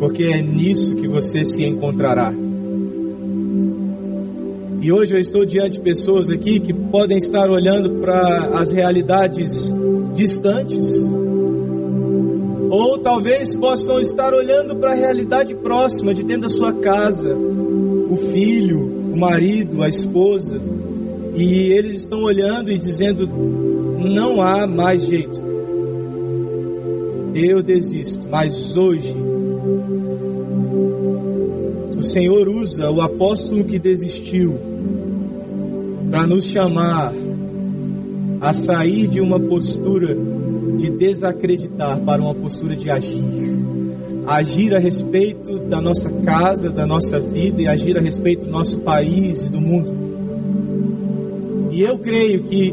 porque 0.00 0.24
é 0.24 0.42
nisso 0.42 0.96
que 0.96 1.06
você 1.06 1.46
se 1.46 1.64
encontrará. 1.64 2.34
E 4.84 4.92
hoje 4.92 5.14
eu 5.14 5.18
estou 5.18 5.46
diante 5.46 5.78
de 5.78 5.80
pessoas 5.80 6.28
aqui 6.28 6.60
que 6.60 6.74
podem 6.74 7.16
estar 7.16 7.48
olhando 7.48 8.02
para 8.02 8.50
as 8.58 8.70
realidades 8.70 9.72
distantes, 10.12 11.10
ou 12.68 12.98
talvez 12.98 13.56
possam 13.56 13.98
estar 13.98 14.34
olhando 14.34 14.76
para 14.76 14.92
a 14.92 14.94
realidade 14.94 15.54
próxima, 15.54 16.12
de 16.12 16.22
dentro 16.22 16.42
da 16.42 16.48
sua 16.50 16.74
casa, 16.74 17.34
o 17.34 18.14
filho, 18.14 19.10
o 19.10 19.16
marido, 19.16 19.82
a 19.82 19.88
esposa, 19.88 20.60
e 21.34 21.72
eles 21.72 22.02
estão 22.02 22.22
olhando 22.22 22.70
e 22.70 22.76
dizendo: 22.76 23.26
não 23.26 24.42
há 24.42 24.66
mais 24.66 25.06
jeito. 25.06 25.42
Eu 27.34 27.62
desisto, 27.62 28.28
mas 28.30 28.76
hoje 28.76 29.16
o 31.96 32.02
Senhor 32.02 32.46
usa 32.50 32.90
o 32.90 33.00
apóstolo 33.00 33.64
que 33.64 33.78
desistiu 33.78 34.73
para 36.14 36.28
nos 36.28 36.44
chamar 36.44 37.12
a 38.40 38.54
sair 38.54 39.08
de 39.08 39.20
uma 39.20 39.40
postura 39.40 40.16
de 40.78 40.88
desacreditar 40.90 41.98
para 42.02 42.22
uma 42.22 42.32
postura 42.32 42.76
de 42.76 42.88
agir. 42.88 43.20
Agir 44.24 44.76
a 44.76 44.78
respeito 44.78 45.58
da 45.58 45.80
nossa 45.80 46.08
casa, 46.24 46.70
da 46.70 46.86
nossa 46.86 47.18
vida 47.18 47.62
e 47.62 47.66
agir 47.66 47.98
a 47.98 48.00
respeito 48.00 48.46
do 48.46 48.52
nosso 48.52 48.78
país 48.78 49.42
e 49.42 49.48
do 49.48 49.60
mundo. 49.60 49.92
E 51.72 51.82
eu 51.82 51.98
creio 51.98 52.44
que 52.44 52.70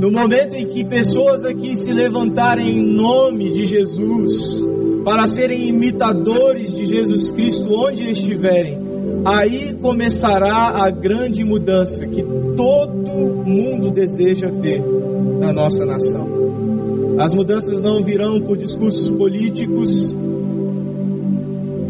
no 0.00 0.10
momento 0.10 0.56
em 0.56 0.66
que 0.66 0.84
pessoas 0.84 1.44
aqui 1.44 1.76
se 1.76 1.92
levantarem 1.92 2.70
em 2.70 2.82
nome 2.82 3.50
de 3.50 3.66
Jesus, 3.66 4.66
para 5.04 5.28
serem 5.28 5.68
imitadores 5.68 6.74
de 6.74 6.86
Jesus 6.86 7.30
Cristo 7.30 7.72
onde 7.72 8.10
estiverem, 8.10 8.81
aí 9.24 9.74
começará 9.74 10.84
a 10.84 10.90
grande 10.90 11.44
mudança 11.44 12.06
que 12.06 12.22
todo 12.56 13.44
mundo 13.44 13.90
deseja 13.90 14.48
ver 14.48 14.82
na 15.38 15.52
nossa 15.52 15.84
nação. 15.84 16.42
As 17.18 17.34
mudanças 17.34 17.80
não 17.80 18.02
virão 18.02 18.40
por 18.40 18.56
discursos 18.56 19.10
políticos, 19.10 20.16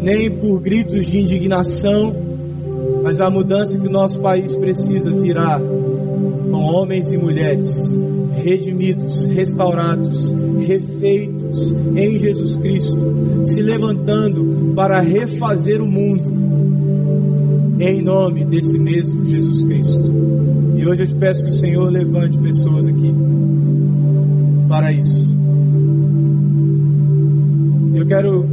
nem 0.00 0.30
por 0.30 0.60
gritos 0.60 1.06
de 1.06 1.18
indignação, 1.18 2.14
mas 3.02 3.20
a 3.20 3.30
mudança 3.30 3.78
que 3.78 3.86
o 3.86 3.90
nosso 3.90 4.20
país 4.20 4.56
precisa 4.56 5.10
virá 5.10 5.60
com 6.50 6.58
homens 6.58 7.12
e 7.12 7.16
mulheres 7.16 7.96
redimidos, 8.42 9.24
restaurados, 9.26 10.34
refeitos 10.60 11.72
em 11.94 12.18
Jesus 12.18 12.56
Cristo, 12.56 13.44
se 13.44 13.62
levantando 13.62 14.72
para 14.74 15.00
refazer 15.00 15.80
o 15.80 15.86
mundo 15.86 16.41
em 17.82 18.00
nome 18.00 18.44
desse 18.44 18.78
mesmo 18.78 19.28
Jesus 19.28 19.62
Cristo. 19.62 20.12
E 20.76 20.86
hoje 20.86 21.02
eu 21.02 21.06
te 21.08 21.14
peço 21.16 21.42
que 21.42 21.50
o 21.50 21.52
Senhor 21.52 21.90
levante 21.90 22.38
pessoas 22.38 22.86
aqui 22.86 23.12
para 24.68 24.92
isso. 24.92 25.34
Eu 27.94 28.06
quero 28.06 28.46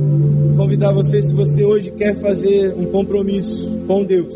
convidar 0.57 0.91
você, 0.91 1.21
se 1.21 1.33
você 1.33 1.63
hoje 1.63 1.91
quer 1.91 2.15
fazer 2.15 2.73
um 2.75 2.85
compromisso 2.85 3.71
com 3.87 4.03
Deus, 4.03 4.33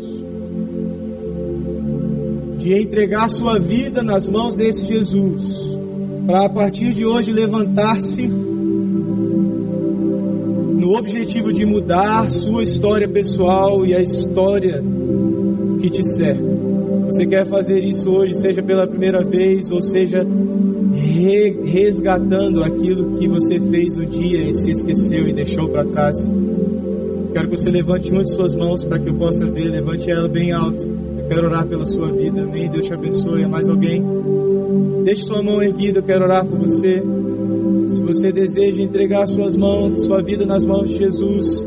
de 2.58 2.72
entregar 2.72 3.28
sua 3.28 3.58
vida 3.58 4.02
nas 4.02 4.28
mãos 4.28 4.54
desse 4.54 4.84
Jesus, 4.86 5.76
para 6.26 6.46
a 6.46 6.48
partir 6.48 6.92
de 6.92 7.04
hoje 7.04 7.32
levantar-se 7.32 8.30
no 10.84 10.98
objetivo 10.98 11.50
de 11.50 11.64
mudar 11.64 12.30
sua 12.30 12.62
história 12.62 13.08
pessoal 13.08 13.86
e 13.86 13.94
a 13.94 14.02
história 14.02 14.84
que 15.80 15.88
te 15.88 16.04
cerca. 16.06 16.44
Você 17.06 17.26
quer 17.26 17.46
fazer 17.46 17.80
isso 17.80 18.10
hoje, 18.10 18.34
seja 18.34 18.62
pela 18.62 18.86
primeira 18.86 19.24
vez, 19.24 19.70
ou 19.70 19.82
seja, 19.82 20.26
resgatando 21.64 22.62
aquilo 22.62 23.16
que 23.18 23.26
você 23.26 23.58
fez 23.58 23.96
um 23.96 24.04
dia 24.04 24.50
e 24.50 24.54
se 24.54 24.72
esqueceu 24.72 25.26
e 25.26 25.32
deixou 25.32 25.70
para 25.70 25.86
trás. 25.86 26.30
Quero 27.32 27.48
que 27.48 27.56
você 27.56 27.70
levante 27.70 28.12
uma 28.12 28.22
de 28.22 28.30
suas 28.30 28.54
mãos 28.54 28.84
para 28.84 28.98
que 28.98 29.08
eu 29.08 29.14
possa 29.14 29.46
ver. 29.46 29.70
Levante 29.70 30.10
ela 30.10 30.28
bem 30.28 30.52
alto. 30.52 30.82
Eu 30.82 31.24
quero 31.26 31.46
orar 31.46 31.66
pela 31.66 31.86
sua 31.86 32.12
vida. 32.12 32.42
Amém. 32.42 32.68
Deus 32.68 32.86
te 32.86 32.92
abençoe. 32.92 33.42
É 33.42 33.46
mais 33.46 33.68
alguém? 33.70 34.04
Deixe 35.02 35.22
sua 35.22 35.42
mão 35.42 35.62
erguida. 35.62 36.00
Eu 36.00 36.02
quero 36.02 36.24
orar 36.24 36.44
por 36.44 36.58
você. 36.58 37.02
Você 38.06 38.30
deseja 38.32 38.82
entregar 38.82 39.26
suas 39.26 39.56
mãos, 39.56 40.04
sua 40.04 40.22
vida 40.22 40.44
nas 40.44 40.64
mãos 40.64 40.88
de 40.88 40.98
Jesus, 40.98 41.66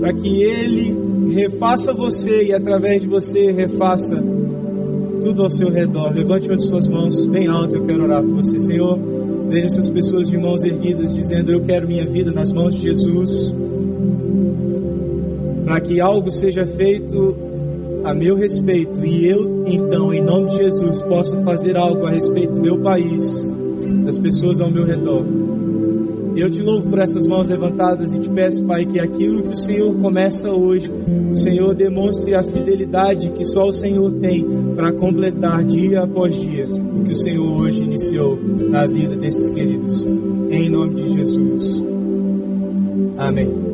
para 0.00 0.12
que 0.12 0.42
Ele 0.42 0.96
refaça 1.32 1.92
você 1.92 2.44
e 2.44 2.52
através 2.52 3.02
de 3.02 3.08
você 3.08 3.50
refaça 3.52 4.22
tudo 5.20 5.42
ao 5.42 5.50
seu 5.50 5.70
redor. 5.70 6.14
Levante 6.14 6.48
de 6.48 6.62
suas 6.62 6.88
mãos 6.88 7.26
bem 7.26 7.46
alto, 7.46 7.76
eu 7.76 7.84
quero 7.84 8.04
orar 8.04 8.22
por 8.22 8.34
você, 8.34 8.58
Senhor. 8.60 8.98
Veja 9.48 9.66
essas 9.66 9.88
pessoas 9.88 10.28
de 10.28 10.36
mãos 10.36 10.62
erguidas 10.62 11.14
dizendo: 11.14 11.50
Eu 11.50 11.62
quero 11.62 11.88
minha 11.88 12.04
vida 12.04 12.30
nas 12.32 12.52
mãos 12.52 12.74
de 12.74 12.82
Jesus, 12.82 13.52
para 15.64 15.80
que 15.80 16.00
algo 16.00 16.30
seja 16.30 16.66
feito 16.66 17.34
a 18.04 18.14
meu 18.14 18.36
respeito 18.36 19.04
e 19.04 19.26
eu, 19.26 19.64
então, 19.66 20.12
em 20.12 20.22
nome 20.22 20.50
de 20.50 20.56
Jesus, 20.56 21.02
possa 21.02 21.36
fazer 21.42 21.76
algo 21.76 22.06
a 22.06 22.10
respeito 22.10 22.52
do 22.52 22.60
meu 22.60 22.78
país, 22.78 23.52
das 24.04 24.18
pessoas 24.18 24.60
ao 24.60 24.70
meu 24.70 24.84
redor. 24.84 25.24
Eu 26.38 26.48
te 26.48 26.62
louvo 26.62 26.88
por 26.88 27.00
essas 27.00 27.26
mãos 27.26 27.48
levantadas 27.48 28.14
e 28.14 28.20
te 28.20 28.28
peço, 28.28 28.64
Pai, 28.64 28.86
que 28.86 29.00
aquilo 29.00 29.42
que 29.42 29.54
o 29.54 29.56
Senhor 29.56 29.92
começa 29.96 30.52
hoje, 30.52 30.88
o 31.32 31.34
Senhor 31.34 31.74
demonstre 31.74 32.32
a 32.32 32.44
fidelidade 32.44 33.30
que 33.30 33.44
só 33.44 33.68
o 33.68 33.72
Senhor 33.72 34.12
tem 34.12 34.46
para 34.76 34.92
completar 34.92 35.64
dia 35.64 36.02
após 36.02 36.36
dia 36.36 36.68
o 36.68 37.02
que 37.02 37.12
o 37.12 37.16
Senhor 37.16 37.44
hoje 37.44 37.82
iniciou 37.82 38.38
na 38.70 38.86
vida 38.86 39.16
desses 39.16 39.50
queridos. 39.50 40.06
Em 40.48 40.70
nome 40.70 40.94
de 40.94 41.12
Jesus. 41.12 41.84
Amém. 43.18 43.67